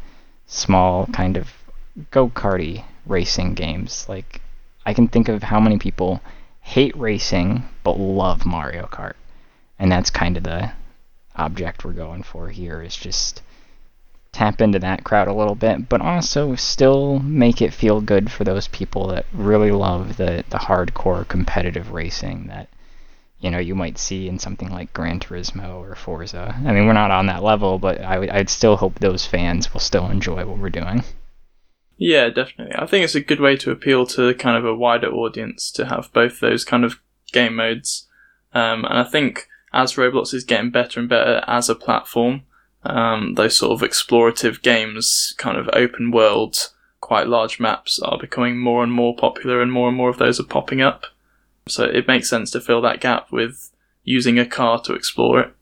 small 0.49 1.05
kind 1.07 1.37
of 1.37 1.47
go 2.11 2.27
karty 2.29 2.83
racing 3.05 3.53
games. 3.53 4.07
Like 4.09 4.41
I 4.85 4.93
can 4.93 5.07
think 5.07 5.29
of 5.29 5.43
how 5.43 5.59
many 5.59 5.77
people 5.77 6.21
hate 6.59 6.97
racing 6.97 7.63
but 7.83 7.97
love 7.97 8.45
Mario 8.45 8.87
Kart, 8.91 9.13
and 9.77 9.91
that's 9.91 10.09
kind 10.09 10.35
of 10.35 10.43
the 10.43 10.71
object 11.35 11.85
we're 11.85 11.93
going 11.93 12.23
for 12.23 12.49
here. 12.49 12.81
Is 12.81 12.97
just 12.97 13.41
tap 14.31 14.61
into 14.61 14.79
that 14.79 15.03
crowd 15.03 15.27
a 15.27 15.33
little 15.33 15.55
bit, 15.55 15.87
but 15.89 16.01
also 16.01 16.55
still 16.55 17.19
make 17.19 17.61
it 17.61 17.73
feel 17.73 18.01
good 18.01 18.31
for 18.31 18.43
those 18.43 18.67
people 18.67 19.07
that 19.07 19.25
really 19.33 19.71
love 19.71 20.17
the, 20.17 20.43
the 20.49 20.57
hardcore 20.57 21.27
competitive 21.27 21.91
racing 21.91 22.47
that 22.47 22.69
you 23.39 23.49
know 23.49 23.57
you 23.57 23.75
might 23.75 23.97
see 23.97 24.27
in 24.27 24.39
something 24.39 24.69
like 24.69 24.93
Gran 24.93 25.19
Turismo 25.19 25.75
or 25.75 25.95
Forza. 25.95 26.55
I 26.65 26.71
mean, 26.73 26.85
we're 26.85 26.93
not 26.93 27.11
on 27.11 27.27
that 27.27 27.43
level, 27.43 27.79
but 27.79 28.01
I 28.01 28.19
would 28.19 28.29
I'd 28.29 28.49
still 28.49 28.77
hope 28.77 28.99
those 28.99 29.25
fans 29.25 29.73
will 29.73 29.79
still 29.79 30.09
enjoy 30.09 30.45
what 30.45 30.57
we're 30.57 30.69
doing. 30.69 31.03
Yeah, 31.97 32.29
definitely. 32.29 32.75
I 32.77 32.85
think 32.85 33.03
it's 33.03 33.15
a 33.15 33.21
good 33.21 33.41
way 33.41 33.57
to 33.57 33.71
appeal 33.71 34.05
to 34.07 34.33
kind 34.33 34.57
of 34.57 34.65
a 34.65 34.73
wider 34.73 35.09
audience 35.09 35.69
to 35.71 35.85
have 35.85 36.11
both 36.13 36.39
those 36.39 36.63
kind 36.63 36.85
of 36.85 36.99
game 37.33 37.55
modes. 37.55 38.07
Um, 38.53 38.85
and 38.85 38.97
I 38.97 39.03
think 39.03 39.47
as 39.73 39.95
Roblox 39.95 40.33
is 40.33 40.45
getting 40.45 40.71
better 40.71 40.99
and 40.99 41.09
better 41.09 41.43
as 41.45 41.69
a 41.69 41.75
platform, 41.75 42.43
um, 42.83 43.35
those 43.35 43.57
sort 43.57 43.73
of 43.73 43.87
explorative 43.87 44.61
games, 44.61 45.35
kind 45.37 45.57
of 45.57 45.69
open 45.73 46.11
world, 46.11 46.71
quite 47.01 47.27
large 47.27 47.59
maps, 47.59 47.99
are 47.99 48.17
becoming 48.17 48.57
more 48.57 48.81
and 48.81 48.93
more 48.93 49.15
popular, 49.15 49.61
and 49.61 49.71
more 49.71 49.89
and 49.89 49.97
more 49.97 50.09
of 50.09 50.17
those 50.17 50.39
are 50.39 50.45
popping 50.45 50.81
up. 50.81 51.05
So 51.69 51.83
it 51.83 52.07
makes 52.07 52.29
sense 52.29 52.51
to 52.51 52.61
fill 52.61 52.81
that 52.81 53.01
gap 53.01 53.31
with 53.31 53.71
using 54.03 54.39
a 54.39 54.45
car 54.45 54.79
to 54.81 54.93
explore 54.93 55.39
it. 55.39 55.53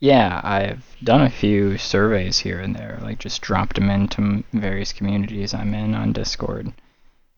Yeah, 0.00 0.40
I've 0.42 0.84
done 1.04 1.20
a 1.20 1.30
few 1.30 1.76
surveys 1.76 2.38
here 2.38 2.58
and 2.58 2.74
there, 2.74 2.98
like 3.02 3.18
just 3.18 3.42
dropped 3.42 3.76
them 3.76 3.90
into 3.90 4.44
various 4.52 4.94
communities 4.94 5.52
I'm 5.52 5.74
in 5.74 5.94
on 5.94 6.14
Discord. 6.14 6.72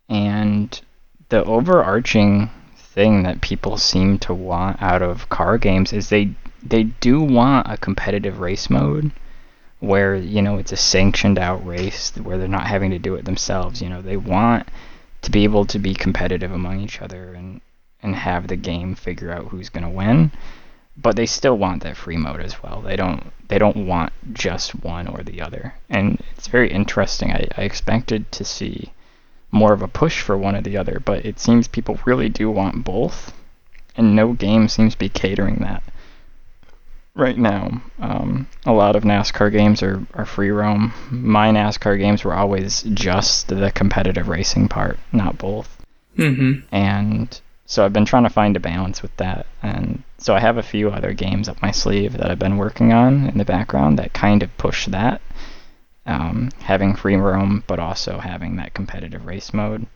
And 0.08 0.80
the 1.28 1.44
overarching 1.44 2.50
thing 2.76 3.24
that 3.24 3.40
people 3.40 3.78
seem 3.78 4.18
to 4.20 4.32
want 4.34 4.80
out 4.80 5.02
of 5.02 5.28
car 5.28 5.58
games 5.58 5.92
is 5.92 6.08
they 6.08 6.34
they 6.62 6.84
do 6.84 7.20
want 7.20 7.66
a 7.68 7.76
competitive 7.76 8.38
race 8.38 8.70
mode 8.70 9.10
where, 9.80 10.14
you 10.14 10.40
know, 10.40 10.58
it's 10.58 10.70
a 10.70 10.76
sanctioned 10.76 11.38
out 11.40 11.66
race 11.66 12.12
where 12.16 12.38
they're 12.38 12.46
not 12.46 12.68
having 12.68 12.92
to 12.92 13.00
do 13.00 13.16
it 13.16 13.24
themselves, 13.24 13.82
you 13.82 13.88
know. 13.88 14.00
They 14.00 14.16
want 14.16 14.68
to 15.22 15.30
be 15.32 15.42
able 15.42 15.64
to 15.66 15.80
be 15.80 15.94
competitive 15.94 16.52
among 16.52 16.80
each 16.80 17.02
other 17.02 17.34
and 17.34 17.60
and 18.02 18.14
have 18.14 18.48
the 18.48 18.56
game 18.56 18.94
figure 18.94 19.32
out 19.32 19.48
who's 19.48 19.68
going 19.68 19.84
to 19.84 19.88
win 19.88 20.30
but 20.96 21.16
they 21.16 21.26
still 21.26 21.56
want 21.56 21.82
that 21.82 21.96
free 21.96 22.16
mode 22.16 22.40
as 22.40 22.62
well. 22.62 22.80
They 22.82 22.96
don't 22.96 23.32
they 23.48 23.58
don't 23.58 23.86
want 23.86 24.12
just 24.32 24.74
one 24.82 25.06
or 25.06 25.22
the 25.22 25.40
other. 25.40 25.74
And 25.88 26.22
it's 26.36 26.48
very 26.48 26.70
interesting. 26.70 27.32
I, 27.32 27.48
I 27.56 27.62
expected 27.62 28.30
to 28.32 28.44
see 28.44 28.92
more 29.50 29.72
of 29.72 29.82
a 29.82 29.88
push 29.88 30.20
for 30.20 30.36
one 30.36 30.56
or 30.56 30.62
the 30.62 30.76
other, 30.76 31.00
but 31.04 31.24
it 31.24 31.38
seems 31.38 31.68
people 31.68 31.98
really 32.04 32.28
do 32.28 32.50
want 32.50 32.84
both, 32.84 33.34
and 33.96 34.16
no 34.16 34.32
game 34.32 34.68
seems 34.68 34.94
to 34.94 34.98
be 34.98 35.08
catering 35.08 35.56
that. 35.56 35.82
Right 37.14 37.36
now, 37.36 37.82
um, 37.98 38.48
a 38.64 38.72
lot 38.72 38.96
of 38.96 39.02
NASCAR 39.02 39.52
games 39.52 39.82
are, 39.82 40.06
are 40.14 40.24
free 40.24 40.50
roam. 40.50 40.94
My 41.10 41.50
NASCAR 41.50 41.98
games 41.98 42.24
were 42.24 42.32
always 42.32 42.82
just 42.94 43.48
the 43.48 43.70
competitive 43.70 44.28
racing 44.28 44.68
part, 44.68 44.98
not 45.12 45.36
both. 45.36 45.84
Mm-hmm. 46.16 46.74
And 46.74 47.38
so 47.66 47.84
I've 47.84 47.92
been 47.92 48.04
trying 48.04 48.24
to 48.24 48.30
find 48.30 48.56
a 48.56 48.60
balance 48.60 49.02
with 49.02 49.16
that. 49.16 49.46
And 49.62 50.02
so 50.18 50.34
I 50.34 50.40
have 50.40 50.58
a 50.58 50.62
few 50.62 50.90
other 50.90 51.12
games 51.12 51.48
up 51.48 51.62
my 51.62 51.70
sleeve 51.70 52.14
that 52.18 52.30
I've 52.30 52.38
been 52.38 52.56
working 52.56 52.92
on 52.92 53.28
in 53.28 53.38
the 53.38 53.44
background 53.44 53.98
that 53.98 54.12
kind 54.12 54.42
of 54.42 54.56
push 54.58 54.86
that. 54.86 55.20
Um, 56.04 56.50
having 56.60 56.96
free 56.96 57.14
roam, 57.14 57.62
but 57.68 57.78
also 57.78 58.18
having 58.18 58.56
that 58.56 58.74
competitive 58.74 59.24
race 59.24 59.54
mode. 59.54 59.86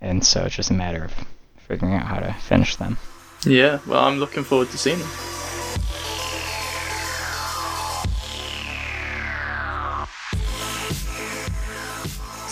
And 0.00 0.24
so 0.24 0.44
it's 0.44 0.56
just 0.56 0.70
a 0.70 0.74
matter 0.74 1.04
of 1.04 1.12
figuring 1.58 1.94
out 1.94 2.06
how 2.06 2.20
to 2.20 2.32
finish 2.32 2.76
them. 2.76 2.96
Yeah, 3.44 3.80
well, 3.86 4.04
I'm 4.04 4.18
looking 4.18 4.44
forward 4.44 4.70
to 4.70 4.78
seeing 4.78 4.98
them. 4.98 5.08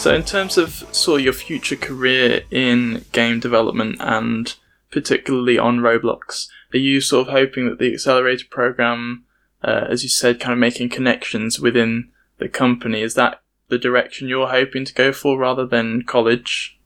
So, 0.01 0.15
in 0.15 0.25
terms 0.25 0.57
of 0.57 0.83
sort 0.97 1.21
of 1.21 1.25
your 1.27 1.35
future 1.35 1.77
career 1.77 2.41
in 2.51 3.05
game 3.13 3.39
development 3.39 3.97
and 4.01 4.57
particularly 4.91 5.59
on 5.59 5.81
Roblox, 5.81 6.49
are 6.73 6.79
you 6.79 7.03
sort 7.03 7.29
of 7.29 7.35
hoping 7.35 7.69
that 7.69 7.79
the 7.79 7.93
accelerator 7.93 8.47
program, 8.51 9.27
uh, 9.63 9.85
as 9.91 10.03
you 10.03 10.09
said, 10.09 10.41
kind 10.41 10.55
of 10.55 10.59
making 10.59 10.89
connections 10.89 11.61
within 11.61 12.09
the 12.39 12.49
company, 12.49 13.03
is 13.03 13.13
that 13.17 13.43
the 13.69 13.77
direction 13.77 14.27
you're 14.27 14.49
hoping 14.49 14.87
to 14.87 14.95
go 14.95 15.13
for 15.13 15.37
rather 15.37 15.67
than 15.67 16.01
college? 16.05 16.79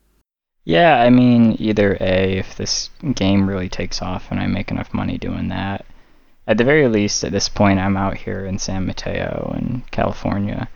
Yeah, 0.64 1.00
I 1.00 1.08
mean, 1.10 1.54
either 1.60 1.96
A, 2.00 2.38
if 2.38 2.56
this 2.56 2.90
game 3.14 3.48
really 3.48 3.68
takes 3.68 4.02
off 4.02 4.28
and 4.32 4.40
I 4.40 4.48
make 4.48 4.72
enough 4.72 4.92
money 4.92 5.18
doing 5.18 5.50
that. 5.50 5.86
At 6.48 6.58
the 6.58 6.64
very 6.64 6.88
least, 6.88 7.22
at 7.22 7.30
this 7.30 7.48
point, 7.48 7.78
I'm 7.78 7.96
out 7.96 8.16
here 8.16 8.44
in 8.44 8.58
San 8.58 8.86
Mateo 8.86 9.54
in 9.56 9.84
California, 9.92 10.68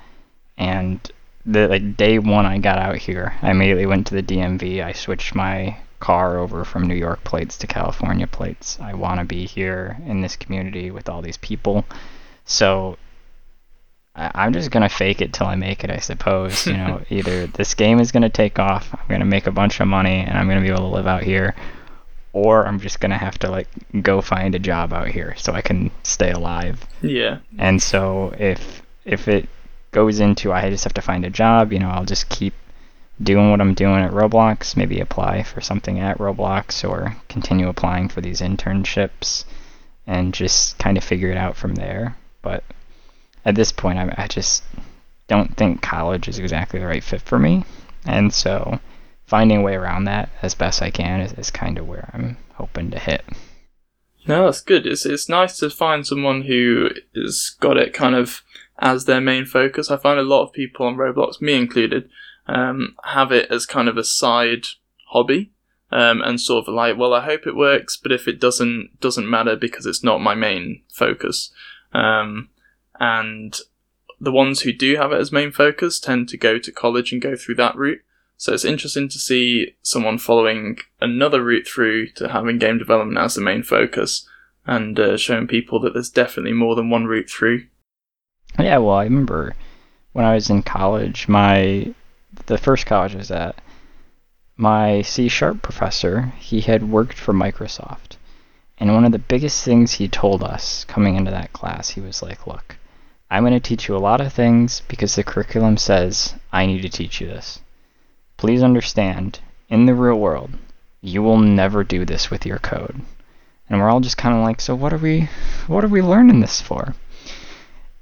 and 0.57 1.01
the 1.49 1.67
like 1.67 1.97
day 1.97 2.19
one 2.19 2.45
I 2.47 2.59
got 2.59 2.79
out 2.79 2.97
here, 2.97 3.35
I 3.41 3.51
immediately 3.51 3.87
went 3.87 4.07
to 4.09 4.15
the 4.15 4.23
DMV. 4.23 4.85
I 4.85 4.93
switched 4.93 5.35
my 5.35 5.79
car 5.99 6.39
over 6.39 6.65
from 6.65 6.87
New 6.87 6.95
York 6.95 7.25
plates 7.25 7.57
to 7.59 7.67
California 7.67 8.27
plates. 8.27 8.79
I 8.81 8.95
want 8.95 9.19
to 9.19 9.25
be 9.25 9.47
here 9.47 9.97
in 10.07 10.21
this 10.21 10.37
community 10.37 10.91
with 10.91 11.09
all 11.09 11.23
these 11.23 11.39
people. 11.39 11.85
So 12.45 12.99
I, 14.15 14.47
am 14.47 14.53
just 14.53 14.71
gonna 14.71 14.91
fake 14.91 15.23
it 15.23 15.33
till 15.33 15.47
I 15.47 15.57
make 15.57 15.85
it, 15.85 15.91
I 15.91 15.99
suppose. 15.99 16.67
You 16.67 16.75
know, 16.75 17.03
either 17.11 17.47
this 17.47 17.75
game 17.75 17.99
is 17.99 18.13
gonna 18.13 18.29
take 18.29 18.59
off, 18.59 18.93
I'm 18.93 19.09
gonna 19.09 19.25
make 19.25 19.47
a 19.47 19.53
bunch 19.53 19.81
of 19.81 19.89
money, 19.89 20.21
and 20.21 20.37
I'm 20.37 20.49
gonna 20.49 20.61
be 20.61 20.69
able 20.69 20.91
to 20.91 20.97
live 20.97 21.07
out 21.07 21.23
here, 21.23 21.55
or 22.35 22.67
I'm 22.67 22.79
just 22.79 23.01
gonna 23.01 23.19
have 23.19 23.39
to 23.39 23.51
like 23.51 23.69
go 24.03 24.21
find 24.21 24.55
a 24.55 24.59
job 24.59 24.93
out 24.93 25.09
here 25.09 25.35
so 25.39 25.55
I 25.55 25.63
can 25.63 25.91
stay 26.03 26.31
alive. 26.31 26.85
Yeah. 27.01 27.39
And 27.59 27.83
so 27.83 28.35
if 28.39 28.83
if 29.07 29.29
it 29.29 29.49
goes 29.99 30.21
into 30.21 30.53
I 30.53 30.71
just 30.71 30.85
have 30.85 30.95
to 30.95 31.03
find 31.03 31.25
a 31.25 31.31
job, 31.31 31.73
you 31.73 31.81
know, 31.81 31.89
I'll 31.89 32.05
just 32.05 32.29
keep 32.29 32.55
doing 33.21 33.51
what 33.51 33.61
I'm 33.61 33.75
doing 33.75 34.01
at 34.01 34.13
Roblox, 34.13 34.77
maybe 34.77 35.01
apply 35.01 35.43
for 35.43 35.61
something 35.61 35.99
at 35.99 36.19
Roblox 36.19 36.89
or 36.89 37.17
continue 37.29 37.69
applying 37.69 38.09
for 38.09 38.21
these 38.21 38.41
internships 38.41 39.45
and 40.07 40.33
just 40.33 40.79
kind 40.79 40.97
of 40.97 41.03
figure 41.03 41.33
it 41.33 41.37
out 41.37 41.57
from 41.57 41.75
there. 41.75 42.17
But 42.43 42.63
at 43.45 43.57
this 43.57 43.73
point, 43.73 43.99
I, 43.99 44.15
I 44.17 44.29
just 44.29 44.63
don't 45.27 45.57
think 45.57 45.83
college 45.83 46.29
is 46.29 46.39
exactly 46.39 46.79
the 46.79 46.87
right 46.87 47.03
fit 47.03 47.23
for 47.23 47.41
me. 47.41 47.65
And 48.07 48.33
so 48.33 48.79
finding 49.27 49.59
a 49.59 49.63
way 49.63 49.75
around 49.75 50.05
that 50.05 50.29
as 50.43 50.55
best 50.55 50.81
I 50.81 50.93
can 50.93 51.23
is, 51.23 51.33
is 51.33 51.51
kind 51.51 51.77
of 51.77 51.89
where 51.89 52.09
I'm 52.15 52.37
hoping 52.55 52.93
to 52.93 53.01
hit. 53.01 53.25
No, 54.29 54.45
that's 54.45 54.61
good. 54.61 54.87
It's 54.87 55.05
it's 55.05 55.29
nice 55.29 55.59
to 55.59 55.71
find 55.71 56.07
someone 56.07 56.43
who 56.43 56.91
has 57.17 57.57
got 57.59 57.77
it 57.77 57.93
kind 57.93 58.15
of 58.15 58.43
as 58.79 59.05
their 59.05 59.21
main 59.21 59.45
focus. 59.45 59.91
I 59.91 59.97
find 59.97 60.19
a 60.19 60.23
lot 60.23 60.45
of 60.45 60.53
people 60.53 60.87
on 60.87 60.97
Roblox, 60.97 61.41
me 61.41 61.55
included, 61.55 62.09
um, 62.47 62.97
have 63.05 63.33
it 63.33 63.51
as 63.51 63.67
kind 63.67 63.89
of 63.89 63.97
a 63.97 64.05
side 64.05 64.67
hobby. 65.09 65.53
Um, 65.91 66.21
and 66.21 66.39
sort 66.39 66.69
of 66.69 66.75
like, 66.75 66.99
well, 66.99 67.15
I 67.15 67.25
hope 67.25 67.47
it 67.47 67.57
works, 67.57 67.97
but 67.97 68.13
if 68.13 68.29
it 68.29 68.39
doesn't, 68.39 69.01
doesn't 69.01 69.31
matter 69.31 69.57
because 69.57 69.87
it's 69.87 70.05
not 70.05 70.21
my 70.21 70.35
main 70.35 70.83
focus. 70.93 71.51
Um, 71.95 72.51
and 73.01 73.59
the 74.21 74.33
ones 74.33 74.61
who 74.61 74.73
do 74.73 74.97
have 74.97 75.13
it 75.13 75.21
as 75.21 75.33
main 75.33 75.53
focus 75.53 75.99
tend 75.99 76.29
to 76.29 76.37
go 76.37 76.59
to 76.59 76.73
college 76.73 77.13
and 77.13 77.23
go 77.23 77.37
through 77.37 77.55
that 77.57 77.77
route. 77.77 78.01
So 78.37 78.53
it's 78.53 78.65
interesting 78.65 79.09
to 79.09 79.19
see 79.19 79.77
someone 79.83 80.19
following 80.19 80.79
another 81.01 81.43
route 81.43 81.67
through 81.67 82.11
to 82.13 82.29
having 82.29 82.59
game 82.59 82.79
development 82.79 83.19
as 83.19 83.35
the 83.35 83.41
main 83.41 83.63
focus 83.63 84.29
and 84.67 84.99
uh, 84.99 85.17
showing 85.17 85.47
people 85.47 85.81
that 85.81 85.95
there's 85.95 86.11
definitely 86.11 86.53
more 86.53 86.77
than 86.77 86.91
one 86.91 87.07
route 87.07 87.31
through. 87.31 87.67
Yeah, 88.59 88.79
well, 88.79 88.97
I 88.97 89.05
remember 89.05 89.55
when 90.13 90.25
I 90.25 90.35
was 90.35 90.51
in 90.51 90.63
college, 90.65 91.29
my 91.29 91.95
the 92.47 92.59
first 92.59 92.87
college 92.87 93.15
I 93.15 93.19
was 93.19 93.31
at, 93.31 93.55
my 94.57 95.03
C 95.03 95.29
sharp 95.29 95.63
professor, 95.63 96.33
he 96.39 96.61
had 96.61 96.91
worked 96.91 97.17
for 97.17 97.33
Microsoft. 97.33 98.17
And 98.79 98.93
one 98.93 99.05
of 99.05 99.13
the 99.13 99.19
biggest 99.19 99.65
things 99.65 99.93
he 99.93 100.09
told 100.09 100.43
us 100.43 100.85
coming 100.85 101.15
into 101.15 101.31
that 101.31 101.53
class, 101.53 101.91
he 101.91 102.01
was 102.01 102.21
like, 102.21 102.47
Look, 102.49 102.77
I'm 103.31 103.45
going 103.45 103.53
to 103.53 103.61
teach 103.61 103.87
you 103.87 103.97
a 103.97 103.99
lot 103.99 104.21
of 104.21 104.33
things 104.33 104.83
because 104.89 105.15
the 105.15 105.23
curriculum 105.23 105.77
says 105.77 106.35
I 106.53 106.67
need 106.67 106.83
to 106.83 106.89
teach 106.89 107.21
you 107.21 107.29
this. 107.29 107.61
Please 108.37 108.63
understand, 108.63 109.39
in 109.69 109.87
the 109.87 109.95
real 109.95 110.19
world, 110.19 110.51
you 111.01 111.23
will 111.23 111.39
never 111.39 111.85
do 111.85 112.05
this 112.05 112.31
with 112.31 112.45
your 112.45 112.59
code. 112.59 113.03
And 113.69 113.79
we're 113.79 113.91
all 113.91 114.01
just 114.01 114.17
kind 114.17 114.35
of 114.35 114.43
like, 114.43 114.61
so 114.61 114.75
what 114.75 114.93
are 114.93 114.99
we 114.99 115.29
what 115.67 115.85
are 115.85 115.89
we 115.89 116.03
learning 116.03 116.41
this 116.41 116.61
for? 116.61 116.95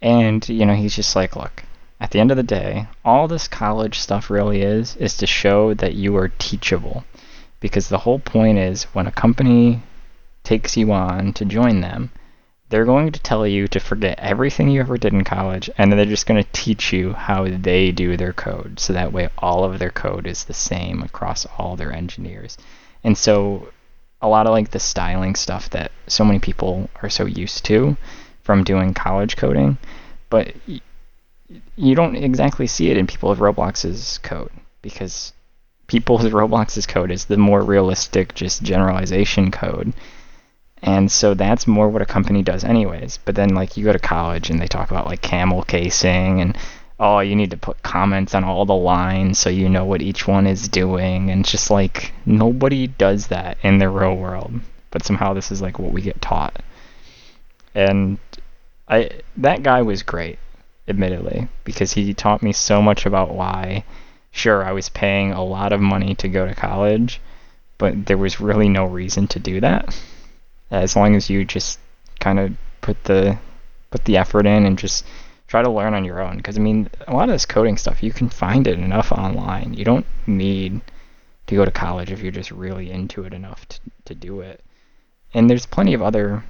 And, 0.03 0.47
you 0.49 0.66
know, 0.66 0.74
he's 0.74 0.97
just 0.97 1.16
like, 1.16 1.36
look, 1.36 1.64
at 1.99 2.11
the 2.11 2.20
end 2.20 2.30
of 2.30 2.36
the 2.36 2.42
day, 2.42 2.86
all 3.05 3.26
this 3.26 3.49
college 3.49 3.99
stuff 3.99 4.28
really 4.28 4.62
is, 4.62 4.97
is 4.97 5.16
to 5.16 5.26
show 5.26 5.72
that 5.74 5.94
you 5.94 6.16
are 6.16 6.28
teachable. 6.28 7.05
Because 7.61 7.88
the 7.88 7.99
whole 7.99 8.18
point 8.18 8.59
is 8.59 8.84
when 8.94 9.07
a 9.07 9.12
company 9.12 9.82
takes 10.44 10.76
you 10.76 10.92
on 10.92 11.32
to 11.32 11.44
join 11.44 11.80
them, 11.80 12.11
they're 12.68 12.84
going 12.84 13.12
to 13.12 13.20
tell 13.20 13.47
you 13.47 13.68
to 13.68 13.80
forget 13.80 14.18
everything 14.18 14.68
you 14.68 14.80
ever 14.80 14.99
did 14.99 15.12
in 15.12 15.24
college, 15.24 15.70
and 15.78 15.92
they're 15.92 16.05
just 16.05 16.26
going 16.26 16.42
to 16.42 16.51
teach 16.53 16.92
you 16.92 17.12
how 17.12 17.47
they 17.49 17.92
do 17.92 18.16
their 18.16 18.32
code. 18.32 18.80
So 18.80 18.92
that 18.92 19.12
way, 19.12 19.28
all 19.38 19.64
of 19.64 19.78
their 19.78 19.90
code 19.90 20.26
is 20.26 20.44
the 20.44 20.55
same 20.55 21.03
across 21.03 21.47
all 21.57 21.76
their 21.76 21.92
engineers. 21.92 22.59
And 23.05 23.16
so, 23.16 23.68
a 24.20 24.28
lot 24.28 24.47
of 24.47 24.53
like 24.53 24.70
the 24.70 24.80
styling 24.80 25.36
stuff 25.36 25.70
that 25.70 25.92
so 26.09 26.24
many 26.24 26.40
people 26.40 26.90
are 27.03 27.11
so 27.11 27.24
used 27.24 27.64
to 27.66 27.97
from 28.47 28.62
doing 28.62 28.94
college 28.94 29.36
coding, 29.36 29.76
but 30.30 30.55
you 31.76 31.94
don't 31.97 32.14
exactly 32.14 32.68
see 32.68 32.90
it 32.90 32.97
in 32.97 33.09
people 33.09 33.28
of 33.28 33.40
Roblox's 33.40 34.18
code 34.18 34.53
because 34.82 35.32
people's 35.88 36.24
Roblox's 36.40 36.86
code 36.86 37.11
is 37.11 37.24
the 37.24 37.36
more 37.36 37.61
realistic, 37.61 38.34
just 38.34 38.62
generalization 38.62 39.51
code. 39.51 39.92
And 40.80 41.11
so 41.11 41.34
that's 41.34 41.66
more 41.66 41.88
what 41.88 42.03
a 42.03 42.07
company 42.07 42.42
does 42.42 42.62
anyways. 42.62 43.18
But 43.24 43.34
then 43.34 43.51
like 43.57 43.76
you 43.76 43.84
go 43.84 43.92
to 43.92 43.99
college 43.99 44.49
and 44.49 44.61
they 44.61 44.68
talk 44.68 44.92
about 44.92 45.07
like 45.07 45.22
camel 45.22 45.62
casing 45.64 46.40
and 46.40 46.57
oh 47.01 47.18
you 47.18 47.34
need 47.34 47.51
to 47.51 47.57
put 47.57 47.82
comments 47.82 48.32
on 48.34 48.44
all 48.44 48.64
the 48.64 48.74
lines 48.74 49.38
so 49.38 49.51
you 49.51 49.68
know 49.68 49.84
what 49.84 50.01
each 50.01 50.26
one 50.26 50.47
is 50.47 50.68
doing 50.68 51.30
and 51.30 51.44
just 51.44 51.70
like 51.70 52.12
nobody 52.24 52.86
does 52.86 53.26
that 53.26 53.59
in 53.64 53.78
the 53.78 53.88
real 53.88 54.16
world. 54.16 54.53
But 54.92 55.05
somehow 55.05 55.34
this 55.34 55.51
is 55.51 55.61
like 55.61 55.80
what 55.80 55.92
we 55.92 56.01
get 56.01 56.22
taught. 56.22 56.62
And 57.74 58.18
I 58.89 59.11
that 59.39 59.62
guy 59.62 59.82
was 59.82 60.03
great, 60.03 60.39
admittedly, 60.89 61.49
because 61.64 61.93
he 61.93 62.14
taught 62.14 62.43
me 62.43 62.53
so 62.53 62.80
much 62.80 63.07
about 63.07 63.34
why 63.34 63.84
sure 64.30 64.64
I 64.64 64.72
was 64.72 64.89
paying 64.89 65.32
a 65.32 65.45
lot 65.45 65.72
of 65.72 65.80
money 65.80 66.14
to 66.16 66.28
go 66.28 66.47
to 66.47 66.55
college, 66.55 67.20
but 67.78 68.07
there 68.07 68.18
was 68.18 68.41
really 68.41 68.68
no 68.68 68.84
reason 68.84 69.26
to 69.28 69.39
do 69.39 69.61
that. 69.61 69.99
as 70.70 70.97
long 70.97 71.14
as 71.14 71.30
you 71.30 71.45
just 71.45 71.78
kind 72.20 72.39
of 72.39 72.53
put 72.80 73.03
the 73.05 73.39
put 73.91 74.05
the 74.05 74.16
effort 74.16 74.47
in 74.47 74.66
and 74.66 74.78
just 74.78 75.07
try 75.47 75.62
to 75.62 75.70
learn 75.70 75.95
on 75.95 76.05
your 76.05 76.20
own. 76.20 76.37
Because 76.37 76.59
I 76.59 76.61
mean, 76.61 76.89
a 77.07 77.14
lot 77.14 77.28
of 77.28 77.34
this 77.34 77.47
coding 77.47 77.76
stuff 77.76 78.03
you 78.03 78.12
can 78.12 78.28
find 78.28 78.66
it 78.66 78.78
enough 78.78 79.12
online. 79.12 79.74
You 79.74 79.84
don't 79.84 80.07
need 80.26 80.80
to 81.47 81.55
go 81.55 81.64
to 81.64 81.70
college 81.70 82.11
if 82.11 82.20
you're 82.20 82.32
just 82.32 82.51
really 82.51 82.91
into 82.91 83.24
it 83.24 83.32
enough 83.32 83.66
to, 83.68 83.80
to 84.07 84.14
do 84.14 84.41
it. 84.41 84.62
And 85.34 85.49
there's 85.49 85.66
plenty 85.66 85.95
of 85.95 86.03
other 86.03 86.45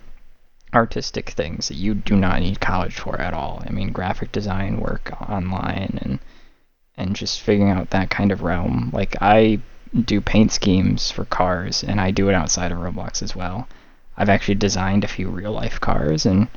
artistic 0.75 1.31
things 1.31 1.69
that 1.69 1.77
you 1.77 1.95
do 1.95 2.17
not 2.17 2.41
need 2.41 2.61
college 2.61 2.95
for 2.95 3.21
at 3.21 3.35
all. 3.35 3.62
I 3.67 3.71
mean, 3.71 3.93
graphic 3.93 4.33
design 4.33 4.81
work 4.81 5.12
online 5.29 5.99
and 6.03 6.19
and 6.99 7.14
just 7.14 7.43
figuring 7.43 7.71
out 7.71 7.91
that 7.91 8.11
kind 8.11 8.33
of 8.33 8.43
realm. 8.43 8.91
Like 8.93 9.17
I 9.21 9.61
do 10.05 10.21
paint 10.21 10.53
schemes 10.53 11.11
for 11.11 11.25
cars 11.27 11.85
and 11.85 12.01
I 12.01 12.11
do 12.11 12.29
it 12.29 12.35
outside 12.35 12.73
of 12.73 12.79
Roblox 12.79 13.23
as 13.23 13.37
well. 13.37 13.69
I've 14.17 14.31
actually 14.31 14.55
designed 14.55 15.05
a 15.05 15.09
few 15.09 15.29
real 15.29 15.53
life 15.53 15.81
cars 15.81 16.25
and 16.25 16.49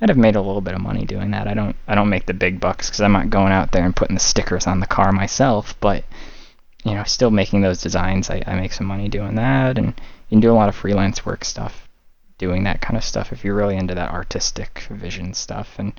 I'd 0.00 0.08
have 0.08 0.18
made 0.18 0.34
a 0.34 0.40
little 0.40 0.62
bit 0.62 0.74
of 0.74 0.80
money 0.80 1.04
doing 1.04 1.30
that. 1.30 1.46
I 1.46 1.54
don't 1.54 1.76
I 1.86 1.94
don't 1.94 2.08
make 2.08 2.26
the 2.26 2.34
big 2.34 2.58
bucks 2.58 2.88
because 2.88 3.00
I'm 3.00 3.12
not 3.12 3.30
going 3.30 3.52
out 3.52 3.72
there 3.72 3.84
and 3.84 3.94
putting 3.94 4.14
the 4.14 4.20
stickers 4.20 4.66
on 4.66 4.80
the 4.80 4.86
car 4.86 5.12
myself, 5.12 5.78
but 5.80 6.04
you 6.84 6.94
know, 6.94 7.04
still 7.04 7.30
making 7.30 7.60
those 7.60 7.80
designs, 7.80 8.28
I, 8.28 8.42
I 8.46 8.56
make 8.56 8.72
some 8.72 8.86
money 8.86 9.08
doing 9.08 9.36
that, 9.36 9.78
and 9.78 9.88
you 9.88 10.36
can 10.36 10.40
do 10.40 10.50
a 10.50 10.54
lot 10.54 10.68
of 10.68 10.74
freelance 10.74 11.24
work 11.24 11.44
stuff, 11.44 11.81
doing 12.42 12.64
that 12.64 12.80
kind 12.80 12.96
of 12.96 13.04
stuff 13.04 13.32
if 13.32 13.44
you're 13.44 13.54
really 13.54 13.76
into 13.76 13.94
that 13.94 14.10
artistic 14.10 14.80
vision 14.90 15.32
stuff. 15.32 15.76
And 15.78 15.92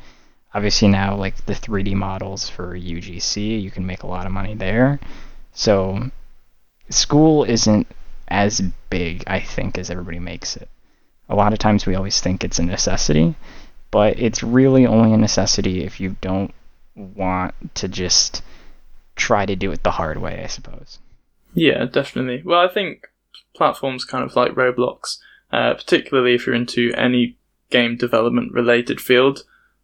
obviously 0.53 0.89
now, 0.89 1.15
like 1.15 1.45
the 1.45 1.53
3D 1.53 1.93
models 1.93 2.49
for 2.49 2.77
UGC, 2.77 3.61
you 3.61 3.71
can 3.71 3.85
make 3.85 4.03
a 4.03 4.07
lot 4.07 4.25
of 4.25 4.33
money 4.33 4.53
there. 4.53 4.99
So 5.53 6.11
school 6.89 7.45
isn't 7.45 7.87
as 8.27 8.59
big, 8.89 9.23
I 9.25 9.39
think, 9.39 9.77
as 9.77 9.89
everybody 9.89 10.19
makes 10.19 10.57
it. 10.57 10.67
A 11.29 11.35
lot 11.35 11.53
of 11.53 11.59
times 11.59 11.85
we 11.85 11.95
always 11.95 12.19
think 12.19 12.43
it's 12.43 12.59
a 12.59 12.63
necessity, 12.63 13.35
but 13.89 14.19
it's 14.19 14.43
really 14.43 14.85
only 14.85 15.13
a 15.13 15.17
necessity 15.17 15.85
if 15.85 16.01
you 16.01 16.17
don't 16.19 16.53
want 16.93 17.55
to 17.75 17.87
just 17.87 18.41
try 19.15 19.45
to 19.45 19.55
do 19.55 19.71
it 19.71 19.83
the 19.83 19.91
hard 19.91 20.17
way, 20.17 20.43
I 20.43 20.47
suppose. 20.47 20.99
Yeah, 21.53 21.85
definitely. 21.85 22.41
Well, 22.43 22.59
I 22.59 22.67
think 22.67 23.07
platforms 23.55 24.03
kind 24.03 24.25
of 24.25 24.35
like 24.35 24.51
Roblox, 24.51 25.19
uh, 25.53 25.75
particularly 25.75 26.33
if 26.33 26.47
you're 26.47 26.55
into 26.55 26.91
any 26.97 27.37
game 27.69 27.95
development 27.95 28.51
related 28.51 28.99
field, 28.99 29.43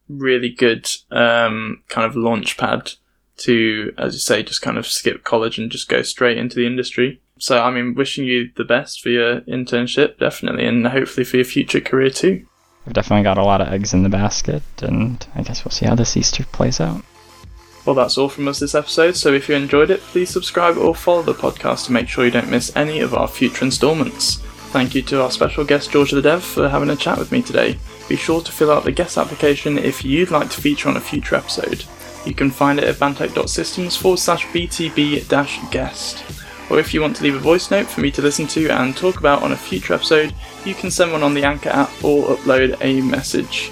really 0.09 0.49
good 0.49 0.89
um, 1.11 1.83
kind 1.87 2.07
of 2.07 2.15
launch 2.15 2.57
pad 2.57 2.93
to, 3.37 3.93
as 3.95 4.13
you 4.13 4.19
say, 4.19 4.41
just 4.41 4.63
kind 4.63 4.79
of 4.79 4.87
skip 4.87 5.23
college 5.23 5.59
and 5.59 5.71
just 5.71 5.87
go 5.87 6.01
straight 6.01 6.39
into 6.39 6.55
the 6.55 6.65
industry. 6.65 7.21
So, 7.37 7.61
I 7.61 7.69
mean, 7.69 7.93
wishing 7.93 8.25
you 8.25 8.49
the 8.57 8.65
best 8.65 8.99
for 8.99 9.09
your 9.09 9.41
internship, 9.41 10.17
definitely, 10.17 10.65
and 10.65 10.87
hopefully 10.87 11.23
for 11.23 11.37
your 11.37 11.45
future 11.45 11.79
career 11.79 12.09
too. 12.09 12.47
I've 12.87 12.93
definitely 12.93 13.23
got 13.23 13.37
a 13.37 13.43
lot 13.43 13.61
of 13.61 13.67
eggs 13.67 13.93
in 13.93 14.01
the 14.01 14.09
basket, 14.09 14.63
and 14.81 15.25
I 15.35 15.43
guess 15.43 15.63
we'll 15.63 15.71
see 15.71 15.85
how 15.85 15.93
this 15.93 16.17
Easter 16.17 16.43
plays 16.45 16.81
out. 16.81 17.03
Well, 17.85 17.95
that's 17.95 18.17
all 18.17 18.27
from 18.27 18.47
us 18.47 18.59
this 18.59 18.75
episode, 18.75 19.15
so 19.15 19.31
if 19.33 19.47
you 19.47 19.55
enjoyed 19.55 19.91
it, 19.91 20.01
please 20.01 20.31
subscribe 20.31 20.77
or 20.77 20.95
follow 20.95 21.21
the 21.21 21.33
podcast 21.33 21.85
to 21.85 21.91
make 21.91 22.09
sure 22.09 22.25
you 22.25 22.31
don't 22.31 22.49
miss 22.49 22.75
any 22.75 22.99
of 22.99 23.13
our 23.13 23.27
future 23.27 23.63
installments. 23.63 24.41
Thank 24.71 24.95
you 24.95 25.01
to 25.03 25.23
our 25.23 25.31
special 25.31 25.63
guest, 25.63 25.91
George 25.91 26.11
the 26.11 26.21
Dev, 26.21 26.43
for 26.43 26.69
having 26.69 26.89
a 26.89 26.95
chat 26.95 27.17
with 27.17 27.31
me 27.31 27.41
today. 27.41 27.77
Be 28.07 28.15
sure 28.15 28.41
to 28.41 28.51
fill 28.51 28.71
out 28.71 28.83
the 28.83 28.91
guest 28.91 29.17
application 29.17 29.77
if 29.77 30.05
you'd 30.05 30.31
like 30.31 30.49
to 30.51 30.61
feature 30.61 30.89
on 30.89 30.97
a 30.97 31.01
future 31.01 31.35
episode. 31.35 31.85
You 32.25 32.33
can 32.33 32.51
find 32.51 32.79
it 32.79 32.85
at 32.85 32.95
bantech.systems 32.95 33.95
forward 33.95 34.19
slash 34.19 34.45
BTB 34.47 35.71
guest 35.71 36.23
or 36.69 36.79
if 36.79 36.93
you 36.93 37.01
want 37.01 37.15
to 37.15 37.23
leave 37.23 37.35
a 37.35 37.39
voice 37.39 37.71
note 37.71 37.87
for 37.87 38.01
me 38.01 38.11
to 38.11 38.21
listen 38.21 38.47
to 38.47 38.69
and 38.69 38.95
talk 38.95 39.19
about 39.19 39.41
on 39.41 39.51
a 39.51 39.57
future 39.57 39.93
episode, 39.93 40.33
you 40.65 40.75
can 40.75 40.91
send 40.91 41.11
one 41.11 41.23
on 41.23 41.33
the 41.33 41.43
Anchor 41.43 41.69
app 41.69 41.91
or 42.03 42.35
upload 42.35 42.77
a 42.81 43.01
message. 43.01 43.71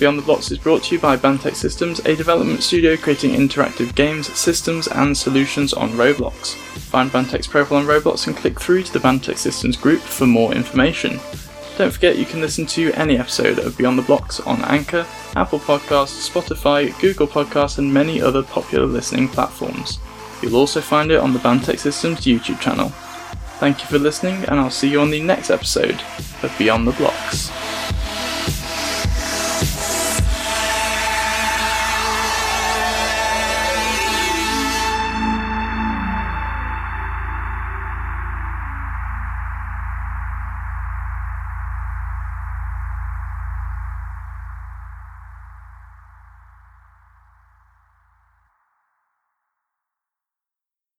Beyond 0.00 0.18
the 0.18 0.22
Blocks 0.22 0.50
is 0.50 0.56
brought 0.56 0.84
to 0.84 0.94
you 0.94 1.00
by 1.00 1.18
Bantech 1.18 1.54
Systems, 1.54 1.98
a 2.06 2.16
development 2.16 2.62
studio 2.62 2.96
creating 2.96 3.32
interactive 3.32 3.94
games, 3.94 4.34
systems, 4.34 4.88
and 4.88 5.14
solutions 5.14 5.74
on 5.74 5.90
Roblox. 5.90 6.54
Find 6.54 7.10
Bantech's 7.10 7.46
profile 7.46 7.76
on 7.76 7.84
Roblox 7.84 8.26
and 8.26 8.34
click 8.34 8.58
through 8.58 8.84
to 8.84 8.92
the 8.94 8.98
Bantech 8.98 9.36
Systems 9.36 9.76
group 9.76 10.00
for 10.00 10.26
more 10.26 10.54
information. 10.54 11.20
Don't 11.76 11.92
forget 11.92 12.16
you 12.16 12.24
can 12.24 12.40
listen 12.40 12.64
to 12.68 12.94
any 12.94 13.18
episode 13.18 13.58
of 13.58 13.76
Beyond 13.76 13.98
the 13.98 14.02
Blocks 14.02 14.40
on 14.40 14.64
Anchor, 14.64 15.06
Apple 15.36 15.58
Podcasts, 15.58 16.30
Spotify, 16.30 16.98
Google 16.98 17.26
Podcasts, 17.26 17.76
and 17.76 17.92
many 17.92 18.22
other 18.22 18.42
popular 18.42 18.86
listening 18.86 19.28
platforms. 19.28 19.98
You'll 20.40 20.56
also 20.56 20.80
find 20.80 21.10
it 21.10 21.20
on 21.20 21.34
the 21.34 21.40
Bantech 21.40 21.78
Systems 21.78 22.20
YouTube 22.20 22.58
channel. 22.60 22.88
Thank 23.58 23.80
you 23.80 23.86
for 23.86 23.98
listening, 23.98 24.44
and 24.44 24.60
I'll 24.60 24.70
see 24.70 24.88
you 24.88 25.02
on 25.02 25.10
the 25.10 25.20
next 25.20 25.50
episode 25.50 26.02
of 26.42 26.54
Beyond 26.58 26.88
the 26.88 26.92
Blocks. 26.92 27.50